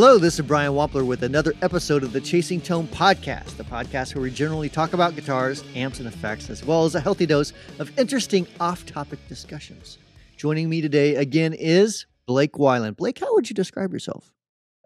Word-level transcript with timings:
Hello, 0.00 0.16
this 0.16 0.38
is 0.38 0.46
Brian 0.46 0.74
Wampler 0.74 1.04
with 1.04 1.24
another 1.24 1.54
episode 1.60 2.04
of 2.04 2.12
the 2.12 2.20
Chasing 2.20 2.60
Tone 2.60 2.86
podcast, 2.86 3.56
the 3.56 3.64
podcast 3.64 4.14
where 4.14 4.22
we 4.22 4.30
generally 4.30 4.68
talk 4.68 4.92
about 4.92 5.16
guitars, 5.16 5.64
amps, 5.74 5.98
and 5.98 6.06
effects, 6.06 6.50
as 6.50 6.64
well 6.64 6.84
as 6.84 6.94
a 6.94 7.00
healthy 7.00 7.26
dose 7.26 7.52
of 7.80 7.90
interesting 7.98 8.46
off 8.60 8.86
topic 8.86 9.18
discussions. 9.26 9.98
Joining 10.36 10.68
me 10.68 10.80
today 10.80 11.16
again 11.16 11.52
is 11.52 12.06
Blake 12.28 12.52
Weiland. 12.52 12.96
Blake, 12.96 13.18
how 13.18 13.34
would 13.34 13.50
you 13.50 13.54
describe 13.56 13.92
yourself? 13.92 14.32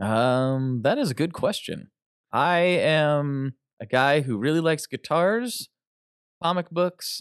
Um, 0.01 0.81
that 0.81 0.97
is 0.97 1.11
a 1.11 1.15
good 1.15 1.35
question. 1.35 1.91
I 2.33 2.61
am 2.61 3.53
a 3.81 3.85
guy 3.85 4.23
who 4.23 4.39
really 4.39 4.61
likes 4.61 4.87
guitars, 4.87 5.69
comic 6.43 6.71
books, 6.71 7.21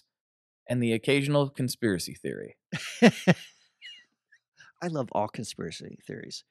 and 0.66 0.82
the 0.82 0.94
occasional 0.94 1.50
conspiracy 1.50 2.14
theory. 2.14 2.56
I 4.82 4.88
love 4.88 5.10
all 5.12 5.28
conspiracy 5.28 6.00
theories. 6.08 6.46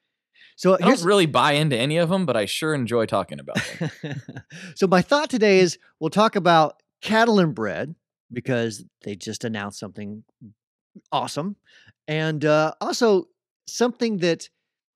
So 0.57 0.75
I 0.75 0.77
don't 0.77 1.03
really 1.03 1.25
buy 1.25 1.53
into 1.53 1.77
any 1.77 1.97
of 1.97 2.09
them, 2.09 2.25
but 2.25 2.37
I 2.37 2.45
sure 2.45 2.73
enjoy 2.73 3.05
talking 3.05 3.39
about 3.39 3.57
them. 3.79 4.21
so 4.75 4.87
my 4.87 5.01
thought 5.01 5.29
today 5.29 5.59
is 5.59 5.77
we'll 5.99 6.09
talk 6.11 6.35
about 6.35 6.81
Catalinbread 7.03 7.95
because 8.31 8.83
they 9.03 9.15
just 9.15 9.43
announced 9.43 9.79
something 9.79 10.23
awesome, 11.11 11.55
and 12.07 12.45
uh, 12.45 12.73
also 12.79 13.25
something 13.67 14.17
that, 14.17 14.49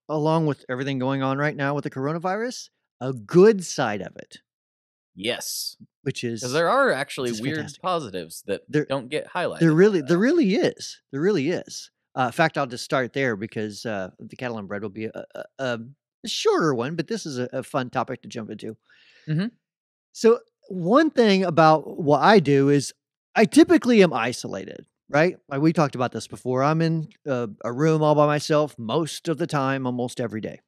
along 0.10 0.46
with 0.46 0.66
everything 0.70 1.00
going 1.00 1.24
on 1.24 1.38
right 1.38 1.56
now 1.56 1.74
with 1.74 1.84
the 1.84 1.90
coronavirus, 1.90 2.70
a 3.02 3.14
good 3.14 3.64
side 3.66 4.02
of 4.02 4.16
it, 4.18 4.38
yes, 5.16 5.78
which 6.04 6.24
is 6.24 6.42
because 6.42 6.54
there 6.54 6.70
are 6.70 6.92
actually 6.92 7.32
weird 7.42 7.58
fantastic. 7.58 7.82
positives 7.82 8.44
that 8.48 8.62
There- 8.70 8.86
don't 8.86 9.10
get 9.10 9.28
highlighted. 9.30 9.60
there 9.60 9.74
really 9.74 10.02
there 10.02 10.18
really 10.20 10.56
is 10.56 11.02
there 11.12 11.22
really 11.22 11.50
is. 11.50 11.90
Uh, 12.18 12.28
in 12.28 12.32
fact, 12.32 12.58
I'll 12.58 12.68
just 12.68 12.86
start 12.86 13.14
there 13.14 13.36
because 13.36 13.86
uh, 13.86 14.10
the 14.20 14.36
Catalinbread 14.36 14.82
will 14.82 14.90
be 14.90 15.06
a, 15.06 15.26
a, 15.60 15.80
a 16.24 16.28
shorter 16.28 16.74
one, 16.74 16.96
but 16.96 17.08
this 17.08 17.26
is 17.26 17.38
a, 17.38 17.50
a 17.52 17.64
fun 17.64 17.90
topic 17.90 18.22
to 18.22 18.28
jump 18.30 18.50
into. 18.50 18.78
Mhm. 19.28 19.52
So, 20.14 20.40
one 20.70 21.10
thing 21.12 21.44
about 21.44 22.00
what 22.00 22.22
I 22.22 22.40
do 22.40 22.70
is 22.70 22.94
I 23.36 23.46
typically 23.46 24.02
am 24.02 24.14
isolated, 24.14 24.86
right? 25.10 25.36
Like 25.50 25.62
we 25.62 25.74
talked 25.74 25.96
about 25.96 26.12
this 26.12 26.28
before. 26.28 26.64
I'm 26.64 26.82
in 26.82 27.10
a, 27.26 27.50
a 27.64 27.72
room 27.72 28.02
all 28.02 28.16
by 28.16 28.26
myself 28.26 28.76
most 28.80 29.28
of 29.28 29.38
the 29.38 29.46
time, 29.48 29.86
almost 29.86 30.20
every 30.22 30.42
day. 30.42 30.62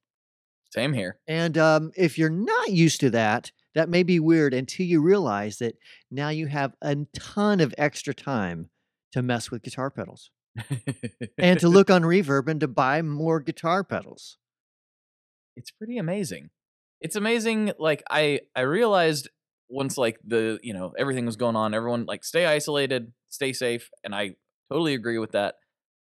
Same 0.72 0.94
here. 0.94 1.18
And 1.28 1.58
um, 1.58 1.92
if 1.96 2.18
you're 2.18 2.30
not 2.30 2.70
used 2.70 3.00
to 3.00 3.10
that, 3.12 3.52
that 3.74 3.90
may 3.90 4.04
be 4.04 4.20
weird 4.20 4.54
until 4.54 4.86
you 4.86 5.02
realize 5.02 5.58
that 5.60 5.78
now 6.12 6.30
you 6.30 6.48
have 6.48 6.76
a 6.82 6.96
ton 7.16 7.62
of 7.62 7.74
extra 7.78 8.14
time 8.14 8.70
to 9.14 9.22
mess 9.22 9.50
with 9.50 9.64
guitar 9.64 9.90
pedals 9.90 10.30
and 11.38 11.60
to 11.60 11.70
look 11.70 11.90
on 11.90 12.04
reverb 12.04 12.48
and 12.48 12.60
to 12.60 12.68
buy 12.68 13.02
more 13.02 13.40
guitar 13.40 13.84
pedals. 13.84 14.38
it's 15.56 15.72
pretty 15.72 15.98
amazing. 15.98 16.50
It's 17.02 17.16
amazing. 17.16 17.74
Like 17.80 18.04
I, 18.10 18.42
I 18.56 18.62
realized 18.62 19.30
once 19.70 19.98
like 19.98 20.20
the 20.26 20.60
you 20.64 20.74
know 20.74 20.94
everything 20.98 21.26
was 21.26 21.36
going 21.36 21.56
on, 21.56 21.74
everyone 21.74 22.06
like 22.06 22.24
stay 22.24 22.46
isolated, 22.46 23.12
stay 23.30 23.54
safe, 23.54 23.90
and 24.04 24.16
I 24.16 24.36
totally 24.72 24.94
agree 24.94 25.18
with 25.18 25.32
that. 25.32 25.56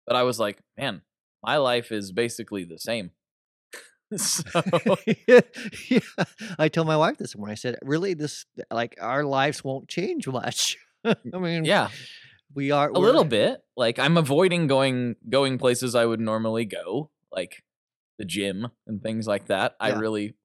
But 0.08 0.16
I 0.16 0.24
was 0.24 0.40
like, 0.40 0.62
man, 0.78 1.02
my 1.44 1.58
life 1.58 1.92
is 1.92 2.12
basically 2.12 2.64
the 2.64 2.80
same. 2.80 3.12
so 4.16 4.44
yeah, 5.28 5.40
I 6.60 6.68
told 6.68 6.88
my 6.88 6.98
wife 6.98 7.18
this 7.18 7.36
morning. 7.36 7.54
I 7.54 7.56
said, 7.56 7.78
"Really, 7.82 8.14
this 8.14 8.46
like 8.70 8.98
our 9.00 9.24
lives 9.24 9.64
won't 9.64 9.88
change 9.88 10.28
much." 10.28 10.78
I 11.06 11.16
mean, 11.38 11.66
yeah, 11.66 11.90
we 12.54 12.72
are 12.72 12.90
a 12.90 13.00
little 13.00 13.24
bit. 13.24 13.64
Like 13.78 14.00
I'm 14.00 14.18
avoiding 14.18 14.68
going 14.68 15.16
going 15.30 15.58
places 15.58 15.96
I 15.96 16.06
would 16.06 16.20
normally 16.20 16.66
go, 16.66 17.10
like 17.32 17.64
the 18.18 18.26
gym 18.26 18.68
and 18.88 19.02
things 19.02 19.28
like 19.28 19.48
that. 19.48 19.76
I 19.80 19.92
really, 19.94 20.36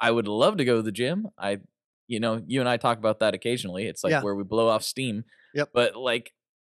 I 0.00 0.10
would 0.10 0.28
love 0.28 0.56
to 0.58 0.64
go 0.64 0.76
to 0.76 0.82
the 0.82 0.92
gym. 0.92 1.28
I, 1.38 1.58
you 2.06 2.20
know, 2.20 2.40
you 2.46 2.60
and 2.60 2.68
I 2.68 2.76
talk 2.76 2.98
about 2.98 3.20
that 3.20 3.34
occasionally. 3.34 3.86
It's 3.86 4.02
like 4.04 4.12
Yeah. 4.12 4.22
where 4.22 4.34
we 4.34 4.44
blow 4.44 4.68
off 4.68 4.82
steam. 4.82 5.24
Yep. 5.54 5.70
But 5.74 5.96
like, 5.96 6.32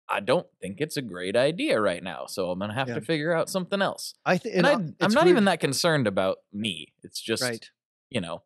I 0.10 0.20
don't 0.20 0.48
think 0.62 0.80
it's 0.80 0.98
a 0.98 1.02
great 1.02 1.36
idea 1.36 1.80
right 1.82 2.04
now. 2.04 2.26
So 2.28 2.52
I'm 2.52 2.60
gonna 2.60 2.74
have 2.74 2.88
Yeah. 2.90 2.96
to 2.96 3.02
figure 3.02 3.34
out 3.34 3.50
something 3.50 3.82
else. 3.82 4.14
I 4.26 4.38
think, 4.38 4.56
And, 4.56 4.68
I, 4.68 4.74
I'm 5.02 5.12
not 5.14 5.28
even 5.28 5.46
that 5.46 5.60
concerned 5.60 6.08
about 6.08 6.38
me. 6.52 6.94
It's 7.04 7.20
just, 7.22 7.42
right. 7.44 7.66
you 8.10 8.22
know, 8.22 8.44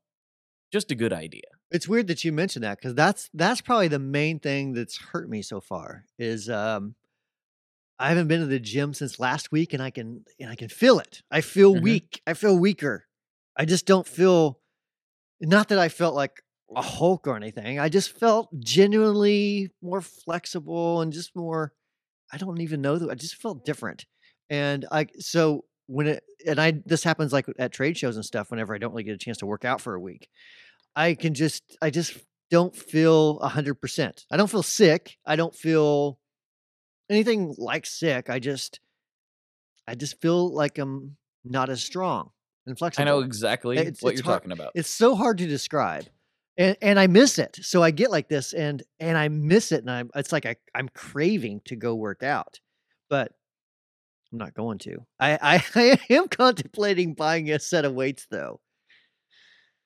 just 0.71 0.91
a 0.91 0.95
good 0.95 1.13
idea. 1.13 1.41
It's 1.69 1.87
weird 1.87 2.07
that 2.07 2.23
you 2.23 2.31
mentioned 2.31 2.63
that 2.63 2.77
because 2.77 2.95
that's 2.95 3.29
that's 3.33 3.61
probably 3.61 3.89
the 3.89 3.99
main 3.99 4.39
thing 4.39 4.73
that's 4.73 4.97
hurt 4.97 5.29
me 5.29 5.41
so 5.41 5.59
far 5.59 6.05
is 6.17 6.49
um 6.49 6.95
I 7.99 8.09
haven't 8.09 8.27
been 8.27 8.41
to 8.41 8.45
the 8.45 8.59
gym 8.59 8.93
since 8.93 9.19
last 9.19 9.51
week 9.51 9.73
and 9.73 9.81
I 9.81 9.89
can 9.89 10.23
and 10.39 10.49
I 10.49 10.55
can 10.55 10.69
feel 10.69 10.99
it. 10.99 11.23
I 11.31 11.41
feel 11.41 11.73
Mhm. 11.73 11.81
weak. 11.81 12.21
I 12.27 12.33
feel 12.33 12.57
weaker. 12.57 13.05
I 13.55 13.65
just 13.65 13.85
don't 13.87 14.07
feel 14.07 14.59
not 15.41 15.69
that 15.69 15.79
I 15.79 15.89
felt 15.89 16.15
like 16.15 16.43
a 16.75 16.81
Hulk 16.83 17.27
or 17.27 17.35
anything. 17.37 17.79
I 17.79 17.89
just 17.89 18.11
felt 18.19 18.49
genuinely 18.59 19.71
more 19.81 20.01
flexible 20.01 21.01
and 21.01 21.13
just 21.13 21.35
more 21.35 21.73
I 22.33 22.37
don't 22.37 22.61
even 22.61 22.81
know 22.81 22.97
that 22.99 23.09
I 23.11 23.15
just 23.15 23.35
felt 23.35 23.65
different. 23.65 24.05
And 24.49 24.85
I 24.91 25.07
so 25.19 25.65
when 25.87 26.07
it 26.07 26.23
and 26.47 26.59
I 26.59 26.81
this 26.85 27.03
happens 27.03 27.33
like 27.33 27.47
at 27.59 27.73
trade 27.73 27.97
shows 27.97 28.17
and 28.17 28.25
stuff 28.25 28.51
whenever 28.51 28.75
I 28.75 28.79
don't 28.79 28.91
really 28.91 29.03
get 29.03 29.15
a 29.15 29.19
chance 29.19 29.37
to 29.39 29.47
work 29.47 29.65
out 29.65 29.81
for 29.81 29.95
a 29.95 30.01
week. 30.01 30.29
I 30.97 31.13
can 31.13 31.33
just 31.33 31.63
I 31.81 31.89
just 31.91 32.17
don't 32.49 32.75
feel 32.75 33.39
a 33.39 33.47
hundred 33.49 33.75
percent. 33.75 34.25
I 34.31 34.37
don't 34.37 34.49
feel 34.49 34.63
sick. 34.63 35.17
I 35.25 35.35
don't 35.35 35.53
feel 35.55 36.19
anything 37.09 37.53
like 37.57 37.85
sick. 37.85 38.29
I 38.29 38.39
just 38.39 38.79
I 39.87 39.95
just 39.95 40.19
feel 40.21 40.53
like 40.53 40.77
I'm 40.77 41.17
not 41.45 41.69
as 41.69 41.83
strong 41.83 42.31
and 42.65 42.77
flexible. 42.77 43.03
I 43.03 43.05
know 43.05 43.19
exactly 43.19 43.77
It's- 43.77 44.01
what 44.01 44.13
it's 44.13 44.19
you're 44.21 44.25
hard- 44.25 44.41
talking 44.43 44.51
about. 44.51 44.71
It's 44.75 44.89
so 44.89 45.15
hard 45.15 45.37
to 45.37 45.47
describe. 45.47 46.05
And 46.57 46.75
and 46.81 46.99
I 46.99 47.05
miss 47.07 47.37
it. 47.37 47.59
So 47.61 47.83
I 47.83 47.91
get 47.91 48.09
like 48.09 48.27
this 48.29 48.53
and 48.53 48.81
and 48.99 49.17
I 49.17 49.27
miss 49.27 49.71
it 49.71 49.81
and 49.81 49.91
I'm 49.91 50.09
it's 50.15 50.31
like 50.31 50.45
I, 50.47 50.55
I'm 50.73 50.89
craving 50.89 51.61
to 51.65 51.75
go 51.75 51.93
work 51.93 52.23
out. 52.23 52.59
But 53.09 53.31
I'm 54.31 54.39
not 54.39 54.53
going 54.55 54.79
to. 54.79 55.05
I, 55.19 55.37
I, 55.41 55.63
I 55.75 55.99
am 56.09 56.27
contemplating 56.27 57.13
buying 57.13 57.49
a 57.51 57.59
set 57.59 57.85
of 57.85 57.93
weights 57.93 58.25
though. 58.31 58.59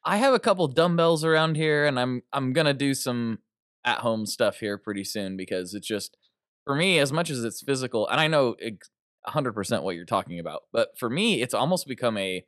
I 0.04 0.18
have 0.18 0.34
a 0.34 0.40
couple 0.40 0.68
dumbbells 0.68 1.24
around 1.24 1.56
here, 1.56 1.86
and 1.86 2.00
I'm 2.00 2.24
I'm 2.34 2.54
gonna 2.54 2.74
do 2.74 2.94
some 2.94 3.40
at 3.86 4.00
home 4.00 4.26
stuff 4.26 4.60
here 4.60 4.78
pretty 4.78 5.04
soon 5.04 5.38
because 5.38 5.74
it's 5.74 5.88
just 5.88 6.18
for 6.66 6.76
me 6.76 7.00
as 7.00 7.12
much 7.12 7.30
as 7.30 7.44
it's 7.44 7.62
physical, 7.62 8.08
and 8.08 8.20
I 8.20 8.28
know 8.28 8.56
hundred 9.26 9.54
percent 9.54 9.84
what 9.84 9.96
you're 9.96 10.06
talking 10.06 10.40
about, 10.40 10.64
but 10.74 10.98
for 10.98 11.10
me 11.10 11.42
it's 11.42 11.54
almost 11.54 11.88
become 11.88 12.18
a 12.18 12.44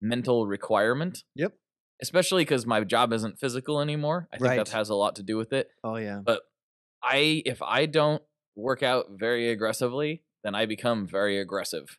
mental 0.00 0.46
requirement. 0.46 1.24
Yep. 1.36 1.54
Especially 2.02 2.42
because 2.42 2.66
my 2.66 2.82
job 2.84 3.12
isn't 3.12 3.38
physical 3.38 3.80
anymore. 3.80 4.28
I 4.32 4.36
think 4.36 4.48
Right. 4.48 4.56
that 4.56 4.68
has 4.70 4.88
a 4.90 4.94
lot 4.94 5.16
to 5.16 5.22
do 5.22 5.36
with 5.36 5.52
it. 5.52 5.68
Oh 5.84 5.96
yeah. 5.96 6.20
But 6.24 6.42
I, 7.02 7.42
if 7.46 7.62
I 7.62 7.86
don't 7.86 8.22
work 8.56 8.82
out 8.82 9.06
very 9.10 9.50
aggressively, 9.50 10.22
then 10.42 10.54
I 10.54 10.66
become 10.66 11.06
very 11.06 11.38
aggressive. 11.38 11.98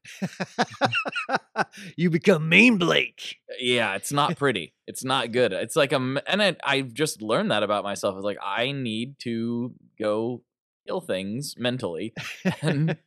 you 1.96 2.10
become 2.10 2.50
mean 2.50 2.78
Blake. 2.78 3.38
Uh, 3.50 3.56
yeah, 3.60 3.96
it's 3.96 4.12
not 4.12 4.38
pretty. 4.38 4.74
it's 4.88 5.04
not 5.04 5.32
good. 5.32 5.54
It's 5.54 5.76
like 5.76 5.92
I'm, 5.92 6.20
and 6.28 6.42
I, 6.42 6.56
I've 6.64 6.94
just 6.94 7.22
learned 7.22 7.52
that 7.52 7.64
about 7.64 7.84
myself. 7.84 8.16
It's 8.16 8.26
like 8.26 8.40
I 8.44 8.72
need 8.72 9.20
to 9.20 9.74
go 10.00 10.44
kill 10.88 11.02
things 11.02 11.56
mentally, 11.58 12.14
and 12.62 12.98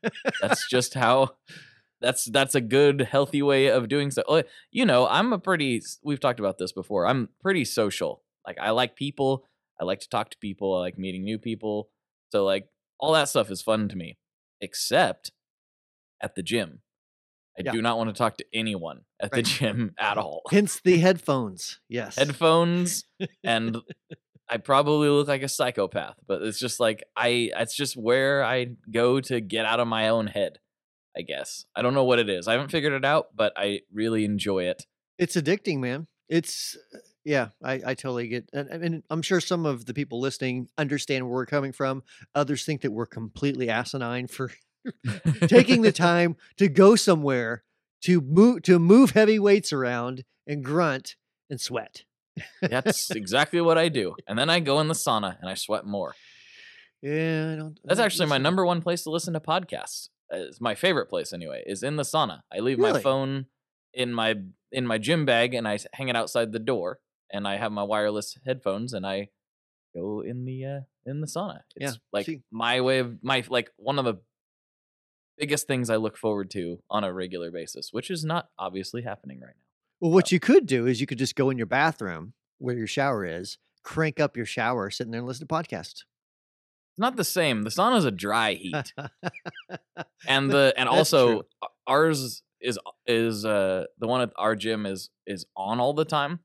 that's 0.41 0.69
just 0.69 0.95
how. 0.95 1.37
That's 2.03 2.27
that's 2.27 2.55
a 2.55 2.61
good 2.61 3.01
healthy 3.01 3.41
way 3.41 3.69
of 3.69 3.89
doing 3.89 4.11
so. 4.11 4.43
You 4.71 4.85
know, 4.85 5.09
I'm 5.09 5.33
a 5.33 5.39
pretty. 5.39 5.81
We've 6.03 6.21
talked 6.21 6.39
about 6.39 6.59
this 6.59 6.71
before. 6.71 7.07
I'm 7.07 7.31
pretty 7.41 7.65
social. 7.65 8.23
Like 8.47 8.59
I 8.61 8.71
like 8.71 8.97
people. 8.97 9.47
I 9.81 9.85
like 9.85 10.01
to 10.01 10.09
talk 10.09 10.29
to 10.31 10.39
people. 10.39 10.75
I 10.75 10.81
like 10.81 10.99
meeting 10.99 11.25
new 11.25 11.39
people. 11.39 11.89
So 12.33 12.45
like 12.45 12.69
all 13.01 13.13
that 13.15 13.31
stuff 13.31 13.51
is 13.51 13.63
fun 13.63 13.89
to 13.89 13.97
me, 13.97 14.19
except 14.61 15.33
at 16.21 16.35
the 16.35 16.43
gym. 16.43 16.81
I 17.59 17.63
Yeah. 17.65 17.73
do 17.73 17.81
not 17.83 17.97
want 17.97 18.11
to 18.11 18.15
talk 18.15 18.37
to 18.39 18.45
anyone 18.53 19.03
at 19.19 19.33
the 19.33 19.43
gym 19.43 19.95
at 19.99 20.19
all. 20.19 20.43
Hence 20.51 20.81
the 20.85 20.99
headphones. 20.99 21.81
Yes. 21.89 22.17
Headphones 22.17 23.05
and 23.45 23.79
I 24.49 24.59
probably 24.59 25.09
look 25.09 25.27
like 25.29 25.43
a 25.43 25.49
psychopath, 25.49 26.17
but 26.27 26.43
it's 26.43 26.59
just 26.59 26.79
like 26.81 27.03
I 27.17 27.51
it's 27.57 27.75
just 27.75 27.97
where 27.97 28.45
I 28.45 28.69
go 28.91 29.21
to 29.23 29.41
get 29.41 29.65
out 29.67 29.81
of 29.81 29.89
my 29.89 30.09
own 30.09 30.27
head, 30.29 30.59
I 31.17 31.23
guess. 31.23 31.65
I 31.75 31.83
don't 31.83 31.95
know 31.95 32.05
what 32.05 32.19
it 32.19 32.29
is. 32.29 32.47
I 32.47 32.53
haven't 32.53 32.71
figured 32.71 32.93
it 32.93 33.05
out, 33.05 33.29
but 33.35 33.53
I 33.57 33.81
really 33.93 34.25
enjoy 34.25 34.65
it. 34.65 34.87
It's 35.19 35.35
addicting, 35.35 35.79
man. 35.79 36.07
It's 36.29 36.77
uh, 36.95 36.99
yeah, 37.25 37.49
I, 37.65 37.81
I 37.87 37.95
totally 37.95 38.29
get 38.29 38.49
and, 38.53 38.69
and 38.69 39.03
I'm 39.11 39.23
sure 39.23 39.41
some 39.41 39.67
of 39.67 39.87
the 39.87 39.95
people 39.95 40.21
listening 40.21 40.69
understand 40.79 41.25
where 41.25 41.35
we're 41.35 41.47
coming 41.47 41.73
from. 41.73 42.03
Others 42.35 42.65
think 42.65 42.83
that 42.83 42.93
we're 42.93 43.07
completely 43.07 43.69
asinine 43.71 44.27
for 44.29 44.53
taking 45.47 45.83
the 45.83 45.93
time 45.93 46.37
to 46.57 46.69
go 46.69 46.97
somewhere 46.97 47.65
to 48.03 48.21
move 48.21 48.63
to 48.63 48.79
move 48.79 49.11
heavy 49.11 49.39
weights 49.39 49.73
around 49.73 50.25
and 50.47 50.65
grunt 50.65 51.17
and 51.51 51.61
sweat. 51.61 52.05
That's 52.61 53.11
exactly 53.11 53.61
what 53.61 53.79
I 53.79 53.89
do. 53.89 54.15
And 54.29 54.39
then 54.39 54.51
I 54.51 54.61
go 54.61 54.79
in 54.81 54.89
the 54.89 54.95
sauna 54.95 55.39
and 55.41 55.49
I 55.49 55.55
sweat 55.55 55.87
more. 55.87 56.15
Yeah, 57.03 57.53
I 57.53 57.57
don't. 57.57 57.79
I 57.79 57.89
That's 57.89 57.99
don't 57.99 58.05
actually 58.07 58.27
my 58.27 58.39
number 58.39 58.65
one 58.67 58.83
place 58.83 59.03
to 59.05 59.11
listen 59.11 59.35
to 59.35 59.41
podcasts. 59.41 60.09
Uh, 60.33 60.39
It's 60.39 60.61
my 60.61 60.75
favorite 60.75 61.07
place 61.09 61.33
anyway. 61.33 61.63
Is 61.67 61.83
in 61.83 61.97
the 61.97 62.03
sauna. 62.03 62.41
I 62.53 62.59
leave 62.61 62.79
my 62.79 63.01
phone 63.03 63.47
in 63.95 64.13
my 64.13 64.35
in 64.73 64.87
my 64.87 64.99
gym 64.99 65.25
bag 65.25 65.55
and 65.55 65.67
I 65.67 65.79
hang 65.95 66.09
it 66.09 66.17
outside 66.17 66.53
the 66.53 66.59
door 66.59 66.99
and 67.33 67.47
I 67.49 67.57
have 67.57 67.73
my 67.73 67.83
wireless 67.83 68.37
headphones 68.45 68.93
and 68.93 69.07
I 69.07 69.29
go 69.95 70.21
in 70.21 70.45
the 70.45 70.65
uh 70.65 70.81
in 71.07 71.21
the 71.21 71.27
sauna. 71.27 71.61
Yeah, 71.77 71.89
It's 71.89 71.99
like 72.13 72.27
see- 72.27 72.43
my 72.51 72.81
way 72.83 72.99
of 72.99 73.23
my 73.23 73.45
like 73.49 73.71
one 73.77 73.99
of 73.99 74.05
the 74.05 74.17
biggest 75.39 75.67
things 75.67 75.91
I 75.91 75.97
look 75.97 76.17
forward 76.17 76.51
to 76.53 76.83
on 76.91 77.05
a 77.05 77.13
regular 77.13 77.51
basis, 77.51 77.93
which 77.93 78.11
is 78.11 78.25
not 78.25 78.49
obviously 78.59 79.03
happening 79.03 79.41
right 79.41 79.55
now. 79.57 79.63
Well, 80.01 80.13
what 80.13 80.33
you 80.33 80.41
could 80.41 80.67
do 80.67 80.87
is 80.87 81.01
you 81.01 81.07
could 81.07 81.19
just 81.19 81.37
go 81.37 81.51
in 81.51 81.57
your 81.57 81.67
bathroom 81.67 82.35
where 82.59 82.77
your 82.77 82.87
shower 82.87 83.25
is, 83.25 83.59
crank 83.83 84.21
up 84.21 84.37
your 84.37 84.47
shower, 84.47 84.91
sitting 84.91 85.11
there 85.11 85.21
and 85.21 85.29
listen 85.29 85.47
to 85.47 85.55
podcasts. 85.55 86.05
It's 86.93 86.99
not 87.01 87.17
the 87.17 87.25
same. 87.25 87.63
The 87.63 87.71
sauna 87.71 87.99
is 87.99 88.05
a 88.05 88.11
dry 88.11 88.55
heat. 88.55 88.93
and 90.27 90.51
the 90.51 90.73
and 90.77 90.89
also 90.89 91.43
true. 91.43 91.45
ours 91.87 92.43
is 92.61 92.79
is 93.07 93.45
uh 93.45 93.85
the 93.99 94.07
one 94.07 94.23
at 94.23 94.33
our 94.37 94.57
gym 94.57 94.87
is 94.87 95.11
is 95.27 95.47
on 95.57 95.79
all 95.79 95.93
the 95.93 96.05
time 96.05 96.41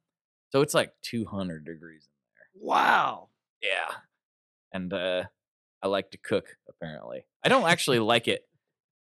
so 0.51 0.61
it's 0.61 0.73
like 0.73 0.93
200 1.03 1.65
degrees 1.65 2.07
in 2.07 2.59
there. 2.61 2.67
wow. 2.67 3.29
yeah 3.61 3.95
and 4.73 4.93
uh 4.93 5.23
i 5.81 5.88
like 5.88 6.11
to 6.11 6.17
cook 6.17 6.57
apparently 6.69 7.25
i 7.43 7.49
don't 7.49 7.67
actually 7.67 7.99
like 8.13 8.27
it 8.27 8.45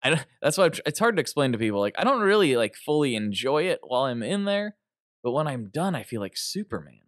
i 0.04 0.10
don't, 0.10 0.26
that's 0.42 0.58
why 0.58 0.70
it's 0.86 1.00
hard 1.00 1.16
to 1.16 1.22
explain 1.22 1.52
to 1.52 1.58
people 1.58 1.80
like 1.80 1.96
i 1.98 2.04
don't 2.04 2.22
really 2.22 2.56
like 2.56 2.76
fully 2.76 3.16
enjoy 3.16 3.64
it 3.64 3.80
while 3.84 4.04
i'm 4.04 4.24
in 4.24 4.46
there 4.46 4.76
but 5.24 5.32
when 5.32 5.48
i'm 5.48 5.70
done 5.70 5.96
i 5.96 6.04
feel 6.04 6.22
like 6.22 6.36
superman 6.36 7.02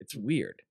it's 0.00 0.14
weird 0.14 0.62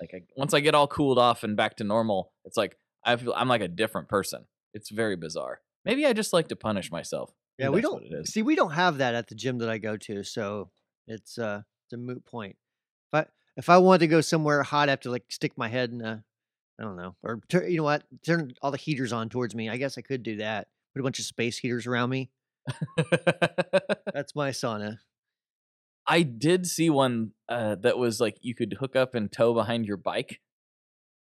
like 0.00 0.10
I, 0.14 0.22
once 0.36 0.54
i 0.54 0.60
get 0.60 0.74
all 0.74 0.86
cooled 0.88 1.18
off 1.18 1.42
and 1.44 1.56
back 1.56 1.76
to 1.76 1.84
normal 1.84 2.32
it's 2.44 2.56
like 2.56 2.76
i 3.04 3.14
feel 3.16 3.32
i'm 3.36 3.48
like 3.48 3.62
a 3.62 3.68
different 3.68 4.08
person 4.08 4.46
it's 4.72 4.90
very 4.90 5.16
bizarre 5.16 5.60
maybe 5.84 6.04
i 6.06 6.12
just 6.12 6.32
like 6.32 6.48
to 6.48 6.56
punish 6.56 6.90
myself 6.90 7.32
Yeah, 7.58 7.68
we 7.68 7.80
don't 7.80 8.02
what 8.02 8.02
it 8.02 8.12
is. 8.12 8.32
see. 8.32 8.42
We 8.42 8.56
don't 8.56 8.72
have 8.72 8.98
that 8.98 9.14
at 9.14 9.28
the 9.28 9.36
gym 9.36 9.58
that 9.58 9.68
I 9.70 9.78
go 9.78 9.96
to, 9.96 10.24
so 10.24 10.70
it's 11.06 11.38
uh 11.38 11.62
it's 11.86 11.92
a 11.92 11.96
moot 11.96 12.24
point. 12.24 12.56
If 13.12 13.20
I 13.20 13.26
if 13.56 13.68
I 13.68 13.78
wanted 13.78 14.00
to 14.00 14.06
go 14.08 14.20
somewhere 14.20 14.62
hot, 14.64 14.88
I 14.88 14.92
have 14.92 15.00
to 15.02 15.10
like 15.12 15.24
stick 15.28 15.52
my 15.56 15.68
head 15.68 15.92
in 15.92 16.00
a, 16.00 16.24
I 16.80 16.82
don't 16.82 16.96
know, 16.96 17.14
or 17.22 17.40
you 17.68 17.76
know 17.76 17.84
what, 17.84 18.02
turn 18.26 18.54
all 18.60 18.72
the 18.72 18.76
heaters 18.76 19.12
on 19.12 19.28
towards 19.28 19.54
me. 19.54 19.68
I 19.70 19.76
guess 19.76 19.96
I 19.96 20.00
could 20.02 20.24
do 20.24 20.36
that. 20.38 20.66
Put 20.94 21.00
a 21.00 21.02
bunch 21.02 21.18
of 21.18 21.24
space 21.24 21.58
heaters 21.58 21.86
around 21.86 22.10
me. 22.10 22.30
That's 24.14 24.34
my 24.34 24.50
sauna. 24.50 24.98
I 26.06 26.22
did 26.22 26.66
see 26.66 26.90
one 26.90 27.32
uh, 27.48 27.76
that 27.76 27.98
was 27.98 28.20
like 28.20 28.36
you 28.42 28.54
could 28.54 28.76
hook 28.78 28.94
up 28.94 29.14
and 29.14 29.30
tow 29.32 29.54
behind 29.54 29.86
your 29.86 29.96
bike, 29.96 30.40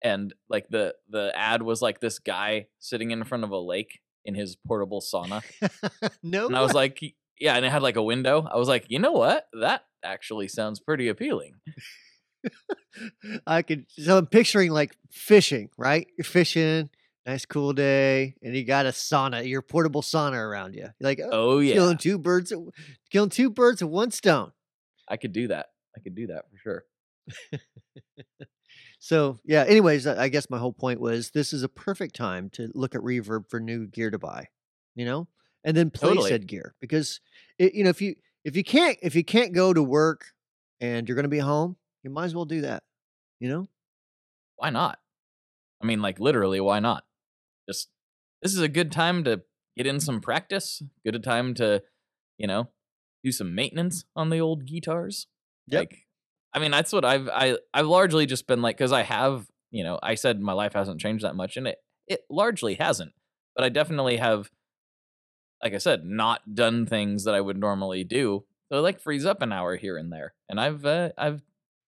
and 0.03 0.35
like 0.49 0.69
the 0.69 0.95
the 1.09 1.33
ad 1.35 1.63
was 1.63 1.81
like 1.81 2.01
this 2.01 2.19
guy 2.19 2.67
sitting 2.79 3.11
in 3.11 3.25
front 3.25 3.45
of 3.45 3.51
a 3.51 3.59
lake 3.59 4.01
in 4.25 4.35
his 4.35 4.57
portable 4.67 5.01
sauna, 5.01 5.43
no, 6.23 6.47
and 6.47 6.57
I 6.57 6.63
was 6.63 6.75
like, 6.75 7.01
yeah, 7.39 7.55
and 7.55 7.65
it 7.65 7.71
had 7.71 7.83
like 7.83 7.97
a 7.97 8.03
window. 8.03 8.49
I 8.51 8.57
was 8.57 8.69
like, 8.69 8.87
you 8.89 8.99
know 8.99 9.13
what? 9.13 9.47
That 9.61 9.85
actually 10.05 10.49
sounds 10.49 10.81
pretty 10.81 11.09
appealing. 11.09 11.55
I 13.47 13.63
could. 13.63 13.87
So 13.91 14.19
I'm 14.19 14.27
picturing 14.27 14.71
like 14.71 14.97
fishing, 15.11 15.71
right? 15.77 16.07
You're 16.19 16.25
fishing, 16.25 16.91
nice 17.27 17.47
cool 17.47 17.73
day, 17.73 18.35
and 18.43 18.55
you 18.55 18.65
got 18.65 18.87
a 18.87 18.91
sauna, 18.91 19.47
your 19.49 19.63
portable 19.63 20.03
sauna 20.03 20.37
around 20.37 20.75
you. 20.75 20.83
You're 20.83 20.93
like, 21.01 21.21
oh, 21.23 21.31
Oh 21.33 21.59
yeah, 21.59 21.75
killing 21.75 21.99
two 21.99 22.19
birds, 22.19 22.53
killing 23.11 23.31
two 23.31 23.51
birds 23.51 23.83
with 23.83 23.93
one 23.93 24.11
stone. 24.11 24.53
I 25.09 25.17
could 25.17 25.33
do 25.33 25.49
that. 25.49 25.67
I 25.97 26.01
could 26.01 26.15
do 26.15 26.29
that 26.29 26.45
for 26.51 26.59
sure. 26.59 26.85
So 29.05 29.39
yeah. 29.45 29.65
Anyways, 29.69 30.07
I 30.07 30.23
I 30.25 30.29
guess 30.29 30.49
my 30.49 30.59
whole 30.59 30.73
point 30.73 30.99
was 30.99 31.31
this 31.31 31.53
is 31.53 31.63
a 31.63 31.69
perfect 31.69 32.17
time 32.17 32.49
to 32.55 32.71
look 32.75 32.95
at 32.95 33.03
Reverb 33.03 33.51
for 33.51 33.61
new 33.61 33.87
gear 33.87 34.11
to 34.11 34.19
buy, 34.19 34.49
you 34.95 35.05
know, 35.05 35.29
and 35.63 35.77
then 35.77 35.91
play 35.91 36.09
Totally. 36.09 36.31
said 36.31 36.47
gear 36.47 36.75
because 36.81 37.21
it, 37.59 37.75
you 37.75 37.85
know 37.85 37.91
if 37.91 38.01
you 38.01 38.15
if 38.45 38.57
you 38.57 38.65
can't 38.65 38.97
if 39.03 39.15
you 39.15 39.23
can't 39.23 39.53
go 39.53 39.75
to 39.75 39.83
work 39.83 40.33
and 40.81 41.07
you're 41.07 41.17
going 41.17 41.25
to 41.25 41.29
be 41.29 41.39
home, 41.39 41.77
you 42.03 42.09
might 42.09 42.25
as 42.25 42.35
well 42.35 42.47
do 42.47 42.63
that, 42.63 42.83
you 43.41 43.51
know. 43.51 43.69
Why 44.57 44.71
not? 44.71 44.99
I 45.83 45.87
mean, 45.87 46.01
like 46.01 46.19
literally, 46.19 46.61
why 46.61 46.81
not? 46.81 47.05
Just 47.69 47.89
this 48.43 48.53
is 48.53 48.61
a 48.61 48.69
good 48.69 48.93
time 48.93 49.25
to 49.25 49.43
get 49.77 49.87
in 49.87 50.01
some 50.01 50.21
practice. 50.21 50.83
Good 51.05 51.23
time 51.23 51.55
to, 51.55 51.83
you 52.39 52.47
know, 52.47 52.69
do 53.23 53.33
some 53.33 53.55
maintenance 53.55 54.05
on 54.15 54.31
the 54.31 54.39
old 54.39 54.67
guitars. 54.67 55.27
Yep. 55.69 55.81
Like, 55.81 55.99
I 56.53 56.59
mean, 56.59 56.71
that's 56.71 56.93
what 56.93 57.05
I've 57.05 57.29
I 57.29 57.59
I've 57.73 57.87
largely 57.87 58.27
just 58.27 58.47
been 58.47 58.63
like 58.63 58.77
because 58.77 58.93
I 58.93 59.03
have, 59.03 59.47
you 59.71 59.83
know, 59.83 59.99
I 60.03 60.15
said 60.15 60.41
my 60.41 60.53
life 60.53 60.75
hasn't 60.75 61.01
changed 61.01 61.25
that 61.25 61.35
much, 61.35 61.57
and 61.57 61.67
it 61.67 61.79
it 62.07 62.21
largely 62.31 62.75
hasn't. 62.75 63.13
But 63.57 63.65
I 63.65 63.69
definitely 63.69 64.19
have, 64.19 64.51
like 65.63 65.75
I 65.75 65.79
said, 65.79 66.05
not 66.05 66.55
done 66.55 66.87
things 66.87 67.25
that 67.25 67.35
I 67.35 67.41
would 67.41 67.59
normally 67.59 68.05
do. 68.05 68.45
So 68.71 68.81
like 68.81 69.01
frees 69.01 69.25
up 69.25 69.43
an 69.43 69.53
hour 69.53 69.77
here 69.77 69.97
and 69.97 70.13
there, 70.13 70.35
and 70.49 70.61
I've 70.61 70.85
uh, 70.85 71.11
I've 71.19 71.43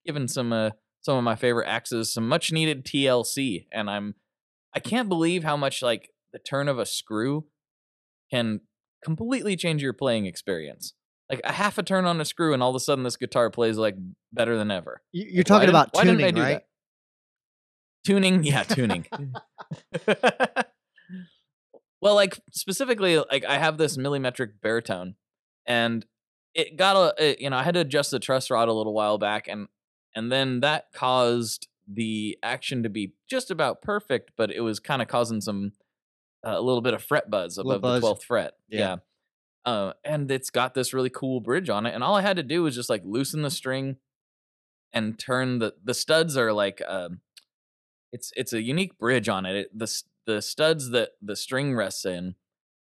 given 0.04 0.28
some 0.28 0.52
uh 0.52 0.70
some 1.00 1.16
of 1.16 1.24
my 1.24 1.36
favorite 1.36 1.68
axes 1.68 2.12
some 2.12 2.28
much 2.28 2.50
needed 2.50 2.84
TLC, 2.84 3.66
and 3.72 3.88
I'm 3.90 4.14
I 4.76 4.78
can't 4.78 5.08
believe 5.08 5.42
how 5.42 5.56
much 5.56 5.82
like 5.82 6.10
the 6.32 6.38
turn 6.38 6.68
of 6.68 6.78
a 6.78 6.84
screw 6.86 7.46
can 8.30 8.60
completely 9.02 9.56
change 9.56 9.82
your 9.82 9.94
playing 9.94 10.26
experience. 10.26 10.92
Like 11.30 11.40
a 11.44 11.52
half 11.52 11.78
a 11.78 11.82
turn 11.82 12.04
on 12.04 12.20
a 12.20 12.24
screw, 12.24 12.52
and 12.52 12.62
all 12.62 12.70
of 12.70 12.76
a 12.76 12.80
sudden 12.80 13.02
this 13.02 13.16
guitar 13.16 13.50
plays 13.50 13.78
like 13.78 13.96
better 14.32 14.56
than 14.56 14.70
ever. 14.70 15.02
You- 15.12 15.24
You're 15.28 15.36
Like, 15.40 15.46
talking 15.46 15.68
about 15.70 15.88
why 15.92 16.04
didn't 16.04 16.20
I 16.22 16.28
tuning, 16.30 16.42
right? 16.42 16.52
that? 16.52 16.66
Tuning, 18.04 18.44
yeah, 18.44 18.62
tuning. 18.76 19.06
well, 22.00 22.14
like 22.14 22.38
specifically, 22.52 23.18
like 23.18 23.44
I 23.44 23.58
have 23.58 23.78
this 23.78 23.96
millimetric 23.96 24.60
baritone, 24.62 25.14
and 25.66 26.04
it 26.54 26.76
got 26.76 26.96
a, 26.96 27.24
it- 27.30 27.40
you 27.40 27.50
know, 27.50 27.56
I 27.56 27.62
had 27.62 27.74
to 27.74 27.80
adjust 27.80 28.10
the 28.10 28.18
truss 28.20 28.50
rod 28.50 28.68
a 28.68 28.72
little 28.72 28.94
while 28.94 29.18
back, 29.18 29.48
and 29.48 29.68
and 30.14 30.30
then 30.30 30.60
that 30.60 30.86
caused 30.94 31.66
the 31.86 32.38
action 32.42 32.82
to 32.82 32.88
be 32.88 33.14
just 33.28 33.50
about 33.50 33.82
perfect, 33.82 34.32
but 34.36 34.50
it 34.50 34.60
was 34.60 34.80
kind 34.80 35.02
of 35.02 35.08
causing 35.08 35.40
some 35.40 35.72
uh, 36.46 36.54
a 36.56 36.60
little 36.60 36.80
bit 36.80 36.94
of 36.94 37.02
fret 37.02 37.30
buzz 37.30 37.58
above 37.58 37.80
buzz. 37.80 37.94
the 37.94 38.00
twelfth 38.00 38.24
fret. 38.24 38.54
Yeah. 38.68 38.78
yeah. 38.78 38.96
Uh, 39.64 39.92
and 40.04 40.30
it's 40.30 40.50
got 40.50 40.74
this 40.74 40.94
really 40.94 41.10
cool 41.10 41.40
bridge 41.40 41.68
on 41.68 41.86
it, 41.86 41.94
and 41.94 42.04
all 42.04 42.14
I 42.14 42.22
had 42.22 42.36
to 42.36 42.42
do 42.42 42.62
was 42.62 42.74
just 42.74 42.90
like 42.90 43.02
loosen 43.04 43.42
the 43.42 43.50
string 43.50 43.96
and 44.92 45.18
turn 45.18 45.58
the 45.58 45.74
the 45.82 45.94
studs 45.94 46.36
are 46.36 46.52
like 46.52 46.80
um, 46.86 47.20
it's 48.12 48.32
it's 48.36 48.52
a 48.52 48.62
unique 48.62 48.98
bridge 48.98 49.28
on 49.28 49.44
it. 49.44 49.56
it 49.56 49.78
the 49.78 50.02
the 50.26 50.42
studs 50.42 50.90
that 50.90 51.10
the 51.20 51.36
string 51.36 51.74
rests 51.74 52.04
in 52.04 52.34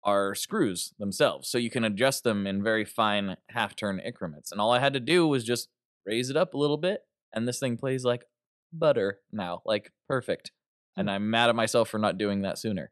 are 0.03 0.36
screws 0.36 0.93
themselves, 1.00 1.48
so 1.50 1.57
you 1.57 1.69
can 1.69 1.83
adjust 1.83 2.24
them 2.24 2.45
in 2.45 2.62
very 2.62 2.83
fine 2.83 3.38
half 3.50 3.75
turn 3.75 4.00
increments. 4.00 4.51
And 4.51 4.60
all 4.60 4.72
I 4.72 4.79
had 4.79 4.93
to 4.93 5.00
do 5.00 5.27
was 5.27 5.43
just 5.43 5.69
raise 6.05 6.29
it 6.29 6.36
up 6.36 6.53
a 6.53 6.57
little 6.57 6.77
bit, 6.77 7.01
and 7.33 7.48
this 7.48 7.60
thing 7.60 7.77
plays 7.77 8.03
like 8.03 8.25
butter 8.73 9.19
now, 9.31 9.61
like 9.65 9.91
perfect. 10.07 10.51
And 10.95 11.09
I'm 11.09 11.29
mad 11.29 11.49
at 11.49 11.55
myself 11.55 11.89
for 11.89 11.97
not 11.97 12.17
doing 12.17 12.41
that 12.41 12.59
sooner. 12.59 12.91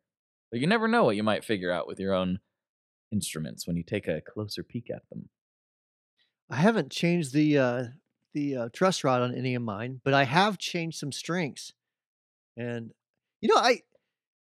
But 0.51 0.59
you 0.59 0.67
never 0.67 0.87
know 0.87 1.03
what 1.03 1.15
you 1.15 1.23
might 1.23 1.45
figure 1.45 1.71
out 1.71 1.87
with 1.87 1.99
your 1.99 2.13
own 2.13 2.39
instruments 3.11 3.67
when 3.67 3.77
you 3.77 3.83
take 3.83 4.07
a 4.07 4.21
closer 4.21 4.63
peek 4.63 4.89
at 4.89 5.07
them. 5.09 5.29
I 6.49 6.55
haven't 6.55 6.91
changed 6.91 7.33
the 7.33 7.57
uh, 7.57 7.83
the 8.33 8.55
uh, 8.57 8.69
truss 8.73 9.03
rod 9.03 9.21
on 9.21 9.35
any 9.35 9.55
of 9.55 9.61
mine, 9.61 10.01
but 10.03 10.13
I 10.13 10.23
have 10.23 10.57
changed 10.57 10.97
some 10.97 11.11
strings. 11.11 11.73
And 12.57 12.91
you 13.39 13.49
know, 13.53 13.59
I, 13.59 13.79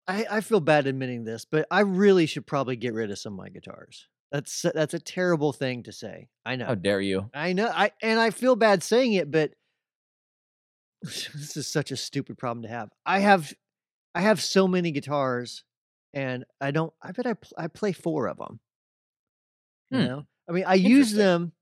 I 0.07 0.25
I 0.31 0.41
feel 0.41 0.59
bad 0.59 0.87
admitting 0.87 1.23
this, 1.23 1.45
but 1.45 1.67
I 1.69 1.81
really 1.81 2.25
should 2.25 2.47
probably 2.47 2.75
get 2.75 2.93
rid 2.93 3.11
of 3.11 3.19
some 3.19 3.33
of 3.33 3.39
my 3.39 3.49
guitars. 3.49 4.07
That's 4.31 4.65
that's 4.73 4.95
a 4.95 4.99
terrible 4.99 5.53
thing 5.53 5.83
to 5.83 5.91
say. 5.91 6.29
I 6.43 6.55
know. 6.55 6.65
How 6.65 6.75
dare 6.75 7.01
you? 7.01 7.29
I 7.35 7.53
know. 7.53 7.67
I 7.67 7.91
and 8.01 8.19
I 8.19 8.31
feel 8.31 8.55
bad 8.55 8.81
saying 8.81 9.13
it, 9.13 9.29
but 9.29 9.51
this 11.33 11.57
is 11.57 11.67
such 11.67 11.91
a 11.91 11.97
stupid 11.97 12.37
problem 12.37 12.63
to 12.63 12.69
have. 12.69 12.89
I 13.05 13.19
have 13.19 13.53
I 14.15 14.21
have 14.21 14.41
so 14.41 14.67
many 14.67 14.91
guitars, 14.91 15.63
and 16.13 16.45
I 16.61 16.71
don't. 16.71 16.93
I 17.01 17.11
bet 17.11 17.27
I 17.27 17.33
pl- 17.35 17.57
I 17.57 17.67
play 17.67 17.93
four 17.93 18.27
of 18.27 18.37
them. 18.37 18.59
You 19.89 19.99
Hmm. 19.99 20.05
know, 20.07 20.27
I 20.49 20.51
mean, 20.53 20.65
I 20.65 20.75
use 20.75 21.11
them. 21.11 21.53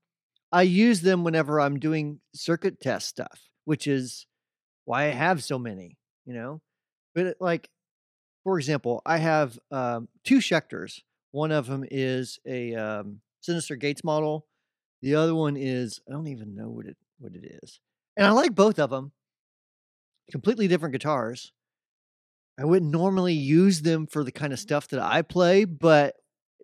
I 0.52 0.62
use 0.62 1.00
them 1.02 1.24
whenever 1.24 1.60
I'm 1.60 1.78
doing 1.80 2.20
circuit 2.34 2.80
test 2.80 3.08
stuff, 3.08 3.50
which 3.64 3.86
is 3.86 4.26
why 4.84 5.04
I 5.04 5.08
have 5.10 5.44
so 5.44 5.58
many. 5.58 5.98
You 6.26 6.34
know, 6.34 6.62
but 7.14 7.26
it, 7.26 7.36
like, 7.40 7.70
for 8.44 8.58
example, 8.58 9.02
I 9.06 9.18
have 9.18 9.58
um, 9.70 10.08
two 10.24 10.38
Schecters. 10.38 11.00
One 11.32 11.52
of 11.52 11.66
them 11.66 11.84
is 11.90 12.40
a 12.46 12.74
um, 12.74 13.22
Synyster 13.48 13.78
Gates 13.78 14.04
model. 14.04 14.46
The 15.02 15.16
other 15.16 15.34
one 15.34 15.56
is 15.56 16.00
I 16.08 16.12
don't 16.12 16.28
even 16.28 16.54
know 16.54 16.70
what 16.70 16.86
it 16.86 16.96
what 17.18 17.34
it 17.34 17.58
is, 17.62 17.80
and 18.16 18.26
I 18.26 18.32
like 18.32 18.54
both 18.54 18.78
of 18.78 18.90
them. 18.90 19.12
Completely 20.30 20.68
different 20.68 20.92
guitars. 20.92 21.52
I 22.58 22.64
wouldn't 22.64 22.90
normally 22.90 23.34
use 23.34 23.82
them 23.82 24.06
for 24.06 24.24
the 24.24 24.32
kind 24.32 24.52
of 24.52 24.58
stuff 24.58 24.88
that 24.88 25.00
I 25.00 25.22
play, 25.22 25.64
but 25.64 26.14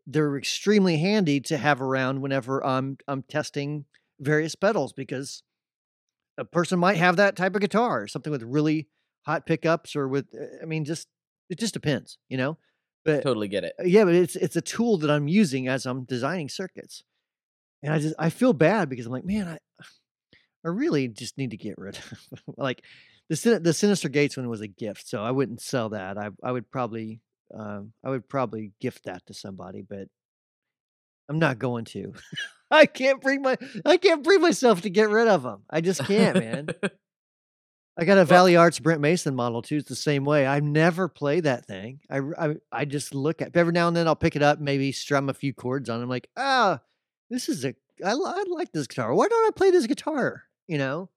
they're 0.07 0.37
extremely 0.37 0.99
handy 0.99 1.41
to 1.41 1.59
have 1.59 1.81
around 1.83 2.21
whenever 2.23 2.65
I'm 2.65 2.99
I'm 3.09 3.23
testing 3.23 3.85
various 4.21 4.55
pedals 4.55 4.93
because 4.93 5.43
a 6.39 6.45
person 6.45 6.79
might 6.79 6.97
have 6.97 7.17
that 7.17 7.37
type 7.37 7.55
of 7.55 7.61
guitar, 7.61 8.07
something 8.07 8.31
with 8.31 8.43
really 8.43 8.89
hot 9.27 9.45
pickups 9.47 9.97
or 9.97 10.09
with 10.09 10.27
I 10.63 10.65
mean 10.67 10.85
just 10.85 11.09
it 11.51 11.59
just 11.59 11.75
depends, 11.75 12.19
you 12.29 12.37
know. 12.37 12.59
But 13.05 13.23
Totally 13.23 13.49
get 13.49 13.65
it. 13.65 13.75
uh, 13.81 13.85
yeah, 13.85 14.05
but 14.05 14.15
it's 14.15 14.37
it's 14.37 14.57
a 14.57 14.61
tool 14.61 14.99
that 14.99 15.11
I'm 15.11 15.29
using 15.29 15.69
as 15.69 15.87
I'm 15.87 16.05
designing 16.05 16.49
circuits. 16.49 17.05
and 17.83 17.93
I 17.93 17.99
just 17.99 18.15
I 18.19 18.31
feel 18.31 18.53
bad 18.53 18.89
because 18.89 19.07
I'm 19.07 19.13
like, 19.13 19.25
man, 19.25 19.49
I 19.49 19.59
I 20.65 20.69
really 20.69 21.09
just 21.09 21.39
need 21.39 21.51
to 21.51 21.57
get 21.57 21.79
rid 21.79 21.97
of 21.97 22.19
like 22.57 22.83
the 23.29 23.37
Sin- 23.37 23.63
the 23.63 23.71
Synyster 23.71 24.11
Gates 24.11 24.37
one 24.37 24.49
was 24.49 24.61
a 24.61 24.69
gift, 24.69 25.09
so 25.09 25.23
I 25.23 25.31
wouldn't 25.31 25.61
sell 25.61 25.91
that. 25.91 26.17
I 26.19 26.31
I 26.43 26.53
would 26.53 26.71
probably 26.71 27.21
um, 27.55 27.93
I 28.05 28.11
would 28.11 28.29
probably 28.29 28.73
gift 28.81 29.05
that 29.05 29.25
to 29.27 29.35
somebody, 29.35 29.83
but 29.83 30.09
I'm 31.29 31.39
not 31.39 31.59
going 31.59 31.85
to. 31.87 32.13
I 32.71 32.87
can't 32.87 33.21
bring 33.21 33.43
my 33.43 33.57
I 33.85 33.97
can't 33.97 34.23
bring 34.25 34.41
myself 34.41 34.83
to 34.83 34.91
get 34.91 35.09
rid 35.11 35.29
of 35.29 35.43
them. 35.43 35.63
I 35.71 35.81
just 35.81 36.05
can't, 36.05 36.39
man. 36.39 36.69
I 38.01 38.05
got 38.05 38.13
a 38.15 38.17
Well- 38.21 38.25
Valley 38.27 38.57
Arts 38.57 38.79
Brent 38.79 39.01
Mason 39.01 39.35
model 39.35 39.61
too. 39.63 39.77
It's 39.77 39.89
the 39.89 39.97
same 39.97 40.25
way. 40.25 40.47
I 40.47 40.61
never 40.61 41.09
play 41.09 41.41
that 41.41 41.67
thing. 41.67 42.01
I, 42.11 42.21
I 42.39 42.55
I 42.71 42.85
just 42.85 43.15
look 43.15 43.43
at 43.43 43.57
every 43.57 43.73
now 43.73 43.89
and 43.89 43.97
then. 43.97 44.07
I'll 44.07 44.15
pick 44.17 44.37
it 44.37 44.43
up, 44.43 44.61
maybe 44.61 44.93
strum 44.93 45.29
a 45.29 45.35
few 45.35 45.53
chords 45.53 45.89
on. 45.91 46.01
it. 46.01 46.03
I'm 46.05 46.09
like, 46.09 46.29
ah, 46.37 46.81
this 47.31 47.49
is 47.49 47.65
a 47.65 47.75
I, 48.05 48.13
I 48.13 48.45
like 48.49 48.71
this 48.73 48.87
guitar. 48.87 49.13
Why 49.15 49.27
don't 49.27 49.47
I 49.49 49.51
play 49.57 49.71
this 49.73 49.87
guitar? 49.87 50.45
You 50.69 50.79
know, 50.79 51.11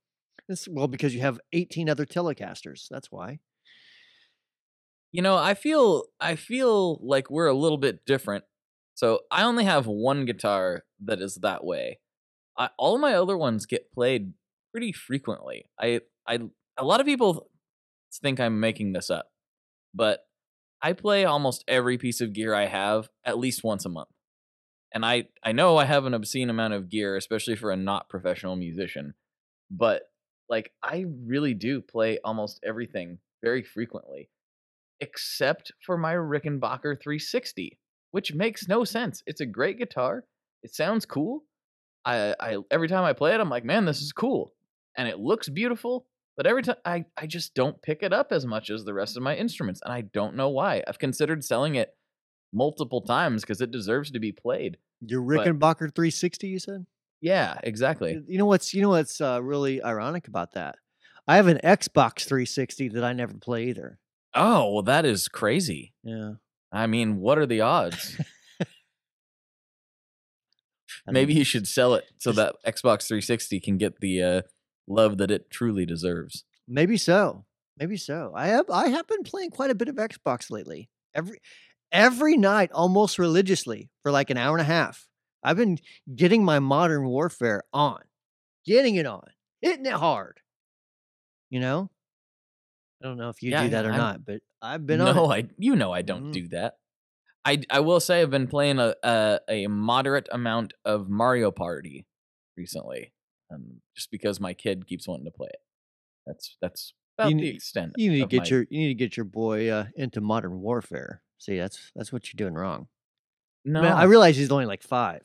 this 0.52 0.68
well 0.70 0.88
because 0.88 1.16
you 1.16 1.22
have 1.22 1.40
18 1.54 1.90
other 1.90 2.06
Telecasters. 2.06 2.88
That's 2.90 3.12
why. 3.12 3.40
You 5.12 5.22
know, 5.22 5.38
I 5.38 5.56
feel 5.56 6.04
I 6.20 6.36
feel 6.36 7.00
like 7.02 7.30
we're 7.30 7.48
a 7.48 7.54
little 7.54 7.78
bit 7.78 8.06
different. 8.06 8.44
So 8.94 9.22
I 9.32 9.44
only 9.44 9.64
have 9.64 9.88
one 9.88 10.26
guitar 10.26 10.84
that 11.04 11.22
is 11.22 11.40
that 11.42 11.64
way. 11.64 12.00
I, 12.58 12.70
all 12.78 12.98
my 12.98 13.14
other 13.14 13.38
ones 13.38 13.66
get 13.66 13.92
played 13.92 14.34
pretty 14.72 14.92
frequently. 14.92 15.66
I 15.80 16.02
I 16.28 16.40
a 16.78 16.86
lot 16.86 17.00
of 17.00 17.06
people 17.06 17.50
think 18.22 18.40
I'm 18.40 18.60
making 18.60 18.94
this 18.94 19.10
up, 19.10 19.32
but 19.94 20.22
I 20.82 20.94
play 20.94 21.26
almost 21.26 21.64
every 21.68 21.98
piece 21.98 22.22
of 22.22 22.34
gear 22.34 22.54
I 22.54 22.66
have 22.66 23.10
at 23.26 23.38
least 23.38 23.64
once 23.64 23.86
a 23.86 23.90
month. 23.90 24.10
And 24.94 25.06
I 25.06 25.26
I 25.44 25.52
know 25.52 25.78
I 25.78 25.86
have 25.86 26.06
an 26.06 26.14
obscene 26.14 26.50
amount 26.50 26.74
of 26.74 26.90
gear, 26.90 27.16
especially 27.16 27.56
for 27.56 27.72
a 27.72 27.78
not 27.78 28.10
professional 28.10 28.56
musician, 28.56 29.14
but 29.70 30.11
like 30.52 30.72
I 30.84 31.06
really 31.26 31.56
do 31.56 31.82
play 31.82 32.20
almost 32.24 32.60
everything 32.64 33.18
very 33.42 33.64
frequently 33.64 34.30
except 35.02 35.72
for 35.84 35.98
my 35.98 36.14
Rickenbacker 36.14 37.02
360, 37.02 37.80
which 38.12 38.34
makes 38.34 38.68
no 38.68 38.84
sense. 38.84 39.24
It's 39.26 39.42
a 39.42 39.46
great 39.48 39.80
guitar. 39.80 40.26
It 40.64 40.74
sounds 40.74 41.06
cool. 41.08 41.44
I, 42.06 42.36
I 42.40 42.58
every 42.70 42.88
time 42.88 43.04
I 43.04 43.14
play 43.14 43.34
it, 43.34 43.40
I'm 43.42 43.50
like, 43.50 43.66
man, 43.66 43.86
this 43.86 44.02
is 44.02 44.14
cool, 44.14 44.54
and 44.96 45.08
it 45.08 45.20
looks 45.20 45.50
beautiful. 45.50 46.06
But 46.38 46.48
every 46.48 46.64
time 46.64 46.78
I, 46.86 47.06
I 47.18 47.28
just 47.28 47.54
don't 47.54 47.82
pick 47.82 48.02
it 48.04 48.14
up 48.14 48.32
as 48.32 48.46
much 48.46 48.70
as 48.70 48.86
the 48.86 48.94
rest 48.94 49.18
of 49.18 49.24
my 49.24 49.36
instruments, 49.36 49.82
and 49.84 49.92
I 49.92 50.02
don't 50.02 50.36
know 50.36 50.50
why. 50.50 50.84
I've 50.88 51.00
considered 51.00 51.44
selling 51.44 51.76
it 51.76 51.96
multiple 52.54 53.02
times 53.02 53.42
because 53.42 53.62
it 53.62 53.72
deserves 53.72 54.12
to 54.12 54.20
be 54.20 54.32
played. 54.32 54.78
Your 55.02 55.22
But- 55.22 55.46
Rickenbacker 55.48 55.94
360, 55.94 56.48
you 56.48 56.60
said. 56.60 56.86
Yeah, 57.22 57.58
exactly. 57.64 58.20
You 58.28 58.38
know 58.38 58.46
what's 58.46 58.74
you 58.74 58.82
know 58.82 58.90
what's 58.90 59.22
uh, 59.22 59.42
really 59.42 59.82
ironic 59.82 60.28
about 60.28 60.54
that? 60.54 60.76
I 61.28 61.36
have 61.36 61.48
an 61.48 61.60
Xbox 61.64 62.24
360 62.26 62.90
that 62.90 63.04
I 63.04 63.14
never 63.14 63.36
play 63.36 63.70
either. 63.70 64.00
Oh, 64.34 64.74
well, 64.74 64.84
that 64.84 65.06
is 65.06 65.28
crazy. 65.28 65.94
Yeah. 66.04 66.34
I 66.72 66.88
mean, 66.88 67.18
what 67.18 67.38
are 67.38 67.46
the 67.46 67.62
odds? 67.62 68.18
Maybe 71.08 71.34
you 71.34 71.44
should 71.44 71.68
sell 71.68 71.94
it 71.96 72.06
so 72.18 72.32
that 72.34 72.56
Xbox 72.66 73.08
360 73.08 73.60
can 73.60 73.78
get 73.78 74.00
the 74.00 74.22
uh, 74.22 74.42
love 74.88 75.18
that 75.18 75.32
it 75.32 75.50
truly 75.50 75.86
deserves. 75.86 76.44
maybe 76.68 76.98
so. 76.98 77.46
Maybe 77.78 77.98
so. 77.98 78.34
I 78.36 78.48
have 78.48 78.70
I 78.70 78.90
have 78.90 79.08
been 79.08 79.24
playing 79.24 79.50
quite 79.52 79.72
a 79.72 79.76
bit 79.76 79.88
of 79.88 79.96
Xbox 79.96 80.52
lately. 80.52 80.90
Every 81.16 81.40
every 81.92 82.38
night, 82.38 82.72
almost 82.72 83.18
religiously, 83.18 83.90
for 84.04 84.12
like 84.12 84.30
an 84.30 84.38
hour 84.38 84.56
and 84.56 84.62
a 84.62 84.66
half. 84.66 85.08
I've 85.44 85.58
been 85.58 85.80
getting 86.16 86.44
my 86.46 86.60
modern 86.60 87.08
warfare 87.08 87.64
on. 87.74 88.02
Getting 88.66 88.96
it 88.96 89.06
on. 89.06 89.24
Hitting 89.62 89.86
it 89.86 89.94
hard. 89.94 90.40
You 91.50 91.60
know? 91.60 91.90
I 93.04 93.08
don't 93.08 93.18
know 93.18 93.30
if 93.30 93.42
you 93.42 93.52
Yeah, 93.52 93.64
do 93.64 93.70
that 93.72 93.86
or 93.86 93.90
I'm- 93.92 93.98
not, 93.98 94.26
but 94.26 94.42
I've 94.62 94.86
been 94.86 95.02
on. 95.02 95.16
no, 95.16 95.32
it. 95.32 95.46
I 95.46 95.50
you 95.58 95.76
know 95.76 95.92
I 95.92 96.04
don't 96.04 96.26
Mm. 96.30 96.34
do 96.34 96.48
that. 96.50 96.76
I 97.44 97.64
I 97.72 97.80
will 97.80 98.00
say 98.00 98.22
I've 98.22 98.30
been 98.30 98.48
playing 98.48 98.78
a 98.80 98.96
a, 99.04 99.40
a 99.48 99.68
moderate 99.68 100.30
amount 100.32 100.74
of 100.86 101.10
Mario 101.10 101.50
Party 101.50 102.06
recently, 102.56 103.12
um, 103.52 103.82
just 103.96 104.12
because 104.12 104.40
my 104.40 104.54
kid 104.54 104.86
keeps 104.86 105.08
wanting 105.08 105.26
to 105.26 105.32
play 105.32 105.50
it. 105.52 105.62
That's 106.28 106.58
that's 106.62 106.94
about 107.18 107.30
the 107.30 107.34
need- 107.34 107.56
extent. 107.56 107.94
You 107.98 108.12
need 108.12 108.20
to 108.22 108.28
get 108.28 108.44
my- 108.44 108.50
your 108.50 108.62
you 108.70 108.80
need 108.82 108.90
to 108.90 108.94
get 108.96 109.18
your 109.18 109.24
boy 109.24 109.68
uh, 109.70 109.88
into 109.96 110.22
modern 110.22 110.62
warfare. 110.62 111.24
See, 111.40 111.58
that's 111.58 111.92
that's 111.96 112.14
what 112.14 112.32
you're 112.32 112.38
doing 112.38 112.54
wrong. 112.54 112.88
No. 113.66 113.82
I, 113.82 114.02
I 114.02 114.04
realize 114.04 114.38
he's 114.38 114.52
only 114.52 114.66
like 114.66 114.84
five, 114.84 115.22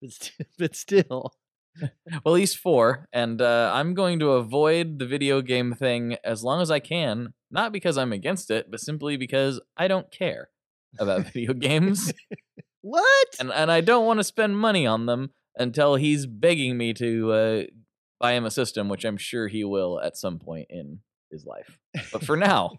but 0.00 0.10
st- 0.10 0.48
but 0.58 0.76
still, 0.76 1.32
well, 2.24 2.34
he's 2.34 2.54
four, 2.54 3.08
and 3.12 3.40
uh, 3.40 3.70
I'm 3.74 3.94
going 3.94 4.18
to 4.20 4.32
avoid 4.32 4.98
the 4.98 5.06
video 5.06 5.42
game 5.42 5.74
thing 5.74 6.16
as 6.24 6.44
long 6.44 6.60
as 6.60 6.70
I 6.70 6.78
can. 6.78 7.34
Not 7.50 7.72
because 7.72 7.96
I'm 7.98 8.12
against 8.12 8.50
it, 8.50 8.70
but 8.70 8.80
simply 8.80 9.16
because 9.16 9.60
I 9.76 9.88
don't 9.88 10.10
care 10.10 10.50
about 10.98 11.26
video 11.32 11.52
games. 11.52 12.12
what? 12.80 13.28
and 13.38 13.52
and 13.52 13.70
I 13.70 13.80
don't 13.80 14.06
want 14.06 14.20
to 14.20 14.24
spend 14.24 14.58
money 14.58 14.86
on 14.86 15.06
them 15.06 15.30
until 15.56 15.96
he's 15.96 16.26
begging 16.26 16.76
me 16.76 16.92
to 16.94 17.32
uh, 17.32 17.62
buy 18.20 18.32
him 18.32 18.44
a 18.44 18.50
system, 18.50 18.88
which 18.88 19.04
I'm 19.04 19.16
sure 19.16 19.48
he 19.48 19.64
will 19.64 20.00
at 20.00 20.16
some 20.16 20.38
point 20.38 20.66
in 20.70 21.00
his 21.30 21.44
life. 21.44 21.78
But 22.12 22.24
for 22.24 22.36
now, 22.36 22.78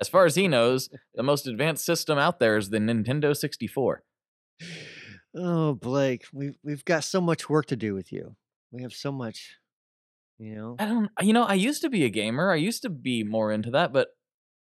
as 0.00 0.08
far 0.08 0.24
as 0.24 0.34
he 0.34 0.48
knows, 0.48 0.88
the 1.14 1.22
most 1.22 1.46
advanced 1.46 1.84
system 1.84 2.18
out 2.18 2.38
there 2.38 2.56
is 2.56 2.70
the 2.70 2.78
Nintendo 2.78 3.36
64. 3.36 4.02
Oh, 5.36 5.74
Blake, 5.74 6.26
we've 6.32 6.56
we've 6.62 6.84
got 6.84 7.04
so 7.04 7.20
much 7.20 7.48
work 7.48 7.66
to 7.66 7.76
do 7.76 7.94
with 7.94 8.12
you. 8.12 8.36
We 8.72 8.82
have 8.82 8.92
so 8.92 9.12
much, 9.12 9.56
you 10.38 10.54
know. 10.54 10.76
I 10.78 10.86
don't, 10.86 11.10
you 11.20 11.32
know, 11.32 11.44
I 11.44 11.54
used 11.54 11.82
to 11.82 11.90
be 11.90 12.04
a 12.04 12.10
gamer. 12.10 12.50
I 12.50 12.56
used 12.56 12.82
to 12.82 12.90
be 12.90 13.24
more 13.24 13.52
into 13.52 13.70
that, 13.72 13.92
but 13.92 14.08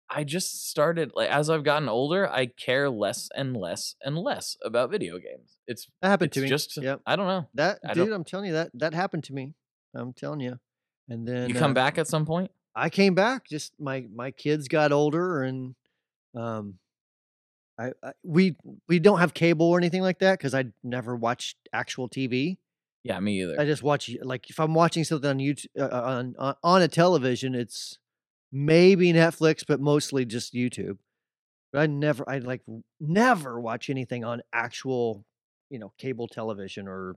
I 0.09 0.23
just 0.23 0.69
started 0.69 1.11
like 1.15 1.29
as 1.29 1.49
I've 1.49 1.63
gotten 1.63 1.89
older, 1.89 2.29
I 2.29 2.45
care 2.45 2.89
less 2.89 3.29
and 3.35 3.55
less 3.55 3.95
and 4.01 4.17
less 4.17 4.55
about 4.63 4.89
video 4.89 5.15
games. 5.15 5.57
It's 5.67 5.87
That 6.01 6.09
happened 6.09 6.29
it's 6.29 6.35
to 6.35 6.41
me. 6.41 6.49
just 6.49 6.77
Yep. 6.81 7.01
I 7.05 7.15
don't 7.15 7.27
know. 7.27 7.47
That 7.55 7.79
I 7.85 7.93
dude, 7.93 8.11
I'm 8.11 8.23
telling 8.23 8.47
you 8.47 8.53
that 8.53 8.71
that 8.75 8.93
happened 8.93 9.25
to 9.25 9.33
me. 9.33 9.53
I'm 9.93 10.13
telling 10.13 10.39
you. 10.39 10.59
And 11.09 11.27
then 11.27 11.49
You 11.49 11.55
come 11.55 11.71
uh, 11.71 11.75
back 11.75 11.97
at 11.97 12.07
some 12.07 12.25
point. 12.25 12.51
I 12.75 12.89
came 12.89 13.15
back. 13.15 13.47
Just 13.47 13.73
my 13.79 14.05
my 14.13 14.31
kids 14.31 14.67
got 14.67 14.91
older, 14.91 15.41
and 15.41 15.75
um, 16.35 16.75
I, 17.79 17.91
I 18.03 18.11
we 18.23 18.55
we 18.87 18.99
don't 18.99 19.19
have 19.19 19.33
cable 19.33 19.67
or 19.67 19.77
anything 19.77 20.01
like 20.01 20.19
that 20.19 20.39
because 20.39 20.53
I 20.53 20.65
never 20.83 21.15
watched 21.15 21.57
actual 21.73 22.09
TV. 22.09 22.57
Yeah, 23.03 23.19
me 23.19 23.41
either. 23.41 23.59
I 23.59 23.65
just 23.65 23.83
watch 23.83 24.09
like 24.21 24.49
if 24.49 24.59
I'm 24.59 24.73
watching 24.73 25.03
something 25.03 25.29
on 25.29 25.37
YouTube 25.37 25.67
uh, 25.79 25.89
on, 25.89 26.35
on 26.37 26.55
on 26.63 26.81
a 26.81 26.87
television, 26.87 27.55
it's 27.55 27.97
maybe 28.51 29.13
Netflix, 29.13 29.63
but 29.67 29.79
mostly 29.79 30.25
just 30.25 30.53
YouTube. 30.53 30.97
But 31.71 31.81
I 31.81 31.87
never, 31.87 32.27
I 32.27 32.39
like 32.39 32.61
never 32.99 33.59
watch 33.59 33.89
anything 33.89 34.23
on 34.23 34.41
actual, 34.53 35.25
you 35.69 35.79
know, 35.79 35.93
cable 35.97 36.27
television 36.27 36.87
or 36.87 37.15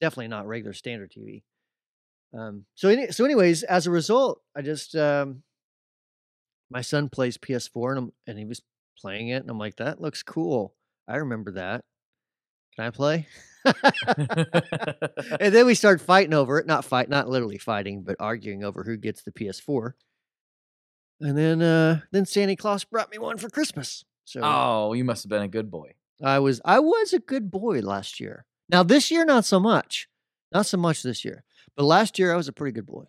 definitely 0.00 0.28
not 0.28 0.46
regular 0.46 0.72
standard 0.72 1.12
TV. 1.12 1.42
Um, 2.36 2.64
so 2.74 2.88
any, 2.88 3.12
so 3.12 3.24
anyways, 3.24 3.62
as 3.62 3.86
a 3.86 3.90
result, 3.90 4.40
I 4.56 4.62
just 4.62 4.96
um, 4.96 5.42
my 6.70 6.80
son 6.80 7.08
plays 7.08 7.38
PS4 7.38 7.90
and 7.90 7.98
I'm, 7.98 8.12
and 8.26 8.38
he 8.38 8.44
was 8.44 8.62
playing 9.00 9.28
it, 9.28 9.42
and 9.42 9.50
I'm 9.50 9.58
like, 9.58 9.76
that 9.76 10.00
looks 10.00 10.22
cool. 10.22 10.74
I 11.08 11.16
remember 11.16 11.52
that. 11.52 11.84
Can 12.76 12.86
I 12.86 12.90
play? 12.90 13.26
and 15.40 15.54
then 15.54 15.66
we 15.66 15.74
start 15.74 16.00
fighting 16.00 16.34
over 16.34 16.58
it. 16.58 16.66
Not 16.66 16.84
fight, 16.84 17.08
not 17.08 17.28
literally 17.28 17.58
fighting, 17.58 18.02
but 18.02 18.16
arguing 18.20 18.64
over 18.64 18.82
who 18.82 18.96
gets 18.96 19.22
the 19.22 19.32
PS4. 19.32 19.92
And 21.20 21.38
then 21.38 21.62
uh 21.62 22.00
then 22.10 22.26
Santa 22.26 22.56
Claus 22.56 22.84
brought 22.84 23.10
me 23.10 23.18
one 23.18 23.38
for 23.38 23.48
Christmas. 23.48 24.04
So 24.24 24.40
oh, 24.42 24.92
you 24.92 25.04
must 25.04 25.22
have 25.24 25.30
been 25.30 25.42
a 25.42 25.48
good 25.48 25.70
boy. 25.70 25.94
I 26.22 26.40
was 26.40 26.60
I 26.64 26.80
was 26.80 27.12
a 27.12 27.18
good 27.18 27.50
boy 27.50 27.80
last 27.80 28.20
year. 28.20 28.44
Now 28.68 28.82
this 28.82 29.10
year 29.10 29.24
not 29.24 29.44
so 29.44 29.60
much. 29.60 30.08
Not 30.52 30.66
so 30.66 30.76
much 30.76 31.02
this 31.02 31.24
year. 31.24 31.44
But 31.76 31.84
last 31.84 32.18
year 32.18 32.32
I 32.32 32.36
was 32.36 32.48
a 32.48 32.52
pretty 32.52 32.72
good 32.72 32.86
boy. 32.86 33.04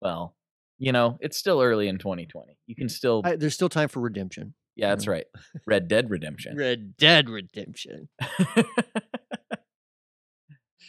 Well, 0.00 0.34
you 0.78 0.92
know, 0.92 1.18
it's 1.20 1.36
still 1.36 1.60
early 1.60 1.88
in 1.88 1.98
2020. 1.98 2.58
You 2.66 2.74
can 2.74 2.86
mm-hmm. 2.86 2.90
still, 2.90 3.22
I, 3.24 3.36
there's 3.36 3.54
still 3.54 3.68
time 3.68 3.88
for 3.88 4.00
redemption. 4.00 4.54
yeah, 4.76 4.88
that's 4.90 5.06
right. 5.06 5.26
Red 5.66 5.88
Dead 5.88 6.10
Redemption. 6.10 6.56
Red 6.56 6.96
Dead 6.96 7.28
Redemption. 7.28 8.08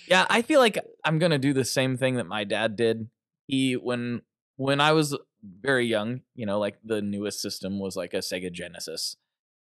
yeah, 0.08 0.26
I 0.30 0.42
feel 0.42 0.60
like 0.60 0.78
I'm 1.04 1.20
gonna 1.20 1.40
do 1.40 1.54
the 1.54 1.66
same 1.66 1.98
thing 1.98 2.16
that 2.16 2.28
my 2.28 2.44
dad 2.44 2.76
did. 2.76 3.10
He 3.48 3.74
when 3.76 4.22
when 4.58 4.82
I 4.82 4.92
was 4.92 5.18
very 5.62 5.86
young, 5.86 6.22
you 6.36 6.46
know, 6.46 6.60
like 6.60 6.78
the 6.84 7.02
newest 7.02 7.42
system 7.42 7.80
was 7.80 7.96
like 7.96 8.14
a 8.14 8.18
Sega 8.18 8.52
Genesis, 8.52 9.16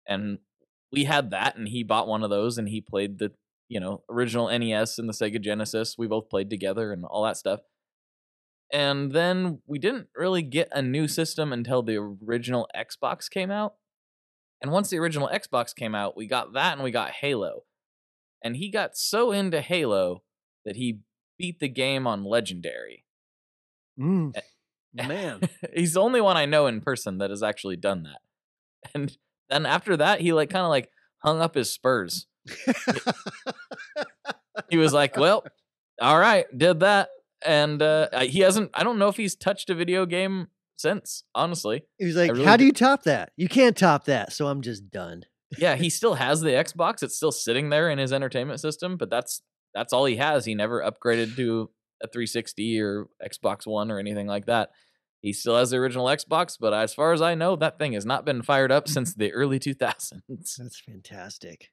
and 0.06 0.38
we 0.92 1.04
had 1.04 1.30
that, 1.30 1.56
and 1.56 1.68
he 1.68 1.82
bought 1.82 2.08
one 2.08 2.22
of 2.22 2.30
those, 2.30 2.58
and 2.58 2.68
he 2.68 2.80
played 2.80 3.18
the 3.18 3.32
you 3.68 3.78
know 3.80 4.02
original 4.10 4.48
NES 4.48 4.98
and 4.98 5.08
the 5.08 5.12
Sega 5.12 5.40
Genesis. 5.40 5.96
We 5.98 6.06
both 6.06 6.28
played 6.28 6.50
together 6.50 6.92
and 6.92 7.04
all 7.04 7.24
that 7.24 7.36
stuff. 7.36 7.60
And 8.72 9.12
then 9.12 9.60
we 9.66 9.78
didn't 9.78 10.08
really 10.14 10.42
get 10.42 10.68
a 10.72 10.82
new 10.82 11.08
system 11.08 11.52
until 11.52 11.82
the 11.82 11.96
original 11.96 12.68
Xbox 12.76 13.30
came 13.30 13.50
out. 13.50 13.74
And 14.60 14.72
once 14.72 14.90
the 14.90 14.98
original 14.98 15.30
Xbox 15.32 15.74
came 15.74 15.94
out, 15.94 16.16
we 16.16 16.26
got 16.26 16.52
that 16.52 16.74
and 16.74 16.82
we 16.82 16.90
got 16.90 17.12
Halo. 17.12 17.64
and 18.42 18.56
he 18.56 18.70
got 18.70 18.96
so 18.96 19.32
into 19.32 19.60
Halo 19.60 20.22
that 20.64 20.76
he 20.76 21.00
beat 21.38 21.60
the 21.60 21.68
game 21.68 22.06
on 22.06 22.24
Legendary. 22.24 23.04
Mm. 23.98 24.34
Man. 24.94 25.40
He's 25.74 25.94
the 25.94 26.00
only 26.00 26.20
one 26.20 26.36
I 26.36 26.46
know 26.46 26.66
in 26.66 26.80
person 26.80 27.18
that 27.18 27.30
has 27.30 27.42
actually 27.42 27.76
done 27.76 28.02
that. 28.04 28.20
And 28.94 29.16
then 29.48 29.66
after 29.66 29.96
that, 29.96 30.20
he 30.20 30.32
like 30.32 30.50
kind 30.50 30.64
of 30.64 30.70
like 30.70 30.90
hung 31.18 31.40
up 31.40 31.54
his 31.54 31.72
spurs. 31.72 32.26
He 34.70 34.76
was 34.76 34.92
like, 34.92 35.16
"Well, 35.16 35.44
all 36.00 36.18
right, 36.18 36.46
did 36.56 36.80
that." 36.80 37.08
And 37.44 37.80
uh, 37.82 38.08
he 38.20 38.40
hasn't. 38.40 38.70
I 38.74 38.82
don't 38.84 38.98
know 38.98 39.08
if 39.08 39.16
he's 39.16 39.34
touched 39.36 39.70
a 39.70 39.74
video 39.74 40.06
game 40.06 40.48
since. 40.76 41.24
Honestly, 41.34 41.84
he 41.98 42.06
was 42.06 42.16
like, 42.16 42.32
really 42.32 42.44
"How 42.44 42.56
do 42.56 42.64
you 42.64 42.72
top 42.72 43.04
that? 43.04 43.32
You 43.36 43.48
can't 43.48 43.76
top 43.76 44.04
that." 44.06 44.32
So 44.32 44.48
I'm 44.48 44.60
just 44.62 44.90
done. 44.90 45.24
yeah, 45.56 45.76
he 45.76 45.88
still 45.90 46.14
has 46.26 46.40
the 46.40 46.50
Xbox. 46.50 47.02
It's 47.02 47.16
still 47.16 47.32
sitting 47.32 47.70
there 47.70 47.90
in 47.90 47.98
his 47.98 48.12
entertainment 48.12 48.60
system, 48.60 48.96
but 48.96 49.10
that's 49.10 49.42
that's 49.74 49.92
all 49.92 50.04
he 50.04 50.16
has. 50.16 50.44
He 50.44 50.54
never 50.54 50.82
upgraded 50.82 51.36
to 51.36 51.70
a 52.02 52.06
360 52.08 52.80
or 52.80 53.06
Xbox 53.24 53.66
One 53.66 53.90
or 53.90 53.98
anything 53.98 54.26
like 54.26 54.46
that. 54.46 54.70
He 55.20 55.32
still 55.32 55.56
has 55.56 55.70
the 55.70 55.78
original 55.78 56.06
Xbox, 56.06 56.56
but 56.58 56.72
as 56.72 56.94
far 56.94 57.12
as 57.12 57.20
I 57.20 57.34
know, 57.34 57.56
that 57.56 57.78
thing 57.78 57.92
has 57.94 58.06
not 58.06 58.24
been 58.24 58.40
fired 58.42 58.70
up 58.70 58.88
since 58.88 59.14
the 59.16 59.32
early 59.32 59.58
2000s. 59.58 60.20
That's 60.28 60.80
fantastic. 60.80 61.70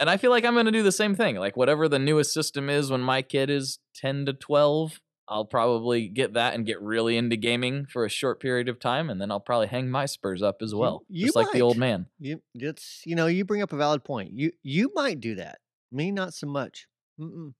And 0.00 0.08
I 0.08 0.16
feel 0.16 0.30
like 0.30 0.44
I'm 0.44 0.54
going 0.54 0.66
to 0.66 0.72
do 0.72 0.82
the 0.82 0.90
same 0.90 1.14
thing. 1.14 1.36
Like 1.36 1.56
whatever 1.56 1.88
the 1.88 1.98
newest 1.98 2.32
system 2.32 2.70
is 2.70 2.90
when 2.90 3.02
my 3.02 3.20
kid 3.20 3.50
is 3.50 3.78
10 3.96 4.26
to 4.26 4.32
12, 4.32 4.98
I'll 5.28 5.44
probably 5.44 6.08
get 6.08 6.32
that 6.32 6.54
and 6.54 6.66
get 6.66 6.80
really 6.82 7.16
into 7.16 7.36
gaming 7.36 7.86
for 7.86 8.04
a 8.04 8.08
short 8.08 8.40
period 8.40 8.68
of 8.68 8.80
time 8.80 9.08
and 9.08 9.20
then 9.20 9.30
I'll 9.30 9.38
probably 9.38 9.68
hang 9.68 9.88
my 9.88 10.06
spurs 10.06 10.42
up 10.42 10.56
as 10.60 10.74
well, 10.74 11.04
you 11.08 11.26
just 11.26 11.36
like 11.36 11.52
the 11.52 11.62
old 11.62 11.76
man. 11.76 12.06
You 12.18 12.42
it's 12.56 13.02
you 13.06 13.14
know 13.14 13.28
you 13.28 13.44
bring 13.44 13.62
up 13.62 13.72
a 13.72 13.76
valid 13.76 14.02
point. 14.02 14.32
You 14.32 14.50
you 14.64 14.90
might 14.92 15.20
do 15.20 15.36
that. 15.36 15.58
Me 15.92 16.10
not 16.10 16.34
so 16.34 16.48
much. 16.48 16.88
Mm-mm. 17.20 17.54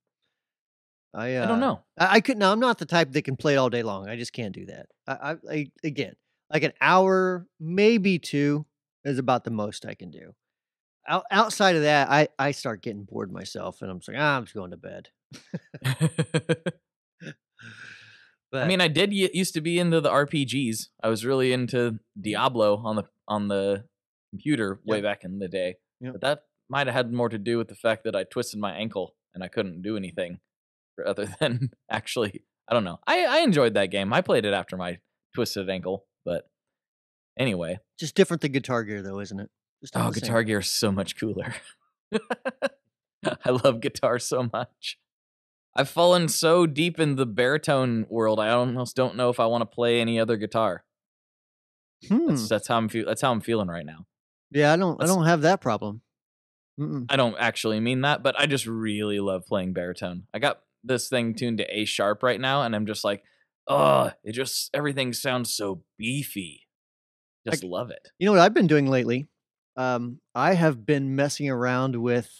I 1.14 1.36
uh, 1.36 1.44
I 1.44 1.46
don't 1.46 1.60
know. 1.60 1.80
I, 1.96 2.16
I 2.16 2.20
could 2.20 2.38
no. 2.38 2.50
I'm 2.50 2.58
not 2.58 2.78
the 2.78 2.86
type 2.86 3.12
that 3.12 3.22
can 3.22 3.36
play 3.36 3.56
all 3.56 3.70
day 3.70 3.84
long. 3.84 4.08
I 4.08 4.16
just 4.16 4.32
can't 4.32 4.54
do 4.54 4.66
that. 4.66 4.86
I, 5.06 5.12
I, 5.12 5.36
I 5.48 5.70
again 5.84 6.14
like 6.52 6.64
an 6.64 6.72
hour, 6.80 7.46
maybe 7.60 8.18
two 8.18 8.66
is 9.04 9.18
about 9.18 9.44
the 9.44 9.52
most 9.52 9.86
I 9.86 9.94
can 9.94 10.10
do. 10.10 10.34
Out, 11.08 11.24
outside 11.30 11.76
of 11.76 11.82
that, 11.82 12.10
I 12.10 12.28
I 12.38 12.50
start 12.52 12.82
getting 12.82 13.04
bored 13.04 13.32
myself, 13.32 13.82
and 13.82 13.90
I'm 13.90 13.98
just 13.98 14.08
like, 14.08 14.18
ah, 14.18 14.36
I'm 14.36 14.44
just 14.44 14.54
going 14.54 14.70
to 14.70 14.76
bed. 14.76 15.08
But 18.52 18.64
I 18.64 18.66
mean, 18.66 18.80
I 18.80 18.88
did 18.88 19.12
used 19.12 19.54
to 19.54 19.60
be 19.60 19.78
into 19.78 20.00
the 20.00 20.10
RPGs. 20.10 20.88
I 21.02 21.08
was 21.08 21.24
really 21.24 21.52
into 21.52 22.00
Diablo 22.20 22.78
on 22.78 22.96
the 22.96 23.04
on 23.28 23.46
the 23.48 23.84
computer 24.32 24.80
way 24.84 24.96
Yep. 24.96 25.04
back 25.04 25.24
in 25.24 25.38
the 25.38 25.46
day. 25.48 25.76
Yep. 26.00 26.12
But 26.14 26.20
that 26.22 26.42
might 26.68 26.86
have 26.88 26.94
had 26.94 27.12
more 27.12 27.28
to 27.28 27.38
do 27.38 27.58
with 27.58 27.68
the 27.68 27.74
fact 27.76 28.02
that 28.04 28.16
I 28.16 28.24
twisted 28.24 28.58
my 28.58 28.72
ankle 28.72 29.14
and 29.34 29.44
I 29.44 29.48
couldn't 29.48 29.82
do 29.82 29.96
anything 29.96 30.40
other 31.06 31.26
than 31.40 31.70
actually. 31.88 32.42
I 32.68 32.74
don't 32.74 32.84
know. 32.84 32.98
I 33.06 33.24
I 33.24 33.38
enjoyed 33.38 33.74
that 33.74 33.86
game. 33.92 34.12
I 34.12 34.20
played 34.20 34.44
it 34.44 34.52
after 34.52 34.76
my 34.76 34.98
twisted 35.32 35.70
ankle, 35.70 36.06
but 36.24 36.48
anyway. 37.38 37.78
just 38.00 38.16
different 38.16 38.40
than 38.42 38.50
Guitar 38.52 38.82
Gear, 38.82 39.00
though, 39.00 39.20
isn't 39.20 39.38
it? 39.38 39.50
Oh. 39.94 40.10
Guitar 40.10 40.42
Gear 40.42 40.58
is 40.60 40.70
so 40.70 40.92
much 40.92 41.18
cooler. 41.18 41.54
I 43.44 43.50
love 43.50 43.80
guitar 43.80 44.18
so 44.18 44.48
much. 44.52 44.98
I've 45.74 45.88
fallen 45.88 46.28
so 46.28 46.66
deep 46.66 46.98
in 46.98 47.16
the 47.16 47.26
baritone 47.26 48.06
world. 48.08 48.40
I 48.40 48.50
almost 48.50 48.96
don't 48.96 49.16
know 49.16 49.30
if 49.30 49.38
I 49.38 49.46
want 49.46 49.62
to 49.62 49.66
play 49.66 50.00
any 50.00 50.18
other 50.18 50.36
guitar. 50.36 50.84
Hmm. 52.08 52.26
That's, 52.26 52.48
that's 52.48 52.68
how 52.68 52.76
I'm 52.76 52.88
feel. 52.88 53.06
That's 53.06 53.20
how 53.20 53.30
I'm 53.30 53.40
feeling 53.40 53.68
right 53.68 53.86
now. 53.86 54.06
Yeah, 54.50 54.72
I 54.72 54.76
don't. 54.76 55.02
I 55.02 55.06
don't 55.06 55.26
have 55.26 55.42
that 55.42 55.60
problem. 55.60 56.02
Mm-mm. 56.78 57.06
I 57.08 57.16
don't 57.16 57.36
actually 57.38 57.78
mean 57.78 58.00
that, 58.02 58.22
but 58.22 58.38
I 58.38 58.46
just 58.46 58.66
really 58.66 59.20
love 59.20 59.44
playing 59.46 59.74
baritone. 59.74 60.24
I 60.32 60.38
got 60.38 60.60
this 60.82 61.08
thing 61.08 61.34
tuned 61.34 61.58
to 61.58 61.78
A 61.78 61.84
sharp 61.84 62.22
right 62.22 62.40
now, 62.40 62.62
and 62.62 62.74
I'm 62.74 62.86
just 62.86 63.04
like, 63.04 63.22
oh, 63.68 64.10
it 64.24 64.32
just 64.32 64.70
everything 64.74 65.12
sounds 65.12 65.52
so 65.54 65.82
beefy. 65.98 66.66
Just 67.48 67.64
love 67.64 67.90
it. 67.90 68.08
You 68.18 68.26
know 68.26 68.32
what 68.32 68.40
I've 68.40 68.54
been 68.54 68.66
doing 68.66 68.86
lately? 68.86 69.28
Um, 69.80 70.20
I 70.34 70.52
have 70.52 70.84
been 70.84 71.16
messing 71.16 71.48
around 71.48 71.96
with 71.96 72.30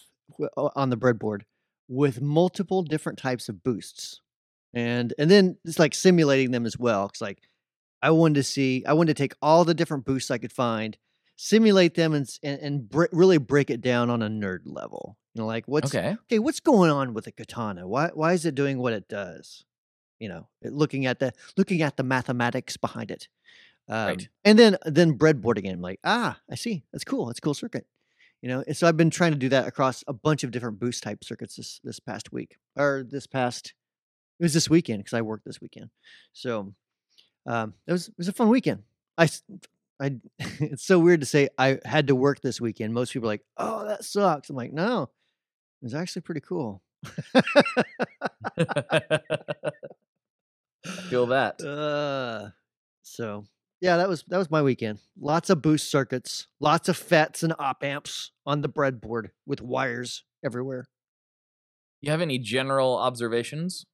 on 0.76 0.90
the 0.90 0.96
breadboard 0.96 1.42
with 1.88 2.20
multiple 2.20 2.82
different 2.82 3.18
types 3.18 3.48
of 3.48 3.62
boosts, 3.62 4.20
and 4.74 5.14
and 5.18 5.30
then 5.30 5.56
just 5.64 5.78
like 5.78 5.94
simulating 5.94 6.50
them 6.50 6.66
as 6.66 6.78
well. 6.78 7.06
It's 7.06 7.22
like 7.22 7.38
I 8.02 8.10
wanted 8.10 8.34
to 8.34 8.42
see, 8.42 8.84
I 8.86 8.92
wanted 8.92 9.16
to 9.16 9.22
take 9.22 9.32
all 9.40 9.64
the 9.64 9.72
different 9.72 10.04
boosts 10.04 10.30
I 10.30 10.36
could 10.36 10.52
find, 10.52 10.98
simulate 11.36 11.94
them, 11.94 12.12
and 12.12 12.28
and, 12.42 12.60
and 12.60 12.88
br- 12.90 13.06
really 13.10 13.38
break 13.38 13.70
it 13.70 13.80
down 13.80 14.10
on 14.10 14.20
a 14.20 14.28
nerd 14.28 14.60
level. 14.66 15.16
You 15.34 15.40
know, 15.40 15.46
like 15.46 15.64
what's 15.66 15.94
Okay. 15.94 16.16
okay, 16.24 16.38
what's 16.38 16.60
going 16.60 16.90
on 16.90 17.14
with 17.14 17.24
the 17.24 17.32
katana? 17.32 17.88
Why 17.88 18.10
why 18.12 18.34
is 18.34 18.44
it 18.44 18.54
doing 18.54 18.78
what 18.78 18.92
it 18.92 19.08
does? 19.08 19.64
You 20.18 20.28
know, 20.28 20.48
looking 20.62 21.06
at 21.06 21.20
the 21.20 21.32
looking 21.56 21.80
at 21.80 21.96
the 21.96 22.02
mathematics 22.02 22.76
behind 22.76 23.10
it. 23.10 23.28
Um, 23.88 24.06
Right. 24.06 24.28
And 24.44 24.58
then 24.58 24.76
then 24.84 25.18
breadboarding 25.18 25.64
it. 25.64 25.70
I'm 25.70 25.80
like, 25.80 26.00
ah, 26.04 26.38
I 26.50 26.54
see. 26.54 26.84
That's 26.92 27.04
cool. 27.04 27.26
That's 27.26 27.38
a 27.38 27.42
cool 27.42 27.54
circuit. 27.54 27.86
You 28.42 28.48
know, 28.48 28.64
and 28.66 28.76
so 28.76 28.86
I've 28.86 28.96
been 28.96 29.10
trying 29.10 29.32
to 29.32 29.38
do 29.38 29.50
that 29.50 29.66
across 29.66 30.02
a 30.06 30.12
bunch 30.14 30.44
of 30.44 30.50
different 30.50 30.78
boost 30.78 31.02
type 31.02 31.24
circuits 31.24 31.56
this 31.56 31.80
this 31.84 32.00
past 32.00 32.32
week 32.32 32.56
or 32.76 33.04
this 33.06 33.26
past. 33.26 33.74
It 34.38 34.44
was 34.44 34.54
this 34.54 34.70
weekend 34.70 35.00
because 35.00 35.12
I 35.12 35.20
worked 35.20 35.44
this 35.44 35.60
weekend, 35.60 35.90
so 36.32 36.72
um, 37.46 37.74
it 37.86 37.92
was 37.92 38.08
it 38.08 38.14
was 38.16 38.28
a 38.28 38.32
fun 38.32 38.48
weekend. 38.48 38.84
I 39.18 39.28
I 40.00 40.16
it's 40.38 40.84
so 40.84 40.98
weird 40.98 41.20
to 41.20 41.26
say 41.26 41.50
I 41.58 41.78
had 41.84 42.06
to 42.06 42.14
work 42.14 42.40
this 42.40 42.60
weekend. 42.60 42.94
Most 42.94 43.12
people 43.12 43.28
are 43.28 43.32
like, 43.32 43.44
oh, 43.58 43.86
that 43.86 44.04
sucks. 44.04 44.48
I'm 44.48 44.56
like, 44.56 44.72
no, 44.72 45.02
it 45.02 45.84
was 45.84 45.94
actually 45.94 46.22
pretty 46.22 46.40
cool. 46.40 46.82
Feel 51.08 51.26
that. 51.26 51.60
Uh, 51.62 52.50
so 53.02 53.44
yeah, 53.80 53.96
that 53.96 54.08
was 54.08 54.24
that 54.28 54.38
was 54.38 54.50
my 54.50 54.62
weekend. 54.62 54.98
Lots 55.18 55.50
of 55.50 55.62
boost 55.62 55.90
circuits, 55.90 56.46
lots 56.60 56.88
of 56.88 56.98
FETs 56.98 57.42
and 57.42 57.54
op 57.58 57.82
amps 57.82 58.32
on 58.44 58.60
the 58.60 58.68
breadboard 58.68 59.30
with 59.46 59.62
wires 59.62 60.24
everywhere. 60.44 60.86
You 62.00 62.10
have 62.10 62.20
any 62.20 62.38
general 62.38 62.96
observations 62.96 63.86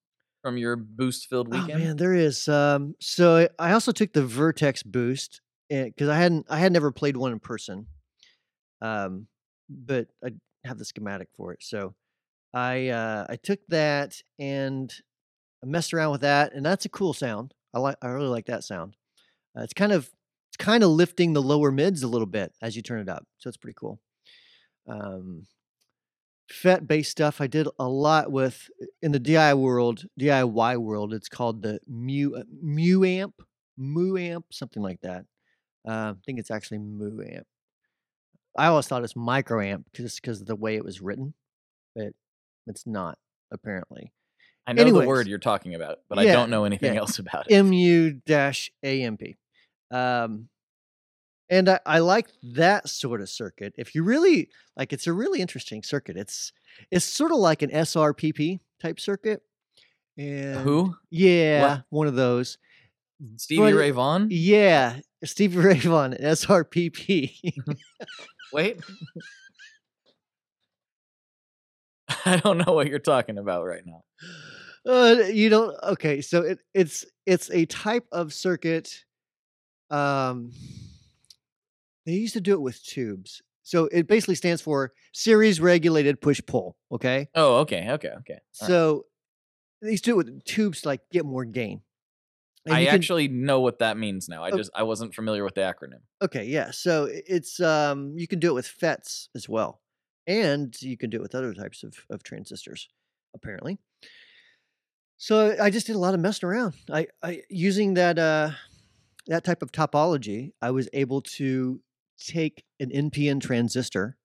from 0.43 0.57
your 0.57 0.77
boost 0.77 1.29
filled 1.29 1.49
weekend? 1.49 1.71
Oh 1.71 1.75
weekend? 1.75 1.85
man, 1.85 1.97
there 1.97 2.15
is. 2.15 2.49
Um, 2.49 2.95
so 3.01 3.49
I 3.59 3.73
also 3.73 3.93
took 3.93 4.13
the 4.13 4.27
Vertex 4.27 4.83
boost 4.83 5.41
because 5.69 6.09
I 6.09 6.17
hadn't 6.17 6.47
I 6.49 6.59
had 6.59 6.73
never 6.73 6.91
played 6.91 7.17
one 7.17 7.33
in 7.33 7.41
person. 7.41 7.87
Um, 8.81 9.27
but 9.69 10.09
I 10.25 10.31
have 10.65 10.79
the 10.79 10.85
schematic 10.85 11.29
for 11.37 11.53
it. 11.53 11.63
So 11.63 11.95
I 12.53 12.89
uh, 12.89 13.27
I 13.29 13.37
took 13.37 13.61
that 13.69 14.21
and 14.39 14.93
I 15.63 15.67
messed 15.67 15.95
around 15.95 16.13
with 16.13 16.21
that, 16.23 16.55
and 16.55 16.65
that's 16.65 16.85
a 16.85 16.91
cool 16.91 17.13
sound. 17.13 17.55
I 17.75 17.79
like 17.79 17.97
I 18.03 18.09
really 18.09 18.29
like 18.29 18.47
that 18.47 18.65
sound. 18.65 18.97
Uh, 19.57 19.63
it's 19.63 19.73
kind 19.73 19.93
of 19.93 20.11
it's 20.49 20.57
kind 20.59 20.83
of 20.83 20.91
lifting 20.91 21.33
the 21.33 21.43
lower 21.43 21.71
mids 21.71 22.03
a 22.03 22.09
little 22.09 22.27
bit 22.27 22.53
as 22.63 22.77
you 22.77 22.83
turn 22.83 23.01
it 23.01 23.09
up, 23.09 23.27
so 23.39 23.49
it's 23.49 23.57
pretty 23.57 23.77
cool. 23.79 24.01
Um, 24.89 25.47
FET 26.49 26.87
based 26.87 27.11
stuff 27.11 27.41
I 27.41 27.47
did 27.47 27.67
a 27.79 27.89
lot 27.89 28.31
with 28.31 28.69
in 29.03 29.13
the 29.13 29.21
DIY 29.21 29.59
world, 29.59 30.05
DIY 30.21 30.77
world. 30.79 31.13
It's 31.13 31.29
called 31.29 31.63
the 31.63 31.81
Mu 31.89 32.35
uh, 32.37 32.45
Mu 32.63 33.05
amp, 33.05 33.35
Mu 33.77 34.17
amp, 34.17 34.47
something 34.53 34.83
like 34.83 35.01
that. 35.01 35.25
Uh, 35.87 36.13
I 36.13 36.15
think 36.25 36.39
it's 36.39 36.51
actually 36.51 36.79
Mu 36.79 37.23
amp. 37.23 37.47
I 38.57 38.69
always 38.69 38.87
thought 38.87 39.05
it's 39.05 39.15
microamp 39.15 39.85
just 39.93 40.21
because 40.21 40.41
of 40.41 40.47
the 40.47 40.57
way 40.57 40.77
it 40.77 40.85
was 40.85 41.01
written, 41.01 41.35
but 41.95 42.13
it's 42.67 42.87
not 42.87 43.19
apparently. 43.53 44.13
I 44.67 44.73
know 44.73 44.85
the 44.85 45.07
word 45.07 45.29
you're 45.29 45.39
talking 45.39 45.75
about, 45.75 45.99
but 46.09 46.19
I 46.19 46.27
don't 46.27 46.51
know 46.51 46.65
anything 46.65 46.95
yeah. 46.95 47.01
else 47.01 47.19
about 47.21 47.51
it. 47.51 47.63
mu 47.63 48.13
dash 48.27 48.71
amp 48.83 49.23
um 49.91 50.49
and 51.49 51.69
I, 51.69 51.79
I 51.87 51.99
like 52.01 52.29
that 52.55 52.89
sort 52.89 53.21
of 53.21 53.29
circuit 53.29 53.75
if 53.79 53.95
you 53.95 54.03
really 54.03 54.49
like 54.77 54.93
it's 54.93 55.07
a 55.07 55.13
really 55.13 55.41
interesting 55.41 55.83
circuit 55.83 56.17
it's 56.17 56.53
it's 56.91 57.05
sort 57.05 57.33
of 57.33 57.39
like 57.39 57.63
an 57.63 57.71
srpp 57.71 58.59
type 58.81 58.99
circuit 59.01 59.43
and 60.19 60.61
Who? 60.61 60.95
yeah 61.11 61.81
one 61.91 62.07
of 62.09 62.15
those 62.15 62.59
Stevie 63.37 63.63
but- 63.63 63.75
Ray 63.75 63.91
Vaughan? 63.93 64.29
yeah 64.31 64.99
stevie 65.25 65.57
ray 65.63 65.79
vaughan 65.79 66.15
srpp 66.15 67.55
Wait. 68.53 68.79
I 72.25 72.37
don't 72.37 72.59
know 72.59 72.73
what 72.73 72.87
you're 72.89 72.99
talking 72.99 73.39
about 73.39 73.65
right 73.65 73.83
now. 73.85 74.05
Uh, 74.89 75.25
you 75.33 75.49
don't. 75.49 75.77
Okay, 75.83 76.21
so 76.21 76.43
it, 76.43 76.61
it's 76.73 77.05
it's 77.27 77.51
a 77.51 77.67
type 77.67 78.07
of 78.13 78.33
circuit. 78.33 79.05
Um, 79.91 80.53
they 82.05 82.13
used 82.13 82.35
to 82.35 82.41
do 82.41 82.53
it 82.55 82.61
with 82.61 82.83
tubes. 82.83 83.43
So 83.63 83.87
it 83.87 84.07
basically 84.07 84.37
stands 84.37 84.63
for 84.63 84.93
series 85.13 85.61
regulated 85.61 86.21
push 86.21 86.41
pull. 86.47 86.77
Okay, 86.93 87.29
Oh, 87.35 87.57
okay, 87.59 87.89
okay, 87.91 88.09
okay. 88.09 88.11
All 88.11 88.19
right. 88.19 88.69
so 88.69 89.07
they 89.83 89.91
used 89.91 90.05
to 90.05 90.11
do 90.13 90.15
it 90.21 90.25
with 90.27 90.45
tubes 90.45 90.83
to 90.83 90.89
like 90.89 91.01
get 91.13 91.25
more 91.25 91.45
gain. 91.45 91.81
And 92.65 92.75
I 92.75 92.85
can- 92.85 92.95
actually 92.95 93.29
know 93.29 93.61
what 93.61 93.79
that 93.81 93.97
means 93.97 94.29
now. 94.29 94.45
I 94.45 94.51
Oh. 94.51 94.57
just 94.57 94.71
I 94.75 94.83
wasn't 94.85 95.15
familiar 95.15 95.45
with 95.45 95.55
the 95.55 95.63
acronym. 95.63 96.01
okay, 96.23 96.45
yeah. 96.45 96.71
So 96.71 97.09
it's 97.11 97.59
um 97.61 98.15
you 98.17 98.27
can 98.29 98.39
do 98.39 98.51
it 98.51 98.55
with 98.55 98.67
FETs 98.69 99.29
as 99.35 99.49
well. 99.49 99.81
and 100.29 100.75
you 100.83 100.97
can 100.97 101.09
do 101.09 101.19
it 101.19 101.23
with 101.23 101.37
other 101.37 101.55
types 101.55 101.85
of, 101.85 101.95
of 102.11 102.25
transistors, 102.25 102.89
apparently. 103.33 103.79
So 105.19 105.57
I 105.61 105.71
just 105.71 105.87
did 105.87 105.95
a 105.97 106.01
lot 106.01 106.15
of 106.15 106.21
messing 106.21 106.49
around. 106.49 106.75
I, 106.93 107.07
I 107.23 107.43
using 107.49 107.95
that 107.95 108.19
uh, 108.19 108.51
that 109.27 109.45
type 109.45 109.63
of 109.63 109.73
topology, 109.73 110.53
I 110.63 110.71
was 110.71 110.89
able 110.93 111.21
to 111.23 111.81
take 112.19 112.65
an 112.81 112.91
NPN 112.91 113.41
transistor, 113.41 114.17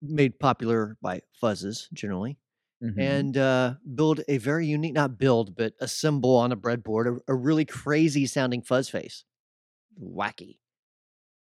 made 0.00 0.38
popular 0.38 0.96
by 1.02 1.22
fuzzes 1.42 1.90
generally, 1.92 2.38
Mhm. 2.82 2.98
and 3.00 3.36
uh, 3.36 3.74
build 3.94 4.20
a 4.28 4.38
very 4.38 4.66
unique, 4.66 4.92
not 4.94 5.18
build, 5.18 5.56
but 5.56 5.74
assemble 5.80 6.36
on 6.36 6.52
a 6.52 6.56
breadboard 6.56 7.18
a, 7.28 7.32
a 7.32 7.34
really 7.34 7.64
crazy 7.64 8.26
sounding 8.26 8.62
fuzz 8.62 8.88
face. 8.88 9.24
Wacky. 10.00 10.58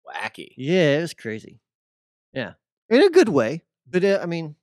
wacky. 0.08 0.54
Yeah, 0.58 0.98
it 0.98 1.02
was 1.02 1.14
crazy. 1.14 1.60
Yeah, 2.34 2.54
in 2.90 3.02
a 3.04 3.10
good 3.10 3.30
way. 3.30 3.64
But 3.88 4.04
uh, 4.04 4.20
I 4.22 4.26
mean, 4.26 4.56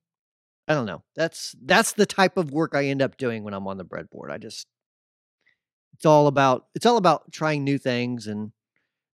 I 0.69 0.75
don't 0.75 0.87
know. 0.87 1.05
That's 1.17 1.55
that's 1.63 1.93
the 1.93 2.07
type 2.07 2.37
of 2.37 2.51
work 2.53 2.75
I 2.75 2.87
end 2.87 3.03
up 3.03 3.17
doing 3.17 3.45
when 3.45 3.55
I'm 3.55 3.67
on 3.69 3.79
the 3.79 3.85
breadboard. 3.85 4.31
I 4.31 4.39
just 4.39 4.67
it's 5.95 6.07
all 6.07 6.27
about 6.27 6.67
it's 6.75 6.87
all 6.87 6.97
about 6.97 7.31
trying 7.33 7.65
new 7.65 7.79
things 7.79 8.27
and 8.27 8.53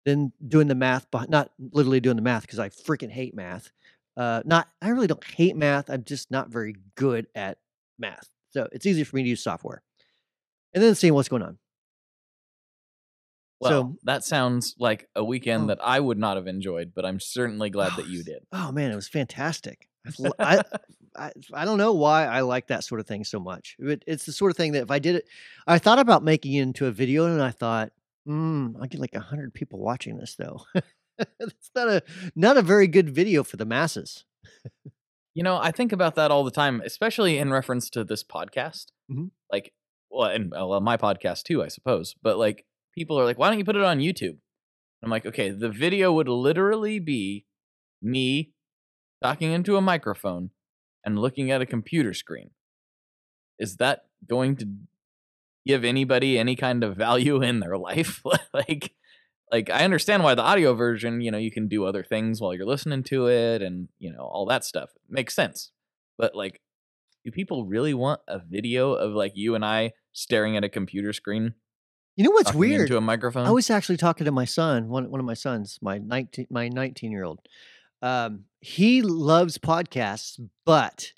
then 0.05 0.33
doing 0.47 0.69
the 0.69 0.75
math, 0.75 1.07
but 1.11 1.31
not 1.31 1.51
literally 1.59 2.01
doing 2.01 2.17
the 2.17 2.23
math 2.23 2.43
because 2.43 2.59
I 2.59 2.69
freaking 2.69 3.11
hate 3.11 3.35
math. 3.35 3.73
Uh, 4.17 4.43
not 4.45 4.69
I 4.83 4.91
really 4.91 5.07
don't 5.07 5.25
hate 5.25 5.57
math. 5.57 5.91
I'm 5.91 6.05
just 6.05 6.31
not 6.31 6.51
very 6.51 6.77
good 6.95 7.27
at 7.35 7.59
math. 7.99 8.29
So 8.51 8.69
it's 8.73 8.87
easy 8.87 9.03
for 9.05 9.17
me 9.17 9.23
to 9.25 9.29
use 9.29 9.43
software, 9.43 9.83
and 10.73 10.83
then 10.83 10.95
seeing 10.95 11.15
what's 11.15 11.29
going 11.29 11.43
on. 11.43 11.59
Well, 13.61 13.71
So- 13.71 13.97
that 14.05 14.25
sounds 14.25 14.75
like 14.79 15.09
a 15.15 15.25
weekend 15.25 15.65
Oh. 15.65 15.67
that 15.69 15.79
I 15.83 16.01
would 16.01 16.19
not 16.19 16.37
have 16.37 16.47
enjoyed, 16.47 16.93
but 16.95 17.05
I'm 17.07 17.21
certainly 17.21 17.71
glad 17.71 17.93
that 17.97 18.09
you 18.09 18.23
did. 18.25 18.45
Oh 18.53 18.73
man, 18.73 18.91
it 18.91 18.97
was 18.97 19.09
fantastic. 19.09 19.89
I, 20.39 20.63
I, 21.17 21.31
I 21.53 21.65
don't 21.65 21.79
know 21.79 21.93
why 21.95 22.27
I 22.27 22.41
like 22.41 22.67
that 22.67 22.85
sort 22.85 23.01
of 23.01 23.07
thing 23.07 23.25
so 23.25 23.39
much. 23.41 23.77
It, 23.79 24.03
it's 24.07 24.27
the 24.27 24.33
sort 24.33 24.51
of 24.51 24.57
thing 24.57 24.73
that 24.73 24.83
if 24.83 24.91
I 24.91 24.99
did 24.99 25.15
it, 25.17 25.27
I 25.67 25.79
thought 25.79 25.99
about 25.99 26.23
making 26.25 26.53
it 26.55 26.63
into 26.63 26.87
a 26.87 26.91
video, 26.91 27.25
and 27.27 27.41
I 27.41 27.53
thought, 27.53 27.93
hmm, 28.27 28.77
I 28.83 28.87
get 28.87 29.01
like 29.01 29.15
a 29.15 29.21
hundred 29.21 29.55
people 29.55 29.79
watching 29.79 30.19
this 30.19 30.35
though. 30.35 30.63
it's 31.39 31.71
not 31.75 31.89
a 31.89 32.03
not 32.35 32.57
a 32.57 32.63
very 32.63 32.87
good 32.89 33.09
video 33.09 33.43
for 33.45 33.57
the 33.57 33.65
masses. 33.65 34.25
You 35.35 35.43
know, 35.43 35.57
I 35.57 35.71
think 35.73 35.93
about 35.93 36.15
that 36.17 36.31
all 36.31 36.45
the 36.45 36.51
time, 36.51 36.81
especially 36.85 37.39
in 37.39 37.51
reference 37.51 37.89
to 37.91 38.05
this 38.05 38.23
podcast. 38.23 38.87
Mhm. 39.11 39.31
Like, 39.51 39.73
well, 40.11 40.29
and 40.31 40.53
uh, 40.53 40.67
well, 40.67 40.81
my 40.81 40.97
podcast 40.97 41.45
too, 41.45 41.63
I 41.63 41.69
suppose. 41.69 42.15
But 42.23 42.37
like, 42.39 42.65
people 42.95 43.19
are 43.19 43.25
like, 43.25 43.39
"Why 43.39 43.49
don't 43.49 43.59
you 43.59 43.65
put 43.65 43.77
it 43.77 43.83
on 43.83 43.99
YouTube?" 43.99 44.39
I'm 45.05 45.11
like, 45.11 45.27
okay, 45.27 45.51
the 45.51 45.69
video 45.69 46.13
would 46.13 46.29
literally 46.29 46.99
be 46.99 47.45
me 48.01 48.53
talking 49.23 49.53
into 49.53 49.77
a 49.77 49.83
microphone 49.83 50.51
and 51.05 51.19
looking 51.19 51.51
at 51.51 51.61
a 51.61 51.67
computer 51.67 52.15
screen. 52.15 52.51
Is 53.59 53.77
that 53.77 54.07
going 54.27 54.57
to 54.57 54.69
give 55.67 55.85
anybody 55.85 56.39
any 56.39 56.57
kind 56.57 56.83
of 56.83 56.97
value 56.97 57.43
in 57.43 57.61
their 57.61 57.77
life? 57.91 58.23
like, 58.55 58.95
like 59.53 59.69
I 59.69 59.85
understand 59.85 60.25
why 60.25 60.35
the 60.35 60.43
audio 60.43 60.75
version, 60.75 61.21
you 61.21 61.31
know, 61.31 61.39
you 61.39 61.51
can 61.51 61.69
do 61.69 61.85
other 61.85 62.03
things 62.03 62.41
while 62.41 62.55
you're 62.55 62.67
listening 62.67 63.03
to 63.05 63.29
it 63.29 63.61
and, 63.61 63.89
you 63.99 64.11
know, 64.11 64.23
all 64.25 64.47
that 64.47 64.65
stuff. 64.65 64.91
makes 65.09 65.35
sense. 65.35 65.71
But 66.17 66.35
like 66.35 66.63
do 67.25 67.31
people 67.31 67.65
really 67.65 67.95
want 67.95 68.21
a 68.29 68.39
video 68.39 68.93
of 68.93 69.13
like 69.13 69.33
you 69.35 69.55
and 69.55 69.65
I 69.65 69.93
staring 70.13 70.57
at 70.57 70.65
a 70.65 70.69
computer 70.69 71.13
screen? 71.13 71.55
You 72.17 72.25
know 72.25 72.31
what's 72.31 72.55
weird? 72.55 72.83
Into 72.83 72.97
a 72.97 73.01
microphone? 73.01 73.47
I 73.47 73.51
was 73.51 73.71
actually 73.71 73.97
talking 73.97 74.25
to 74.27 74.31
my 74.33 74.45
son, 74.45 74.89
one 74.89 75.11
one 75.11 75.21
of 75.21 75.27
my 75.27 75.35
sons, 75.35 75.79
my 75.83 75.99
nineteen 75.99 76.47
my 76.51 76.69
nineteen 76.69 77.11
year 77.11 77.25
old. 77.25 77.41
Um, 78.03 78.45
he 78.61 79.03
loves 79.03 79.59
podcasts, 79.59 80.39
but 80.65 81.13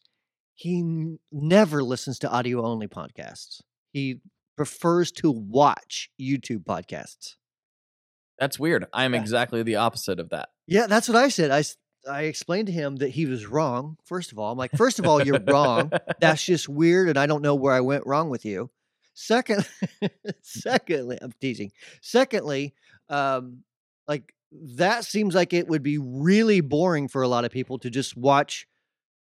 he 0.54 0.78
n- 0.80 1.18
never 1.32 1.82
listens 1.82 2.18
to 2.20 2.30
audio 2.30 2.64
only 2.64 2.86
podcasts. 2.86 3.60
He 3.92 4.20
prefers 4.56 5.12
to 5.12 5.30
watch 5.30 6.10
YouTube 6.20 6.64
podcasts. 6.64 7.34
That's 8.38 8.58
weird. 8.58 8.86
I'm 8.92 9.14
Yeah. 9.14 9.20
exactly 9.20 9.62
the 9.62 9.76
opposite 9.76 10.18
of 10.20 10.30
that. 10.30 10.48
Yeah, 10.66 10.86
that's 10.86 11.08
what 11.08 11.16
I 11.16 11.28
said. 11.28 11.50
I 11.50 11.62
I 12.10 12.22
explained 12.22 12.68
to 12.68 12.72
him 12.72 12.96
that 12.96 13.10
he 13.10 13.26
was 13.26 13.46
wrong. 13.46 13.96
First 14.04 14.30
of 14.32 14.38
all, 14.38 14.52
I'm 14.52 14.58
like, 14.58 14.70
first 14.76 14.98
of 15.00 15.06
all, 15.06 15.20
you're 15.22 15.40
wrong. 15.40 15.90
That's 16.20 16.44
just 16.44 16.68
weird, 16.68 17.08
and 17.08 17.18
I 17.18 17.26
don't 17.26 17.42
know 17.42 17.56
where 17.56 17.74
I 17.74 17.80
went 17.80 18.06
wrong 18.06 18.30
with 18.30 18.44
you. 18.44 18.70
Second, 19.18 19.66
secondly, 20.42 21.18
I'm 21.22 21.32
teasing. 21.40 21.72
Secondly, 22.02 22.74
um, 23.08 23.62
like 24.06 24.34
that 24.52 25.06
seems 25.06 25.34
like 25.34 25.54
it 25.54 25.68
would 25.68 25.82
be 25.82 25.96
really 25.96 26.60
boring 26.60 27.08
for 27.08 27.22
a 27.22 27.28
lot 27.28 27.46
of 27.46 27.50
people 27.50 27.78
to 27.78 27.88
just 27.88 28.14
watch 28.14 28.68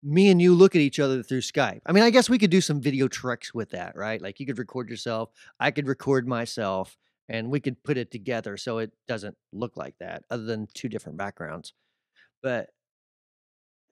me 0.03 0.31
and 0.31 0.41
you 0.41 0.55
look 0.55 0.75
at 0.75 0.81
each 0.81 0.99
other 0.99 1.23
through 1.23 1.43
Skype. 1.43 1.83
I 1.85 1.93
mean, 1.93 2.05
I 2.05 2.09
guess 2.09 2.31
we 2.31 2.39
could 2.39 2.51
do 2.51 2.63
some 2.63 2.81
video 2.81 3.07
tricks 3.07 3.53
with 3.53 3.69
that, 3.71 3.95
right? 3.95 4.21
Like 4.21 4.41
you 4.41 4.47
could 4.47 4.59
record 4.59 4.89
yourself, 4.89 5.29
I 5.61 5.71
could 5.71 5.87
record 5.87 6.27
myself, 6.27 6.97
and 7.29 7.51
we 7.51 7.61
could 7.61 7.85
put 7.85 7.99
it 7.99 8.11
together 8.11 8.57
so 8.57 8.79
it 8.79 8.93
doesn't 9.07 9.37
look 9.53 9.77
like 9.77 9.95
that, 10.01 10.25
other 10.31 10.45
than 10.45 10.69
two 10.73 10.89
different 10.89 11.19
backgrounds. 11.19 11.75
But 12.43 12.71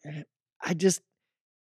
eh, 0.06 0.22
I 0.62 0.72
just 0.72 1.02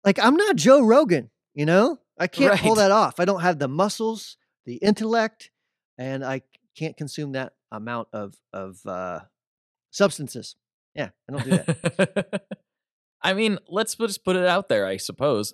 like 0.03 0.19
I'm 0.19 0.35
not 0.35 0.57
Joe 0.57 0.81
Rogan, 0.81 1.31
you 1.53 1.65
know? 1.65 1.99
I 2.17 2.27
can't 2.27 2.59
pull 2.59 2.75
that 2.75 2.91
off. 2.91 3.19
I 3.19 3.25
don't 3.25 3.41
have 3.41 3.59
the 3.59 3.67
muscles, 3.67 4.37
the 4.65 4.75
intellect, 4.75 5.51
and 5.97 6.23
I 6.23 6.41
can't 6.75 6.97
consume 6.97 7.33
that 7.33 7.53
amount 7.71 8.09
of 8.13 8.35
of 8.53 8.85
uh 8.85 9.21
substances. 9.91 10.55
Yeah, 10.93 11.09
I 11.29 11.31
don't 11.31 11.43
do 11.43 11.49
that. 11.51 12.43
I 13.21 13.33
mean, 13.33 13.57
let's 13.67 13.95
just 13.95 14.23
put 14.23 14.35
it 14.35 14.45
out 14.45 14.69
there, 14.69 14.85
I 14.85 14.97
suppose. 14.97 15.53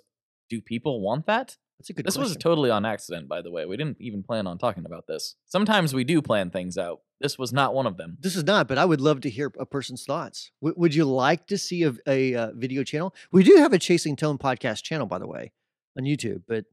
Do 0.50 0.60
people 0.60 1.00
want 1.00 1.26
that? 1.26 1.56
That's 1.78 1.90
a 1.90 1.94
good 1.94 2.06
this 2.06 2.18
was 2.18 2.36
totally 2.36 2.70
on 2.70 2.84
accident, 2.84 3.28
by 3.28 3.42
the 3.42 3.50
way. 3.50 3.66
We 3.66 3.76
didn't 3.76 3.96
even 3.98 4.22
plan 4.22 4.46
on 4.46 4.58
talking 4.58 4.84
about 4.84 5.06
this. 5.08 5.34
Sometimes 5.46 5.92
we 5.94 6.04
do 6.04 6.22
plan 6.22 6.50
things 6.50 6.78
out. 6.78 7.00
This 7.20 7.38
was 7.38 7.52
not 7.52 7.74
one 7.74 7.86
of 7.86 7.96
them. 7.96 8.18
this 8.20 8.36
is 8.36 8.44
not, 8.44 8.68
but 8.68 8.78
I 8.78 8.84
would 8.84 9.00
love 9.00 9.20
to 9.22 9.30
hear 9.30 9.50
a 9.58 9.66
person's 9.66 10.04
thoughts. 10.04 10.52
W- 10.60 10.78
would 10.78 10.94
you 10.94 11.04
like 11.06 11.46
to 11.48 11.58
see 11.58 11.82
a, 11.84 11.94
a 12.06 12.34
uh, 12.34 12.50
video 12.54 12.84
channel? 12.84 13.14
We 13.32 13.42
do 13.42 13.56
have 13.56 13.72
a 13.72 13.78
Chasing 13.78 14.14
Tone 14.16 14.38
podcast 14.38 14.82
channel, 14.82 15.06
by 15.06 15.18
the 15.18 15.26
way, 15.26 15.52
on 15.96 16.04
YouTube, 16.04 16.42
but 16.46 16.64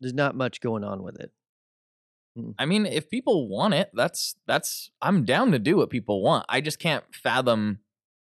there's 0.00 0.14
not 0.14 0.34
much 0.34 0.60
going 0.60 0.84
on 0.84 1.02
with 1.02 1.18
it. 1.20 1.32
Mm. 2.38 2.54
I 2.58 2.66
mean, 2.66 2.86
if 2.86 3.10
people 3.10 3.48
want 3.48 3.74
it, 3.74 3.90
that's 3.94 4.36
that's 4.46 4.90
I'm 5.02 5.24
down 5.24 5.52
to 5.52 5.58
do 5.58 5.76
what 5.76 5.90
people 5.90 6.22
want. 6.22 6.46
I 6.48 6.60
just 6.60 6.78
can't 6.78 7.04
fathom 7.12 7.80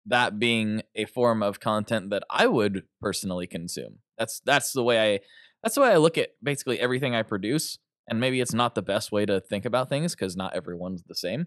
that 0.06 0.38
being 0.38 0.82
a 0.94 1.06
form 1.06 1.42
of 1.42 1.60
content 1.60 2.10
that 2.10 2.24
I 2.28 2.46
would 2.46 2.84
personally 3.00 3.46
consume. 3.46 3.98
That's 4.18 4.40
that's 4.44 4.72
the 4.72 4.82
way 4.82 5.14
I 5.14 5.20
that's 5.62 5.74
the 5.74 5.80
way 5.80 5.90
I 5.90 5.96
look 5.96 6.18
at 6.18 6.30
basically 6.42 6.78
everything 6.80 7.14
I 7.14 7.22
produce. 7.22 7.78
And 8.06 8.20
maybe 8.20 8.42
it's 8.42 8.52
not 8.52 8.74
the 8.74 8.82
best 8.82 9.12
way 9.12 9.24
to 9.24 9.40
think 9.40 9.64
about 9.64 9.88
things 9.88 10.14
because 10.14 10.36
not 10.36 10.54
everyone's 10.54 11.02
the 11.04 11.14
same. 11.14 11.46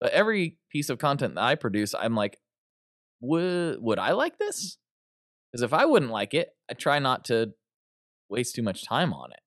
But 0.00 0.12
every 0.12 0.58
piece 0.70 0.90
of 0.90 0.98
content 0.98 1.36
that 1.36 1.44
I 1.44 1.54
produce, 1.54 1.94
I'm 1.94 2.16
like, 2.16 2.38
would 3.20 3.80
would 3.80 3.98
I 3.98 4.12
like 4.12 4.34
mm. 4.34 4.38
this? 4.40 4.78
Because 5.56 5.72
if 5.72 5.72
I 5.72 5.86
wouldn't 5.86 6.12
like 6.12 6.34
it, 6.34 6.50
I 6.70 6.74
try 6.74 6.98
not 6.98 7.24
to 7.26 7.54
waste 8.28 8.54
too 8.54 8.62
much 8.62 8.84
time 8.84 9.14
on 9.14 9.32
it. 9.32 9.40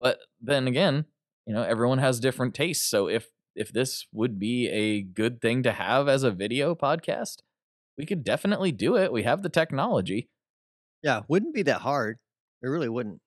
But 0.00 0.18
then 0.40 0.66
again, 0.66 1.04
you 1.46 1.54
know, 1.54 1.62
everyone 1.62 1.98
has 1.98 2.18
different 2.18 2.54
tastes. 2.54 2.90
So 2.90 3.08
if 3.08 3.28
if 3.54 3.72
this 3.72 4.04
would 4.12 4.40
be 4.40 4.68
a 4.68 5.00
good 5.00 5.40
thing 5.40 5.62
to 5.62 5.70
have 5.70 6.08
as 6.08 6.24
a 6.24 6.32
video 6.32 6.74
podcast, 6.74 7.36
we 7.96 8.04
could 8.04 8.24
definitely 8.24 8.72
do 8.72 8.96
it. 8.96 9.12
We 9.12 9.22
have 9.22 9.44
the 9.44 9.48
technology. 9.48 10.28
Yeah, 11.04 11.20
wouldn't 11.28 11.54
be 11.54 11.62
that 11.62 11.82
hard. 11.82 12.18
It 12.60 12.66
really 12.66 12.88
wouldn't. 12.88 13.20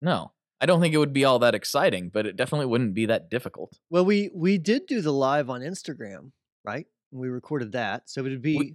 No. 0.00 0.32
I 0.60 0.66
don't 0.66 0.80
think 0.80 0.94
it 0.94 0.98
would 0.98 1.12
be 1.12 1.24
all 1.24 1.38
that 1.40 1.54
exciting, 1.54 2.10
but 2.12 2.26
it 2.26 2.34
definitely 2.34 2.66
wouldn't 2.66 2.94
be 2.94 3.06
that 3.06 3.30
difficult. 3.30 3.78
Well, 3.88 4.04
we 4.04 4.30
we 4.34 4.58
did 4.58 4.86
do 4.86 5.00
the 5.00 5.12
live 5.12 5.48
on 5.48 5.60
Instagram, 5.60 6.32
right? 6.64 6.86
We 7.12 7.28
recorded 7.28 7.70
that, 7.72 8.10
so 8.10 8.26
it'd 8.26 8.42
be 8.42 8.74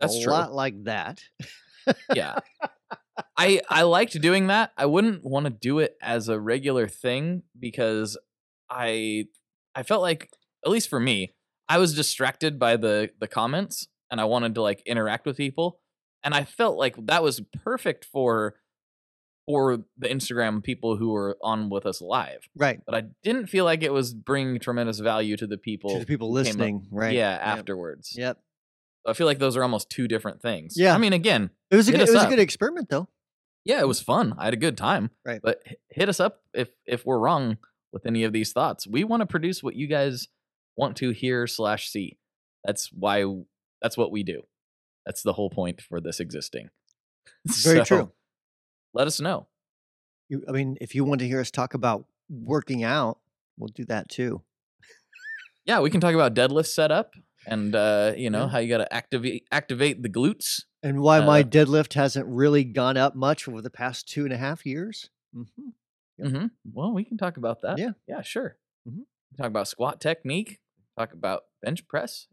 That's 0.00 0.16
a 0.16 0.22
true. 0.22 0.32
lot 0.32 0.52
like 0.52 0.82
that. 0.84 1.22
yeah. 2.14 2.38
I 3.36 3.60
I 3.68 3.82
liked 3.82 4.20
doing 4.20 4.48
that. 4.48 4.72
I 4.76 4.86
wouldn't 4.86 5.24
want 5.24 5.44
to 5.46 5.50
do 5.50 5.78
it 5.78 5.96
as 6.02 6.28
a 6.28 6.38
regular 6.40 6.88
thing 6.88 7.42
because 7.58 8.16
I 8.70 9.26
I 9.74 9.82
felt 9.82 10.02
like 10.02 10.30
at 10.64 10.70
least 10.70 10.88
for 10.88 11.00
me, 11.00 11.34
I 11.68 11.78
was 11.78 11.94
distracted 11.94 12.58
by 12.58 12.76
the 12.76 13.10
the 13.20 13.28
comments 13.28 13.88
and 14.10 14.20
I 14.20 14.24
wanted 14.24 14.54
to 14.56 14.62
like 14.62 14.82
interact 14.86 15.26
with 15.26 15.36
people 15.36 15.80
and 16.22 16.34
I 16.34 16.44
felt 16.44 16.78
like 16.78 16.96
that 17.06 17.22
was 17.22 17.42
perfect 17.62 18.04
for 18.04 18.56
for 19.46 19.84
the 19.98 20.08
Instagram 20.08 20.62
people 20.62 20.96
who 20.96 21.10
were 21.10 21.36
on 21.42 21.68
with 21.68 21.84
us 21.84 22.00
live. 22.00 22.48
Right. 22.56 22.80
But 22.86 22.94
I 22.94 23.02
didn't 23.22 23.46
feel 23.48 23.66
like 23.66 23.82
it 23.82 23.92
was 23.92 24.14
bringing 24.14 24.58
tremendous 24.58 25.00
value 25.00 25.36
to 25.36 25.46
the 25.46 25.58
people 25.58 25.90
To 25.90 25.98
the 25.98 26.06
people 26.06 26.32
listening, 26.32 26.86
right? 26.90 27.14
Yeah, 27.14 27.38
afterwards. 27.40 28.14
Yep. 28.16 28.38
I 29.06 29.12
feel 29.12 29.26
like 29.26 29.38
those 29.38 29.56
are 29.56 29.62
almost 29.62 29.90
two 29.90 30.08
different 30.08 30.40
things. 30.40 30.74
Yeah. 30.76 30.94
I 30.94 30.98
mean, 30.98 31.12
again, 31.12 31.50
It 31.70 31.76
was 31.76 31.88
a 31.88 31.92
good, 31.92 32.00
it 32.08 32.12
was 32.12 32.24
a 32.24 32.28
good 32.28 32.38
experiment 32.38 32.88
though. 32.88 33.08
yeah, 33.64 33.80
it 33.80 33.88
was 33.88 34.00
fun. 34.00 34.34
I 34.38 34.44
had 34.44 34.54
a 34.54 34.58
good 34.58 34.76
time. 34.76 35.10
Right. 35.24 35.40
But 35.42 35.62
hit 35.90 36.08
us 36.08 36.20
up 36.20 36.42
if 36.54 36.68
if 36.86 37.04
we're 37.06 37.18
wrong 37.18 37.58
with 37.92 38.06
any 38.06 38.24
of 38.24 38.32
these 38.32 38.52
thoughts. 38.52 38.86
We 38.86 39.04
want 39.04 39.20
to 39.20 39.26
produce 39.26 39.62
what 39.62 39.74
you 39.76 39.86
guys 39.86 40.28
want 40.76 40.96
to 40.98 41.10
hear 41.10 41.46
slash 41.46 41.88
see. 41.88 42.18
That's 42.64 42.90
why 42.92 43.24
that's 43.82 43.96
what 43.96 44.10
we 44.10 44.22
do. 44.22 44.42
That's 45.06 45.22
the 45.22 45.34
whole 45.34 45.50
point 45.50 45.80
for 45.82 46.00
this 46.00 46.18
existing. 46.18 46.70
Very 47.46 47.78
So, 47.80 47.84
true. 47.84 48.12
Let 48.94 49.06
us 49.06 49.20
know. 49.20 49.48
You, 50.30 50.42
I 50.48 50.52
mean, 50.52 50.78
if 50.80 50.94
you 50.94 51.04
want 51.04 51.18
to 51.20 51.26
hear 51.26 51.40
us 51.40 51.50
talk 51.50 51.74
about 51.74 52.06
working 52.30 52.82
out, 52.84 53.18
we'll 53.58 53.68
do 53.68 53.84
that 53.86 54.08
too. 54.08 54.40
Yeah, 55.66 55.80
we 55.80 55.90
can 55.90 56.00
talk 56.00 56.14
about 56.14 56.34
deadlift 56.34 56.66
setup 56.66 57.14
and 57.46 57.74
uh, 57.74 58.12
you 58.16 58.30
know 58.30 58.44
Yeah. 58.44 58.48
how 58.48 58.58
you 58.58 58.68
got 58.68 58.78
to 58.78 58.92
activate 58.92 59.46
activate 59.52 60.02
the 60.02 60.08
glutes. 60.08 60.62
And 60.82 61.00
why 61.00 61.20
my 61.24 61.40
Uh, 61.40 61.44
deadlift 61.44 61.94
hasn't 61.94 62.26
really 62.28 62.64
gone 62.64 62.96
up 62.96 63.14
much 63.14 63.48
over 63.48 63.62
the 63.62 63.70
past 63.70 64.08
two 64.08 64.24
and 64.24 64.32
a 64.32 64.36
half 64.38 64.66
years. 64.66 65.10
hmm 65.32 65.42
Yep. 66.18 66.30
hmm 66.30 66.46
Well, 66.72 66.92
we 66.92 67.04
can 67.04 67.16
talk 67.18 67.36
about 67.36 67.62
that. 67.62 67.78
Yeah. 67.78 67.92
yeah, 68.06 68.22
sure. 68.22 68.56
Mhm. 68.88 69.06
Talk 69.36 69.46
about 69.46 69.66
squat 69.68 70.00
technique. 70.00 70.60
Talk 70.98 71.12
about 71.12 71.44
bench 71.62 71.88
press. 71.88 72.28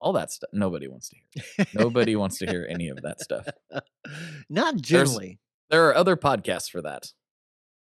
All 0.00 0.12
that 0.14 0.30
stuff. 0.32 0.50
Nobody 0.52 0.88
wants 0.88 1.08
to 1.10 1.16
hear. 1.16 1.66
Nobody 1.74 2.16
wants 2.16 2.38
to 2.38 2.46
hear 2.46 2.66
any 2.68 2.88
of 2.88 2.98
that 3.02 3.20
stuff. 3.20 3.46
Not 4.50 4.76
generally. 4.82 5.38
There 5.70 5.86
are 5.88 5.94
other 5.94 6.16
podcasts 6.16 6.68
for 6.70 6.82
that. 6.82 7.12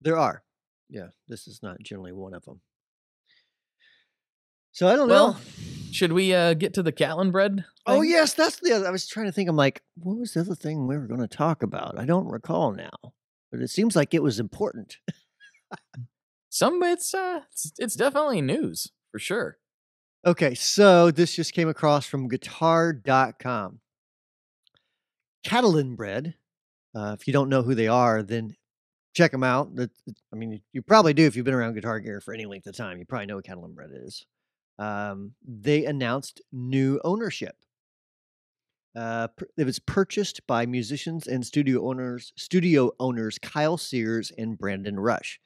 There 0.00 0.16
are. 0.16 0.44
Yeah, 0.88 1.08
this 1.28 1.46
is 1.48 1.60
not 1.62 1.80
generally 1.82 2.12
one 2.12 2.34
of 2.34 2.44
them. 2.44 2.60
So 4.72 4.88
I 4.88 4.96
don't 4.96 5.08
Well, 5.08 5.34
know. 5.34 5.38
Should 5.94 6.12
we 6.12 6.34
uh, 6.34 6.54
get 6.54 6.74
to 6.74 6.82
the 6.82 6.92
Catalinbread? 6.92 7.64
Oh 7.86 8.02
yes, 8.02 8.34
that's 8.34 8.58
the. 8.58 8.72
other- 8.72 8.88
I 8.88 8.90
was 8.90 9.06
trying 9.06 9.26
to 9.26 9.32
think. 9.32 9.48
I'm 9.48 9.54
like, 9.54 9.80
what 9.94 10.18
was 10.18 10.32
the 10.32 10.40
other 10.40 10.56
thing 10.56 10.88
we 10.88 10.98
were 10.98 11.06
going 11.06 11.20
to 11.20 11.28
talk 11.28 11.62
about? 11.62 11.96
I 11.96 12.04
don't 12.04 12.26
recall 12.26 12.72
now, 12.72 13.12
but 13.52 13.60
it 13.60 13.70
seems 13.70 13.94
like 13.94 14.12
it 14.12 14.22
was 14.22 14.40
important. 14.40 14.96
Some 16.48 16.82
it's 16.82 17.14
uh, 17.14 17.42
it's, 17.52 17.72
it's 17.78 17.94
definitely 17.94 18.40
news 18.40 18.90
for 19.12 19.20
sure. 19.20 19.58
Okay, 20.26 20.56
so 20.56 21.12
this 21.12 21.36
just 21.36 21.52
came 21.52 21.68
across 21.68 22.06
from 22.06 22.26
guitar.com. 22.26 23.78
Catalinbread. 25.46 26.34
Uh, 26.92 27.16
if 27.16 27.28
you 27.28 27.32
don't 27.32 27.48
know 27.48 27.62
who 27.62 27.76
they 27.76 27.86
are, 27.88 28.20
then 28.22 28.56
check 29.14 29.30
them 29.30 29.44
out. 29.44 29.70
I 29.78 30.36
mean, 30.36 30.60
you 30.72 30.82
probably 30.82 31.14
do 31.14 31.26
if 31.26 31.36
you've 31.36 31.44
been 31.44 31.54
around 31.54 31.74
Guitar 31.74 32.00
Gear 32.00 32.20
for 32.20 32.34
any 32.34 32.46
length 32.46 32.66
of 32.66 32.76
time. 32.76 32.98
You 32.98 33.04
probably 33.04 33.26
know 33.26 33.36
what 33.36 33.44
Catalinbread 33.44 34.06
is. 34.06 34.26
Um, 34.78 35.32
they 35.46 35.84
announced 35.84 36.40
new 36.52 37.00
ownership. 37.04 37.56
Uh, 38.96 39.28
it 39.56 39.64
was 39.64 39.80
purchased 39.80 40.46
by 40.46 40.66
musicians 40.66 41.26
and 41.26 41.44
studio 41.44 41.88
owners, 41.88 42.32
studio 42.36 42.92
owners 43.00 43.38
Kyle 43.40 43.76
Sears 43.76 44.30
and 44.38 44.56
Brandon 44.56 44.98
Rush. 45.00 45.40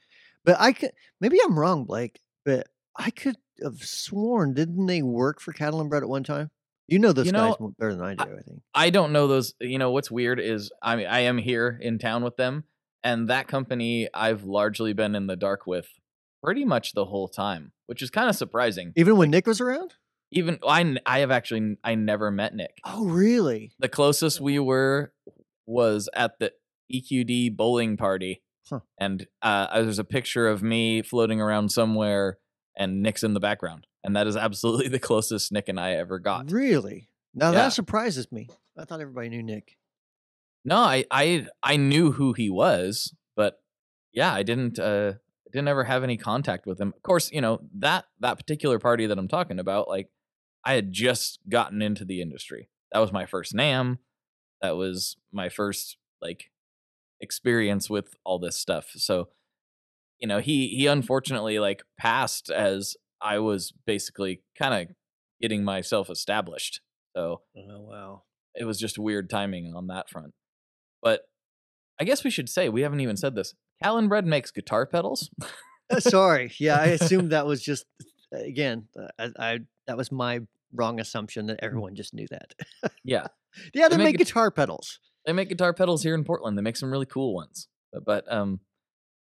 But 0.45 0.57
I 0.61 0.73
could 0.73 0.93
maybe 1.21 1.38
I'm 1.45 1.59
wrong, 1.59 1.85
Blake, 1.85 2.21
but 2.45 2.69
I 2.97 3.11
could 3.11 3.37
have 3.62 3.83
sworn 3.83 4.55
didn't 4.55 4.87
they 4.87 5.03
work 5.03 5.41
for 5.41 5.53
Catalinbread 5.53 6.03
at 6.03 6.09
one 6.09 6.25
time? 6.25 6.51
You 6.87 6.99
know 6.99 7.12
those 7.12 7.27
You 7.27 7.33
guys 7.33 7.55
know, 7.61 7.67
mo- 7.69 7.75
better 7.79 7.95
than 7.95 8.05
I 8.05 8.14
do, 8.14 8.25
I- 8.25 8.38
I 8.38 8.43
think. 8.43 8.62
I 8.75 8.91
don't 8.91 9.12
know 9.12 9.27
those. 9.27 9.55
You 9.61 9.79
know 9.79 9.91
what's 9.93 10.11
weird 10.11 10.41
is 10.41 10.71
I 10.83 10.97
mean 10.97 11.07
I 11.07 11.21
am 11.21 11.38
here 11.38 11.79
in 11.81 11.99
town 11.99 12.23
with 12.25 12.37
them, 12.37 12.64
and 13.03 13.29
that 13.29 13.49
company 13.49 14.09
I've 14.12 14.45
largely 14.45 14.93
been 14.93 15.14
in 15.14 15.27
the 15.27 15.37
dark 15.37 15.67
with 15.67 15.88
pretty 16.43 16.64
much 16.67 16.93
the 16.93 17.07
whole 17.07 17.29
time, 17.29 17.73
which 17.88 18.03
is 18.03 18.11
kind 18.11 18.29
of 18.29 18.37
surprising. 18.37 18.92
Even 18.96 19.16
when 19.16 19.31
Nick 19.31 19.46
was 19.46 19.61
around? 19.61 19.94
Even 20.31 20.59
I 20.66 20.96
I 21.07 21.18
have 21.20 21.31
actually 21.31 21.77
I 21.83 21.94
never 21.94 22.31
met 22.31 22.55
Nick. 22.55 22.79
Oh, 22.85 23.07
really? 23.07 23.72
The 23.79 23.88
closest 23.88 24.40
we 24.40 24.59
were 24.59 25.12
was 25.66 26.09
at 26.14 26.38
the 26.38 26.53
EQD 26.92 27.57
bowling 27.57 27.96
party, 27.96 28.42
Huh. 28.68 28.81
and 29.01 29.27
uh, 29.42 29.81
there's 29.83 29.98
a 29.98 30.05
picture 30.05 30.46
of 30.48 30.62
me 30.62 31.01
floating 31.03 31.40
around 31.40 31.70
somewhere, 31.70 32.38
and 32.77 33.03
Nick's 33.03 33.22
in 33.22 33.33
the 33.35 33.40
background, 33.40 33.87
and 34.05 34.14
that 34.16 34.27
is 34.27 34.37
absolutely 34.37 34.88
the 34.88 34.98
closest 34.98 35.51
Nick 35.53 35.68
and 35.68 35.81
I 35.81 35.92
ever 35.92 36.18
got. 36.18 36.51
Really? 36.51 37.09
Now 37.35 37.53
Yeah. 37.53 37.59
that 37.59 37.72
surprises 37.72 38.31
me. 38.33 38.48
I 38.77 38.85
thought 38.85 39.01
everybody 39.01 39.29
knew 39.31 39.42
Nick. 39.42 39.77
No, 40.64 40.77
I 40.77 41.05
I 41.11 41.46
I 41.62 41.77
knew 41.77 42.12
who 42.12 42.33
he 42.35 42.51
was, 42.51 43.14
but 43.37 43.62
yeah, 44.12 44.33
I 44.35 44.42
didn't 44.42 44.79
uh 44.79 45.14
I 45.49 45.51
didn't 45.53 45.69
ever 45.69 45.85
have 45.85 46.05
any 46.05 46.17
contact 46.19 46.67
with 46.67 46.79
him. 46.81 46.93
Of 46.95 47.03
course, 47.03 47.31
you 47.33 47.41
know, 47.41 47.61
that 47.79 48.05
that 48.21 48.37
particular 48.37 48.79
party 48.79 49.07
that 49.07 49.19
I'm 49.19 49.29
talking 49.29 49.59
about, 49.59 49.89
like 49.89 50.09
I 50.65 50.75
had 50.75 50.93
just 50.93 51.39
gotten 51.49 51.81
into 51.81 52.05
the 52.05 52.21
industry. 52.21 52.69
That 52.93 52.99
was 53.01 53.13
my 53.13 53.25
first 53.27 53.55
NAMM. 53.55 53.99
That 54.61 54.77
was 54.77 55.17
my 55.33 55.49
first 55.49 55.97
like 56.21 56.51
experience 57.21 57.89
with 57.89 58.15
all 58.25 58.39
this 58.39 58.57
stuff. 58.59 58.91
So, 58.97 59.29
you 60.19 60.29
know, 60.29 60.41
he 60.41 60.69
he 60.69 60.87
unfortunately 60.87 61.59
like 61.59 61.83
passed 61.99 62.51
as 62.51 62.97
I 63.23 63.39
was 63.39 63.73
basically 63.87 64.43
kind 64.59 64.75
of 64.91 64.95
getting 65.41 65.65
myself 65.65 66.11
established. 66.11 66.81
So, 67.17 67.43
Oh, 67.57 67.81
wow. 67.81 68.23
it 68.55 68.65
was 68.65 68.79
just 68.79 68.99
weird 68.99 69.31
timing 69.31 69.73
on 69.75 69.87
that 69.89 70.09
front. 70.11 70.35
But 71.03 71.23
I 72.01 72.05
guess 72.05 72.23
we 72.23 72.31
should 72.31 72.49
say 72.49 72.69
we 72.69 72.83
haven't 72.83 73.01
even 73.01 73.17
said 73.17 73.35
this. 73.35 73.55
Catalinbread 73.83 74.25
makes 74.25 74.51
guitar 74.51 74.87
pedals. 74.87 75.31
Uh, 75.91 76.01
Sorry. 76.01 76.53
Yeah, 76.59 76.77
I 76.77 76.87
assumed 76.88 77.33
that 77.33 77.47
was 77.47 77.62
just, 77.62 77.87
again, 78.33 78.88
uh, 78.99 79.09
I, 79.38 79.53
I 79.55 79.59
that 79.87 79.97
was 79.97 80.12
my 80.12 80.41
wrong 80.75 81.01
assumption 81.01 81.47
that 81.47 81.61
everyone 81.62 81.95
just 81.95 82.12
knew 82.12 82.27
that. 82.31 82.55
yeah, 83.05 83.27
yeah, 83.75 83.88
they, 83.88 83.97
They 83.97 83.97
make, 83.99 84.05
make 84.05 84.14
it- 84.17 84.19
guitar 84.27 84.51
pedals. 84.51 85.01
they 85.25 85.33
make 85.33 85.49
guitar 85.49 85.73
pedals 85.73 86.03
here 86.03 86.14
in 86.14 86.25
Portland. 86.25 86.59
They 86.59 86.62
make 86.62 86.77
some 86.77 86.91
really 86.91 87.07
cool 87.07 87.35
ones. 87.35 87.69
But, 87.93 88.05
but 88.05 88.33
um, 88.33 88.61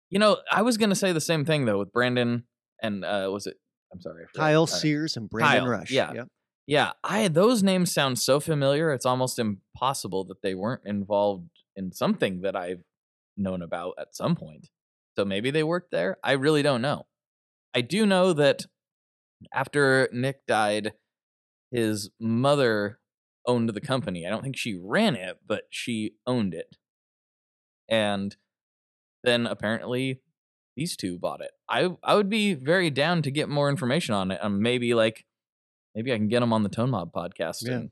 you 0.09 0.19
know, 0.19 0.37
I 0.51 0.61
was 0.63 0.77
gonna 0.77 0.95
say 0.95 1.13
the 1.13 1.21
same 1.21 1.45
thing 1.45 1.65
though 1.65 1.79
with 1.79 1.93
Brandon 1.93 2.43
and 2.83 3.05
uh, 3.05 3.29
was 3.31 3.47
it? 3.47 3.55
I'm 3.93 4.01
sorry, 4.01 4.25
Kyle 4.35 4.63
Uh, 4.63 4.65
Sears 4.67 5.15
and 5.17 5.29
Brandon 5.29 5.61
Kyle, 5.63 5.69
Rush. 5.69 5.91
yeah. 5.91 6.13
Yep. 6.13 6.27
Yeah, 6.67 6.91
I 7.03 7.27
those 7.29 7.63
names 7.63 7.93
sound 7.93 8.19
so 8.19 8.39
familiar. 8.39 8.91
It's 8.91 9.05
almost 9.05 9.39
impossible 9.39 10.23
that 10.25 10.41
they 10.41 10.53
weren't 10.55 10.81
involved 10.85 11.49
in 11.75 11.91
something 11.93 12.41
that 12.41 12.55
I've 12.55 12.83
known 13.37 13.61
about 13.61 13.93
at 13.99 14.15
some 14.15 14.35
point. 14.35 14.67
So 15.17 15.25
maybe 15.25 15.51
they 15.51 15.63
worked 15.63 15.91
there. 15.91 16.17
I 16.23 16.33
really 16.33 16.61
don't 16.61 16.81
know. 16.81 17.05
I 17.73 17.81
do 17.81 18.05
know 18.05 18.33
that 18.33 18.65
after 19.53 20.09
Nick 20.11 20.45
died, 20.47 20.93
his 21.71 22.09
mother 22.19 22.99
owned 23.45 23.69
the 23.69 23.81
company. 23.81 24.25
I 24.25 24.29
don't 24.29 24.43
think 24.43 24.57
she 24.57 24.75
ran 24.81 25.15
it, 25.15 25.39
but 25.47 25.63
she 25.69 26.15
owned 26.27 26.53
it. 26.53 26.75
And 27.89 28.35
then 29.23 29.45
apparently 29.47 30.21
these 30.75 30.95
two 30.95 31.17
bought 31.19 31.41
it. 31.41 31.51
I 31.69 31.89
I 32.03 32.15
would 32.15 32.29
be 32.29 32.53
very 32.53 32.89
down 32.89 33.21
to 33.23 33.31
get 33.31 33.49
more 33.49 33.69
information 33.69 34.13
on 34.15 34.31
it. 34.31 34.39
Um, 34.41 34.61
maybe 34.61 34.93
like 34.93 35.25
maybe 35.95 36.13
I 36.13 36.17
can 36.17 36.29
get 36.29 36.39
them 36.39 36.53
on 36.53 36.63
the 36.63 36.69
Tone 36.69 36.91
Mob 36.91 37.11
podcast 37.13 37.63
Yeah. 37.67 37.73
and 37.73 37.91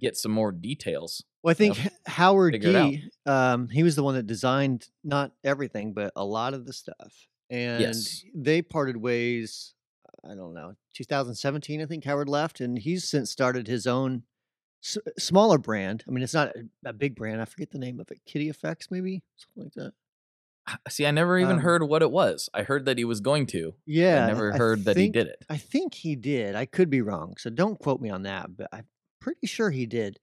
get 0.00 0.16
some 0.16 0.32
more 0.32 0.52
details. 0.52 1.24
Well, 1.42 1.50
I 1.50 1.54
think 1.54 1.84
H- 1.84 1.92
Howard 2.06 2.54
figure 2.54 2.70
it 2.70 2.76
out. 2.76 2.90
Gee, 2.90 3.10
um, 3.26 3.68
he 3.68 3.82
was 3.82 3.96
the 3.96 4.02
one 4.02 4.14
that 4.14 4.26
designed 4.26 4.88
not 5.04 5.32
everything, 5.44 5.92
but 5.92 6.12
a 6.16 6.24
lot 6.24 6.54
of 6.54 6.66
the 6.66 6.72
stuff. 6.72 7.26
And 7.50 7.80
Yes. 7.80 8.22
they 8.34 8.60
parted 8.62 8.96
ways, 8.98 9.74
I 10.24 10.34
don't 10.34 10.54
know, 10.54 10.74
2017, 10.94 11.80
I 11.80 11.86
think 11.86 12.04
Howard 12.04 12.28
left. 12.28 12.60
And 12.60 12.78
he's 12.78 13.08
since 13.08 13.30
started 13.30 13.66
his 13.68 13.86
own 13.86 14.24
s- 14.84 14.98
smaller 15.18 15.58
brand. 15.58 16.04
I 16.06 16.10
mean, 16.10 16.22
it's 16.22 16.34
not 16.34 16.48
a, 16.56 16.88
a 16.90 16.92
big 16.92 17.14
brand. 17.16 17.40
I 17.40 17.44
forget 17.46 17.70
the 17.70 17.78
name 17.78 18.00
of 18.00 18.10
it. 18.10 18.20
Kitty 18.26 18.48
Effects, 18.48 18.88
maybe? 18.90 19.22
Something 19.36 19.64
like 19.64 19.74
that. 19.74 19.92
See, 20.90 21.06
I 21.06 21.10
never 21.12 21.38
even 21.38 21.52
Um, 21.56 21.60
heard 21.60 21.82
what 21.84 22.02
it 22.02 22.10
was. 22.10 22.50
I 22.52 22.62
heard 22.62 22.84
that 22.84 22.98
he 22.98 23.04
was 23.06 23.20
going 23.22 23.46
to. 23.46 23.74
Yeah. 23.86 24.24
I 24.24 24.26
never 24.28 24.52
heard 24.52 24.84
that 24.84 24.98
he 24.98 25.08
did 25.08 25.26
it. 25.28 25.42
I 25.48 25.56
think 25.56 25.94
he 25.94 26.14
did. 26.14 26.54
I 26.54 26.66
could 26.66 26.90
be 26.90 27.00
wrong, 27.00 27.36
so 27.38 27.48
don't 27.48 27.78
quote 27.78 28.02
me 28.02 28.10
on 28.10 28.24
that, 28.24 28.54
but 28.54 28.68
I'm 28.70 28.84
pretty 29.20 29.46
sure 29.46 29.70
he 29.70 29.86
did. 29.86 30.18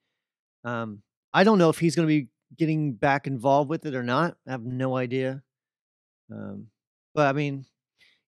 Um, 0.63 1.01
I 1.33 1.43
don't 1.43 1.57
know 1.57 1.69
if 1.69 1.79
he's 1.79 1.95
going 1.95 2.07
to 2.07 2.13
be 2.13 2.29
getting 2.57 2.93
back 2.93 3.27
involved 3.27 3.69
with 3.69 3.85
it 3.85 3.95
or 3.95 4.03
not. 4.03 4.37
I 4.47 4.51
have 4.51 4.63
no 4.63 4.95
idea. 4.95 5.43
Um, 6.31 6.67
but 7.13 7.27
I 7.27 7.33
mean, 7.33 7.65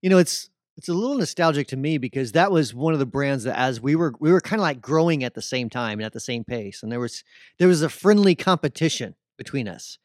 you 0.02 0.10
know, 0.10 0.18
it's 0.18 0.50
it's 0.78 0.90
a 0.90 0.94
little 0.94 1.18
nostalgic 1.18 1.68
to 1.70 1.78
me 1.78 1.98
because 1.98 2.34
that 2.34 2.52
was 2.52 2.74
one 2.74 2.94
of 2.94 3.00
the 3.00 3.06
brands 3.06 3.44
that 3.46 3.58
as 3.58 3.82
we 3.82 3.96
were 3.96 4.14
we 4.20 4.32
were 4.32 4.42
kind 4.42 4.60
of 4.60 4.64
like 4.64 4.82
growing 4.82 5.24
at 5.24 5.34
the 5.34 5.42
same 5.42 5.70
time 5.70 6.00
and 6.00 6.06
at 6.06 6.14
the 6.14 6.20
same 6.20 6.44
pace, 6.44 6.84
and 6.84 6.92
there 6.92 7.00
was 7.00 7.24
there 7.60 7.68
was 7.68 7.82
a 7.82 7.90
friendly 7.90 8.36
competition 8.36 9.16
between 9.38 9.68
us 9.68 9.98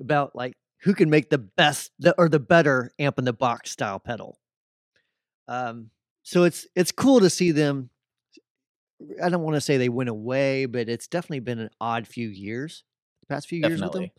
about 0.00 0.34
like 0.34 0.54
who 0.82 0.94
can 0.94 1.10
make 1.10 1.30
the 1.30 1.38
best 1.38 1.92
the, 1.98 2.14
or 2.18 2.28
the 2.28 2.40
better 2.40 2.92
amp 2.98 3.18
in 3.18 3.24
the 3.24 3.32
box 3.32 3.70
style 3.70 4.00
pedal. 4.00 4.38
Um, 5.48 5.90
so 6.22 6.42
it's 6.42 6.66
it's 6.74 6.92
cool 6.92 7.20
to 7.20 7.30
see 7.30 7.52
them. 7.52 7.90
I 9.22 9.28
don't 9.28 9.42
want 9.42 9.56
to 9.56 9.60
say 9.60 9.76
they 9.76 9.88
went 9.88 10.08
away, 10.08 10.66
but 10.66 10.88
it's 10.88 11.06
definitely 11.08 11.40
been 11.40 11.58
an 11.58 11.70
odd 11.80 12.06
few 12.06 12.28
years, 12.28 12.84
the 13.20 13.26
past 13.34 13.48
few 13.48 13.60
years 13.60 13.80
with 13.82 13.92
them. 13.92 14.10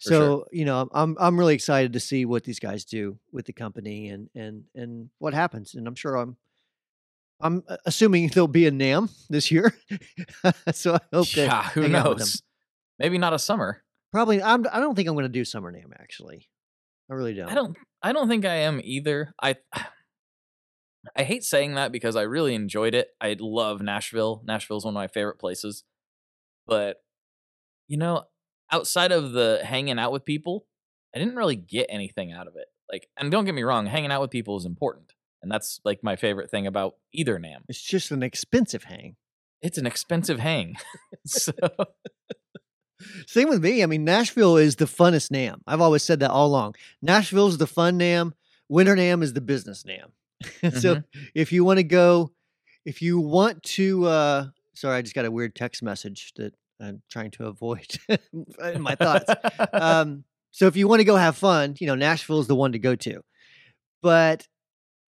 For 0.00 0.08
So 0.10 0.18
sure. 0.18 0.46
you 0.52 0.64
know, 0.64 0.88
I'm 0.92 1.16
I'm 1.18 1.38
really 1.38 1.54
excited 1.54 1.92
to 1.94 2.00
see 2.00 2.24
what 2.24 2.44
these 2.44 2.58
guys 2.58 2.84
do 2.84 3.18
with 3.32 3.46
the 3.46 3.52
company 3.52 4.08
and 4.08 4.28
and 4.34 4.64
and 4.74 5.10
what 5.18 5.34
happens. 5.34 5.74
And 5.74 5.86
I'm 5.86 5.94
sure 5.94 6.16
I'm 6.16 6.36
I'm 7.40 7.64
assuming 7.86 8.28
there'll 8.34 8.48
be 8.48 8.66
a 8.66 8.70
NAMM 8.70 9.10
this 9.28 9.50
year. 9.50 9.74
so 10.72 10.94
I 10.94 11.00
hope 11.12 11.34
yeah, 11.36 11.70
who 11.70 11.82
hang 11.82 11.94
out 11.94 12.08
with 12.10 12.18
them. 12.18 12.26
knows? 12.26 12.42
Maybe 12.98 13.18
not 13.18 13.32
a 13.32 13.38
summer. 13.38 13.82
Probably 14.12 14.42
I'm 14.42 14.66
I 14.72 14.78
don't 14.80 14.94
think 14.94 15.08
I'm 15.08 15.14
going 15.14 15.24
to 15.24 15.28
do 15.28 15.44
summer 15.44 15.72
NAMM 15.72 15.92
actually. 15.98 16.48
I 17.10 17.14
really 17.14 17.34
don't. 17.34 17.48
I 17.48 17.54
don't 17.54 17.76
I 18.02 18.12
don't 18.12 18.28
think 18.28 18.44
I 18.44 18.54
am 18.56 18.80
either. 18.82 19.34
I 19.42 19.56
I 21.16 21.24
hate 21.24 21.44
saying 21.44 21.74
that 21.74 21.92
because 21.92 22.16
I 22.16 22.22
really 22.22 22.54
enjoyed 22.54 22.94
it. 22.94 23.08
I 23.20 23.36
love 23.38 23.80
Nashville. 23.80 24.42
Nashville's 24.44 24.84
one 24.84 24.92
of 24.92 25.00
my 25.00 25.08
favorite 25.08 25.38
places. 25.38 25.84
But 26.66 26.98
you 27.88 27.96
know, 27.96 28.24
outside 28.70 29.12
of 29.12 29.32
the 29.32 29.60
hanging 29.64 29.98
out 29.98 30.12
with 30.12 30.24
people, 30.24 30.66
I 31.14 31.18
didn't 31.18 31.36
really 31.36 31.56
get 31.56 31.86
anything 31.90 32.32
out 32.32 32.46
of 32.46 32.56
it. 32.56 32.66
Like, 32.90 33.08
and 33.16 33.30
don't 33.30 33.44
get 33.44 33.54
me 33.54 33.62
wrong, 33.62 33.86
hanging 33.86 34.12
out 34.12 34.20
with 34.20 34.30
people 34.30 34.56
is 34.56 34.64
important, 34.64 35.12
and 35.42 35.50
that's 35.50 35.80
like 35.84 36.02
my 36.02 36.16
favorite 36.16 36.50
thing 36.50 36.66
about 36.66 36.94
either 37.12 37.38
NAMM. 37.38 37.62
It's 37.68 37.82
just 37.82 38.10
an 38.10 38.22
expensive 38.22 38.84
hang. 38.84 39.16
It's 39.60 39.78
an 39.78 39.86
expensive 39.86 40.38
hang. 40.38 40.76
so 41.26 41.52
Same 43.26 43.48
with 43.48 43.62
me. 43.62 43.82
I 43.82 43.86
mean, 43.86 44.04
Nashville 44.04 44.56
is 44.56 44.76
the 44.76 44.84
funnest 44.84 45.30
NAMM. 45.30 45.60
I've 45.66 45.80
always 45.80 46.02
said 46.02 46.20
that 46.20 46.30
all 46.30 46.46
along. 46.46 46.76
Nashville's 47.00 47.58
the 47.58 47.66
fun 47.66 47.98
NAMM. 47.98 48.32
Winter 48.68 48.96
NAMM 48.96 49.22
is 49.22 49.32
the 49.32 49.40
business 49.40 49.84
NAMM. 49.84 50.10
so 50.72 50.96
Mhm. 50.96 51.04
if 51.34 51.52
you 51.52 51.64
want 51.64 51.78
to 51.78 51.84
go, 51.84 52.32
if 52.84 53.02
you 53.02 53.18
want 53.20 53.62
to, 53.62 54.06
uh, 54.06 54.46
sorry, 54.74 54.96
I 54.96 55.02
just 55.02 55.14
got 55.14 55.24
a 55.24 55.30
weird 55.30 55.54
text 55.54 55.82
message 55.82 56.32
that 56.36 56.54
I'm 56.80 57.02
trying 57.10 57.30
to 57.32 57.46
avoid 57.46 57.86
in 58.32 58.82
my 58.82 58.94
thoughts. 58.94 59.30
um, 59.72 60.24
so 60.50 60.66
if 60.66 60.76
you 60.76 60.88
want 60.88 61.00
to 61.00 61.04
go 61.04 61.16
have 61.16 61.36
fun, 61.36 61.76
you 61.78 61.86
know, 61.86 61.94
Nashville 61.94 62.40
is 62.40 62.46
the 62.48 62.56
one 62.56 62.72
to 62.72 62.78
go 62.78 62.94
to. 62.96 63.22
But 64.02 64.46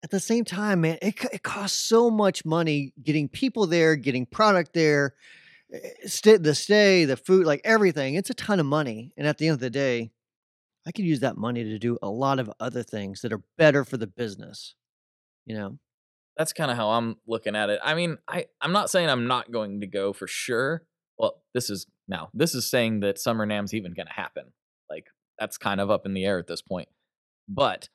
at 0.03 0.11
the 0.11 0.21
same 0.21 0.45
time, 0.45 0.81
man, 0.83 0.99
it, 1.03 1.23
it 1.33 1.43
costs 1.43 1.79
so 1.79 2.11
much 2.11 2.45
money 2.45 2.93
getting 3.03 3.29
people 3.29 3.67
there, 3.67 3.97
getting 3.97 4.27
product 4.27 4.73
there, 4.73 5.15
eh, 5.73 5.79
stay, 6.07 6.37
the 6.37 6.55
stay, 6.55 7.05
the 7.05 7.17
food, 7.17 7.45
like 7.47 7.61
everything. 7.65 8.15
It's 8.15 8.31
a 8.31 8.35
ton 8.35 8.61
of 8.61 8.67
money. 8.67 9.13
And 9.17 9.27
at 9.27 9.39
the 9.39 9.49
end 9.49 9.55
of 9.55 9.61
the 9.61 9.71
day, 9.71 10.11
I 10.87 10.93
could 10.93 11.05
use 11.05 11.21
that 11.21 11.37
money 11.37 11.65
to 11.65 11.79
do 11.79 11.99
a 12.03 12.09
lot 12.09 12.39
of 12.39 12.51
other 12.61 12.83
things 12.83 13.21
that 13.21 13.33
are 13.33 13.43
better 13.59 13.85
for 13.85 13.97
the 13.99 14.07
business. 14.07 14.75
You 15.49 15.57
know, 15.57 15.79
that's 16.37 16.53
kind 16.53 16.71
of 16.71 16.77
how 16.77 16.91
I'm 16.91 17.17
looking 17.27 17.57
at 17.57 17.71
it. 17.71 17.81
I 17.83 17.95
mean, 17.95 18.19
I 18.29 18.47
I'm 18.61 18.73
not 18.73 18.91
saying 18.91 19.09
I'm 19.09 19.27
not 19.27 19.51
going 19.51 19.81
to 19.81 19.87
go 19.87 20.13
for 20.13 20.27
sure. 20.27 20.85
Well, 21.19 21.43
this 21.55 21.71
is 21.71 21.87
now 22.07 22.29
this 22.35 22.55
is 22.55 22.71
saying 22.71 23.01
that 23.01 23.19
Summer 23.19 23.47
NAMM's 23.47 23.73
even 23.75 23.95
going 23.95 24.07
to 24.07 24.13
happen. 24.13 24.53
Like 24.91 25.07
that's 25.39 25.57
kind 25.57 25.81
of 25.81 25.91
up 25.91 26.05
in 26.05 26.13
the 26.13 26.25
air 26.25 26.39
at 26.39 26.47
this 26.47 26.63
point. 26.63 26.89
But 27.49 27.89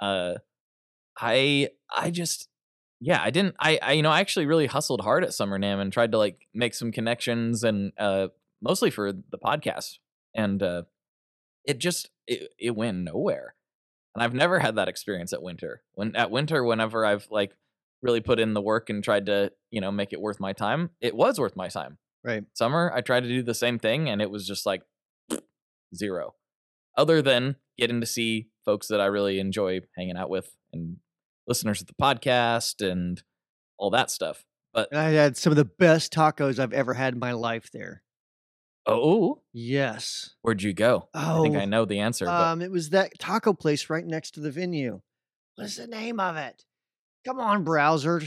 uh 0.00 0.34
I 1.18 1.70
I 1.94 2.10
just 2.10 2.48
yeah, 3.00 3.20
I 3.20 3.30
didn't 3.30 3.56
I 3.58 3.78
I 3.82 3.92
you 3.92 4.02
know, 4.02 4.10
I 4.10 4.20
actually 4.20 4.46
really 4.46 4.66
hustled 4.66 5.00
hard 5.00 5.24
at 5.24 5.34
Summer 5.34 5.58
NAMM 5.58 5.80
and 5.80 5.92
tried 5.92 6.12
to 6.12 6.18
like 6.18 6.46
make 6.54 6.74
some 6.74 6.92
connections 6.92 7.64
and 7.64 7.92
uh 7.98 8.28
mostly 8.62 8.90
for 8.90 9.12
the 9.12 9.38
podcast. 9.44 9.98
And 10.34 10.62
uh 10.62 10.82
it 11.64 11.78
just 11.78 12.10
it, 12.28 12.50
it 12.58 12.76
went 12.76 12.98
nowhere. 12.98 13.54
And 14.14 14.22
I've 14.22 14.34
never 14.34 14.58
had 14.58 14.76
that 14.76 14.88
experience 14.88 15.32
at 15.32 15.42
winter. 15.42 15.82
When 15.94 16.14
at 16.16 16.30
winter, 16.30 16.62
whenever 16.64 17.04
I've 17.04 17.26
like 17.30 17.56
really 18.02 18.20
put 18.20 18.38
in 18.38 18.52
the 18.52 18.60
work 18.60 18.90
and 18.90 19.02
tried 19.02 19.26
to, 19.26 19.52
you 19.70 19.80
know, 19.80 19.90
make 19.90 20.12
it 20.12 20.20
worth 20.20 20.40
my 20.40 20.52
time, 20.52 20.90
it 21.00 21.14
was 21.14 21.38
worth 21.38 21.56
my 21.56 21.68
time. 21.68 21.98
right? 22.24 22.44
Summer, 22.52 22.92
I 22.94 23.00
tried 23.00 23.22
to 23.22 23.28
do 23.28 23.42
the 23.42 23.54
same 23.54 23.78
thing 23.78 24.08
and 24.08 24.20
it 24.20 24.30
was 24.30 24.46
just 24.46 24.66
like 24.66 24.82
zero. 25.94 26.34
Other 26.96 27.22
than 27.22 27.56
getting 27.78 28.00
to 28.00 28.06
see 28.06 28.48
folks 28.64 28.88
that 28.88 29.00
I 29.00 29.06
really 29.06 29.38
enjoy 29.38 29.80
hanging 29.96 30.16
out 30.16 30.28
with 30.28 30.54
and 30.72 30.98
listeners 31.46 31.80
of 31.80 31.86
the 31.86 31.94
podcast 31.94 32.86
and 32.86 33.22
all 33.78 33.90
that 33.90 34.10
stuff. 34.10 34.44
But 34.74 34.88
And 34.90 35.00
I 35.00 35.10
had 35.10 35.36
some 35.36 35.52
of 35.52 35.56
the 35.56 35.64
best 35.64 36.12
tacos 36.12 36.58
I've 36.58 36.72
ever 36.72 36.94
had 36.94 37.14
in 37.14 37.20
my 37.20 37.32
life 37.32 37.70
there. 37.72 38.02
Oh, 38.86 39.40
Yes. 39.52 40.30
where'd 40.42 40.62
you 40.62 40.72
go? 40.72 41.08
I 41.14 41.40
think 41.42 41.56
I 41.56 41.62
Oh, 41.64 41.68
know 41.68 41.84
the 41.84 42.00
answer, 42.00 42.26
but 42.26 42.32
Um, 42.32 42.62
it 42.62 42.70
was 42.70 42.90
that 42.90 43.18
taco 43.18 43.52
place 43.52 43.88
right 43.90 44.04
next 44.04 44.32
to 44.32 44.40
the 44.40 44.50
venue. 44.50 45.00
What's 45.56 45.76
the 45.76 45.86
name 45.86 46.18
of 46.20 46.36
it? 46.36 46.64
Come 47.24 47.38
on, 47.40 47.62
browser, 47.64 48.22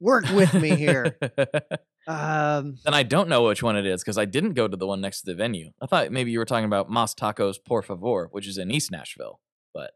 work 0.00 0.24
with 0.30 0.54
me 0.54 0.76
here. 0.76 1.18
Um, 2.06 2.78
Then 2.84 2.94
I 2.94 3.04
don't 3.04 3.28
know 3.28 3.44
which 3.44 3.62
one 3.62 3.76
it 3.76 3.86
is 3.86 4.02
because 4.02 4.18
I 4.18 4.24
didn't 4.24 4.54
go 4.54 4.66
to 4.66 4.76
the 4.76 4.86
one 4.86 5.00
next 5.00 5.20
to 5.20 5.26
the 5.26 5.34
venue. 5.34 5.70
I 5.80 5.86
thought 5.86 6.10
maybe 6.10 6.32
you 6.32 6.40
were 6.40 6.44
talking 6.44 6.64
about 6.64 6.90
Mas 6.90 7.14
Tacos 7.14 7.62
Por 7.62 7.82
Favor, 7.82 8.28
which 8.32 8.48
is 8.48 8.58
in 8.58 8.70
East 8.72 8.90
Nashville. 8.90 9.38
But 9.72 9.92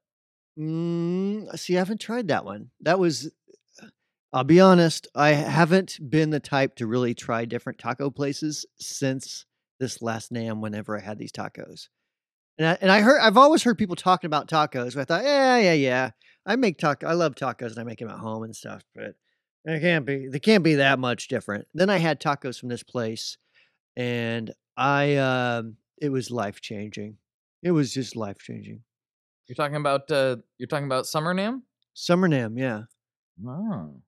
mm, 0.57 1.59
see, 1.59 1.75
I 1.77 1.79
haven't 1.81 2.01
tried 2.01 2.29
that 2.29 2.45
one. 2.45 2.71
That 2.83 3.01
was, 3.01 3.33
I'll 4.33 4.45
be 4.45 4.61
honest, 4.61 5.09
I 5.15 5.31
haven't 5.31 5.99
been 6.09 6.31
the 6.31 6.41
type 6.41 6.77
to 6.77 6.87
really 6.87 7.15
try 7.15 7.47
different 7.47 7.79
taco 7.81 8.11
places 8.11 8.65
since 8.79 9.47
this 9.79 10.03
last 10.03 10.33
NAMM. 10.33 10.61
Whenever 10.61 10.97
I 10.97 11.01
had 11.01 11.19
these 11.19 11.33
tacos, 11.33 11.89
and 12.59 12.69
I, 12.69 12.79
and 12.81 12.91
I 12.91 13.01
heard, 13.01 13.21
I've 13.21 13.37
always 13.37 13.63
heard 13.63 13.79
people 13.79 13.97
talking 13.97 14.29
about 14.29 14.49
tacos. 14.49 14.95
But 14.95 15.01
I 15.01 15.05
thought, 15.05 15.25
yeah, 15.25 15.59
yeah, 15.59 15.73
yeah. 15.73 16.11
I 16.47 16.57
make 16.57 16.79
taco. 16.79 17.07
I 17.07 17.15
love 17.15 17.35
tacos, 17.35 17.71
and 17.71 17.79
I 17.79 17.85
make 17.85 17.99
them 17.99 18.09
at 18.09 18.19
home 18.19 18.43
and 18.43 18.55
stuff. 18.55 18.83
But 18.95 19.15
it 19.65 19.81
can't 19.81 20.05
be. 20.05 20.29
They 20.29 20.41
can't 20.41 20.65
be 20.65 20.75
that 20.77 20.99
much 20.99 21.29
different. 21.29 21.67
Then 21.75 21.91
I 21.91 21.99
had 21.99 22.21
tacos 22.21 22.59
from 22.59 22.69
this 22.69 22.83
place, 22.83 23.39
and 23.97 24.53
I, 24.77 25.17
um, 25.17 25.77
it 26.01 26.11
was 26.11 26.31
life 26.31 26.61
changing. 26.61 27.17
It 27.63 27.71
was 27.71 27.93
just 27.93 28.15
life 28.15 28.39
changing. 28.39 28.83
you're 29.49 29.57
talking 29.57 29.77
about 29.77 30.11
uh, 30.11 30.37
you're 30.59 30.67
talking 30.69 30.87
about 30.87 31.07
Summer 31.07 31.35
NAMM? 31.35 31.63
Summer 31.95 32.29
NAMM, 32.29 32.59
yeah. 32.59 32.83
Oh, 33.47 34.03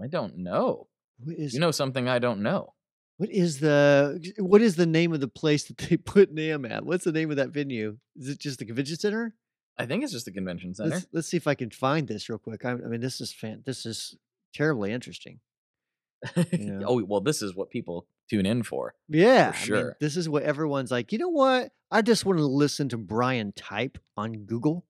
I 0.00 0.06
don't 0.06 0.38
know. 0.38 0.86
What 1.18 1.36
is 1.36 1.54
You 1.54 1.60
know 1.60 1.72
something 1.72 2.08
I 2.08 2.18
don't 2.20 2.40
know. 2.40 2.74
What 3.18 3.30
is 3.30 3.60
the 3.60 4.32
what 4.38 4.62
is 4.62 4.76
the 4.76 4.86
name 4.86 5.12
of 5.12 5.20
the 5.20 5.28
place 5.28 5.64
that 5.64 5.76
they 5.78 5.96
put 6.14 6.34
NAMM 6.34 6.70
at? 6.70 6.84
What's 6.86 7.04
the 7.04 7.12
name 7.12 7.30
of 7.30 7.36
that 7.36 7.50
venue? 7.50 7.98
Is 8.16 8.28
it 8.28 8.38
just 8.40 8.58
the 8.60 8.64
convention 8.64 8.96
center? 8.96 9.34
I 9.76 9.86
think 9.86 10.02
it's 10.02 10.12
just 10.12 10.24
the 10.24 10.32
convention 10.32 10.74
center. 10.74 10.90
Let's 10.90 11.06
let's 11.12 11.28
see 11.28 11.36
if 11.36 11.46
I 11.46 11.54
can 11.54 11.70
find 11.70 12.08
this 12.08 12.28
real 12.28 12.38
quick. 12.38 12.64
I, 12.64 12.70
I 12.70 12.74
mean, 12.76 13.00
this 13.00 13.20
is 13.20 13.32
fan. 13.32 13.62
This 13.66 13.84
is 13.86 14.16
terribly 14.54 14.92
interesting. 14.92 15.40
Yeah. 16.52 16.80
oh 16.84 17.02
well, 17.04 17.20
this 17.20 17.42
is 17.42 17.54
what 17.54 17.70
people 17.70 18.06
tune 18.28 18.44
in 18.46 18.62
for. 18.64 18.94
Yeah, 19.08 19.52
I 19.54 19.58
mean, 19.58 19.66
sure. 19.66 19.96
this 20.00 20.16
is 20.16 20.28
what 20.28 20.42
everyone's 20.42 20.90
like. 20.90 21.12
You 21.12 21.18
know 21.18 21.28
what? 21.28 21.70
I 21.90 22.02
just 22.02 22.24
want 22.26 22.38
to 22.38 22.46
listen 22.46 22.88
to 22.90 22.96
Brian 22.98 23.52
type 23.52 23.98
on 24.16 24.44
Google. 24.44 24.84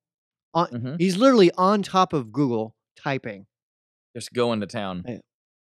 On, 0.54 0.66
Mhm. 0.68 0.96
He's 1.00 1.16
literally 1.18 1.50
on 1.58 1.82
top 1.82 2.12
of 2.14 2.32
Google 2.32 2.74
typing. 2.96 3.46
Just 4.16 4.32
going 4.32 4.60
to 4.60 4.66
town. 4.66 5.04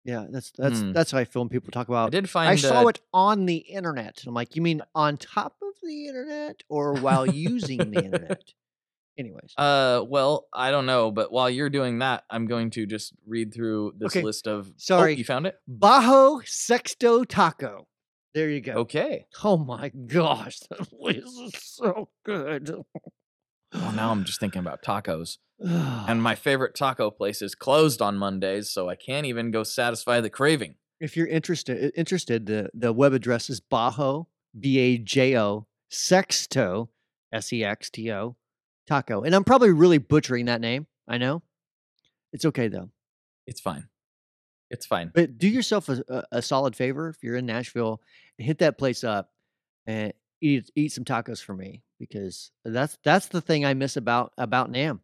Yeah, 0.04 0.26
that's 0.30 0.50
that's 0.52 0.80
Hmm. 0.80 0.92
that's 0.92 1.10
how 1.12 1.18
I 1.18 1.24
feel 1.24 1.42
when 1.42 1.48
people 1.48 1.70
talk 1.70 1.88
about. 1.88 2.08
I 2.08 2.10
did 2.10 2.28
find 2.28 2.50
I 2.50 2.56
saw 2.56 2.84
uh, 2.84 2.88
it 2.88 3.00
on 3.14 3.46
the 3.46 3.56
internet. 3.56 4.18
And 4.20 4.28
I'm 4.28 4.34
like, 4.34 4.56
you 4.56 4.62
mean 4.62 4.82
on 4.94 5.16
top 5.16 5.56
of 5.62 5.74
the 5.82 6.08
internet 6.08 6.62
or 6.68 6.94
while 6.94 7.26
using 7.26 7.90
the 7.90 7.98
internet? 8.04 8.42
Anyways, 9.18 9.52
Uh, 9.58 10.02
well, 10.08 10.48
I 10.52 10.70
don't 10.70 10.86
know, 10.86 11.10
but 11.10 11.30
while 11.30 11.50
you're 11.50 11.68
doing 11.70 11.98
that, 11.98 12.24
I'm 12.30 12.46
going 12.46 12.70
to 12.70 12.86
just 12.86 13.12
read 13.26 13.52
through 13.52 13.92
this 13.98 14.06
Okay, 14.16 14.22
list 14.22 14.48
of. 14.48 14.72
sorry. 14.78 15.12
oh, 15.12 15.16
you 15.18 15.24
found 15.24 15.46
it? 15.46 15.56
Bajo 15.70 16.40
Sexto 16.46 17.22
Taco. 17.24 17.86
There 18.34 18.48
you 18.48 18.62
go. 18.62 18.72
Okay. 18.72 19.26
Oh 19.44 19.58
my 19.58 19.90
gosh, 19.90 20.58
that 20.70 20.88
place 20.90 21.24
is 21.24 21.52
so 21.62 22.08
good. 22.24 22.74
Well, 23.72 23.92
now 23.92 24.10
I'm 24.10 24.24
just 24.24 24.40
thinking 24.40 24.60
about 24.60 24.82
tacos, 24.82 25.38
and 25.58 26.22
my 26.22 26.34
favorite 26.46 26.74
taco 26.74 27.10
place 27.10 27.42
is 27.42 27.54
closed 27.54 28.02
on 28.02 28.16
Mondays, 28.16 28.70
so 28.70 28.88
I 28.88 28.96
can't 28.96 29.26
even 29.26 29.50
go 29.50 29.62
satisfy 29.62 30.20
the 30.20 30.30
craving. 30.30 30.74
if 31.00 31.16
you're 31.16 31.26
interested, 31.26 31.92
interested, 31.96 32.46
the 32.46 32.70
the 32.74 32.92
web 32.92 33.12
address 33.12 33.48
is 33.50 33.60
Bajo 33.60 34.26
B 34.58 34.78
A 34.78 34.98
J 34.98 35.36
O 35.38 35.66
Sexto 35.88 36.90
S 37.32 37.52
E 37.52 37.64
X 37.64 37.90
T 37.90 38.12
O 38.12 38.36
Taco, 38.86 39.22
and 39.22 39.34
I'm 39.34 39.44
probably 39.44 39.70
really 39.70 39.98
butchering 39.98 40.46
that 40.46 40.60
name. 40.60 40.86
I 41.08 41.18
know. 41.18 41.42
It's 42.32 42.44
okay 42.44 42.68
though. 42.68 42.90
It's 43.46 43.60
fine. 43.60 43.88
It's 44.70 44.86
fine. 44.86 45.10
But 45.14 45.36
do 45.36 45.48
yourself 45.48 45.88
a, 45.88 46.02
a, 46.08 46.24
a 46.32 46.42
solid 46.42 46.74
favor 46.74 47.10
if 47.10 47.22
you're 47.22 47.36
in 47.36 47.44
Nashville, 47.44 48.00
hit 48.38 48.58
that 48.58 48.78
place 48.78 49.04
up 49.04 49.30
and 49.86 50.12
eat 50.42 50.70
eat 50.76 50.92
some 50.92 51.04
tacos 51.04 51.42
for 51.42 51.54
me 51.54 51.82
because 51.98 52.50
that's 52.64 52.98
that's 53.04 53.28
the 53.28 53.40
thing 53.40 53.64
I 53.64 53.74
miss 53.74 53.96
about 53.96 54.32
about 54.36 54.70
NAMM. 54.70 55.00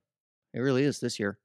It 0.53 0.61
really 0.61 0.83
is 0.83 1.01
this 1.01 1.19
year. 1.19 1.39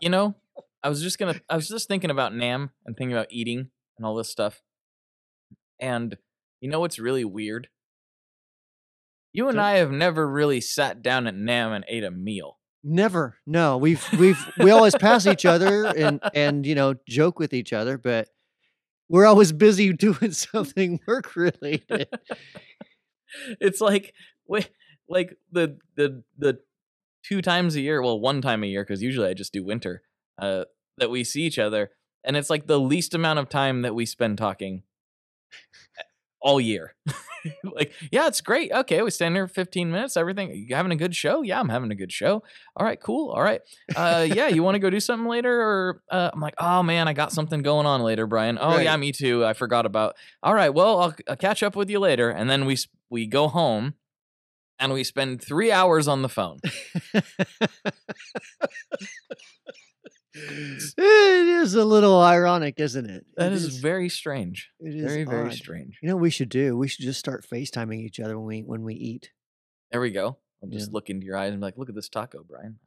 You 0.00 0.08
know, 0.08 0.34
I 0.82 0.88
was 0.88 1.00
just 1.00 1.18
gonna. 1.18 1.40
I 1.48 1.54
was 1.54 1.68
just 1.68 1.86
thinking 1.86 2.10
about 2.10 2.32
NAMM 2.32 2.70
and 2.84 2.96
thinking 2.96 3.12
about 3.12 3.28
eating 3.30 3.70
and 3.96 4.06
all 4.06 4.16
this 4.16 4.28
stuff. 4.28 4.62
And 5.80 6.16
you 6.60 6.68
know 6.68 6.80
what's 6.80 6.98
really 6.98 7.24
weird? 7.24 7.68
You 9.32 9.48
and 9.48 9.60
I 9.60 9.76
have 9.76 9.92
never 9.92 10.28
really 10.28 10.60
sat 10.60 11.02
down 11.02 11.28
at 11.28 11.34
NAMM 11.36 11.76
and 11.76 11.84
ate 11.86 12.02
a 12.02 12.10
meal. 12.10 12.58
Never. 12.82 13.36
No, 13.46 13.76
we've 13.76 14.04
we've 14.18 14.44
we 14.58 14.70
always 14.70 14.96
pass 14.96 15.26
each 15.26 15.44
other 15.44 15.86
and 15.86 16.20
and 16.34 16.66
you 16.66 16.74
know 16.74 16.94
joke 17.06 17.38
with 17.38 17.52
each 17.52 17.72
other, 17.72 17.98
but 17.98 18.28
we're 19.10 19.26
always 19.26 19.52
busy 19.52 19.92
doing 20.06 20.32
something 20.32 21.00
work 21.06 21.36
related. 21.36 22.08
it's 23.60 23.82
like 23.82 24.14
wait, 24.46 24.70
like 25.08 25.36
the 25.52 25.76
the 25.96 26.22
the 26.38 26.60
two 27.22 27.42
times 27.42 27.76
a 27.76 27.80
year, 27.80 28.00
well, 28.00 28.18
one 28.18 28.40
time 28.40 28.62
a 28.62 28.66
year 28.66 28.82
because 28.82 29.02
usually 29.02 29.28
I 29.28 29.34
just 29.34 29.52
do 29.52 29.62
winter. 29.62 30.02
Uh, 30.38 30.64
that 30.96 31.10
we 31.10 31.24
see 31.24 31.42
each 31.42 31.58
other, 31.58 31.90
and 32.24 32.36
it's 32.36 32.48
like 32.48 32.66
the 32.66 32.80
least 32.80 33.14
amount 33.14 33.38
of 33.38 33.48
time 33.48 33.82
that 33.82 33.94
we 33.94 34.06
spend 34.06 34.38
talking. 34.38 34.84
all 36.42 36.60
year. 36.60 36.94
like, 37.64 37.92
yeah, 38.10 38.26
it's 38.26 38.40
great. 38.40 38.72
Okay, 38.72 39.02
we 39.02 39.10
stand 39.10 39.34
here 39.34 39.46
for 39.46 39.54
15 39.54 39.90
minutes. 39.90 40.16
Everything, 40.16 40.50
you 40.68 40.74
having 40.74 40.92
a 40.92 40.96
good 40.96 41.14
show? 41.14 41.42
Yeah, 41.42 41.60
I'm 41.60 41.68
having 41.68 41.90
a 41.90 41.94
good 41.94 42.12
show. 42.12 42.42
All 42.76 42.84
right, 42.86 43.00
cool. 43.00 43.30
All 43.30 43.42
right. 43.42 43.60
Uh, 43.96 44.26
yeah, 44.28 44.48
you 44.48 44.62
want 44.62 44.74
to 44.74 44.78
go 44.78 44.90
do 44.90 45.00
something 45.00 45.28
later? 45.28 45.60
Or 45.60 46.02
uh, 46.10 46.30
I'm 46.32 46.40
like, 46.40 46.54
oh 46.58 46.82
man, 46.82 47.08
I 47.08 47.12
got 47.12 47.32
something 47.32 47.62
going 47.62 47.86
on 47.86 48.02
later, 48.02 48.26
Brian. 48.26 48.58
Oh 48.60 48.68
Right. 48.76 48.84
yeah, 48.84 48.96
me 48.96 49.12
too. 49.12 49.44
I 49.44 49.52
forgot 49.52 49.86
about. 49.86 50.16
All 50.42 50.54
right, 50.54 50.70
well, 50.72 51.00
I'll, 51.00 51.14
I'll 51.28 51.36
catch 51.36 51.62
up 51.62 51.76
with 51.76 51.90
you 51.90 51.98
later. 51.98 52.30
And 52.30 52.48
then 52.50 52.66
we 52.66 52.76
we 53.10 53.26
go 53.26 53.48
home, 53.48 53.94
and 54.78 54.92
we 54.92 55.04
spend 55.04 55.42
three 55.42 55.72
hours 55.72 56.08
on 56.08 56.22
the 56.22 56.28
phone. 56.28 56.58
is 61.70 61.74
a 61.76 61.84
little 61.84 62.20
ironic, 62.20 62.78
isn't 62.80 63.08
it? 63.08 63.26
That 63.36 63.52
It 63.52 63.54
is 63.54 63.78
very 63.78 64.08
strange. 64.08 64.70
it 64.80 64.94
is 64.94 65.02
Very 65.04 65.24
very 65.24 65.48
odd. 65.50 65.54
strange. 65.54 65.98
You 66.02 66.08
know 66.08 66.16
what 66.16 66.22
we 66.22 66.30
should 66.30 66.48
do? 66.48 66.76
We 66.76 66.88
should 66.88 67.04
just 67.04 67.18
start 67.20 67.46
FaceTiming 67.50 68.00
each 68.00 68.20
other 68.20 68.38
when 68.38 68.46
we 68.46 68.60
when 68.62 68.82
we 68.84 68.94
eat. 68.94 69.30
There 69.90 70.00
we 70.00 70.10
go. 70.10 70.38
I'll 70.62 70.68
just 70.68 70.88
Yeah. 70.90 70.92
look 70.94 71.08
into 71.08 71.24
your 71.24 71.36
eyes 71.38 71.52
and 71.52 71.60
be 71.60 71.64
like, 71.64 71.78
look 71.78 71.88
at 71.88 71.94
this 71.94 72.10
taco, 72.10 72.44
Brian. 72.46 72.78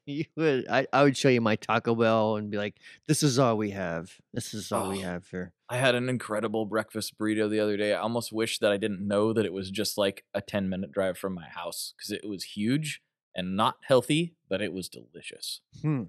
you 0.06 0.24
would 0.36 0.66
I, 0.68 0.86
I 0.92 1.04
would 1.04 1.16
show 1.16 1.28
you 1.28 1.40
my 1.40 1.54
Taco 1.56 1.94
Bell 1.94 2.36
and 2.36 2.50
be 2.50 2.56
like, 2.56 2.80
this 3.06 3.22
is 3.22 3.38
all 3.38 3.56
we 3.56 3.70
have. 3.70 4.10
This 4.34 4.52
is 4.54 4.72
all 4.72 4.90
we 4.90 4.98
Oh. 4.98 5.02
have 5.02 5.28
here. 5.28 5.52
I 5.68 5.76
had 5.78 5.94
an 5.94 6.08
incredible 6.08 6.66
breakfast 6.66 7.16
burrito 7.18 7.48
the 7.48 7.60
other 7.60 7.76
day. 7.76 7.94
I 7.94 7.98
almost 8.00 8.32
wish 8.32 8.58
that 8.58 8.72
I 8.72 8.76
didn't 8.76 9.06
know 9.06 9.32
that 9.32 9.46
it 9.46 9.52
was 9.52 9.70
just 9.70 9.96
like 9.96 10.24
a 10.34 10.40
10 10.40 10.68
minute 10.68 10.90
drive 10.92 11.16
from 11.16 11.34
my 11.34 11.46
house 11.48 11.94
because 11.96 12.10
it 12.10 12.28
was 12.28 12.42
huge 12.42 13.02
and 13.36 13.54
not 13.56 13.76
healthy, 13.82 14.34
but 14.48 14.60
it 14.60 14.72
was 14.72 14.88
delicious. 14.88 15.60
Hmm. 15.82 16.02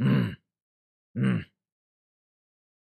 Mm. 0.00 0.36
Mm. 1.16 1.44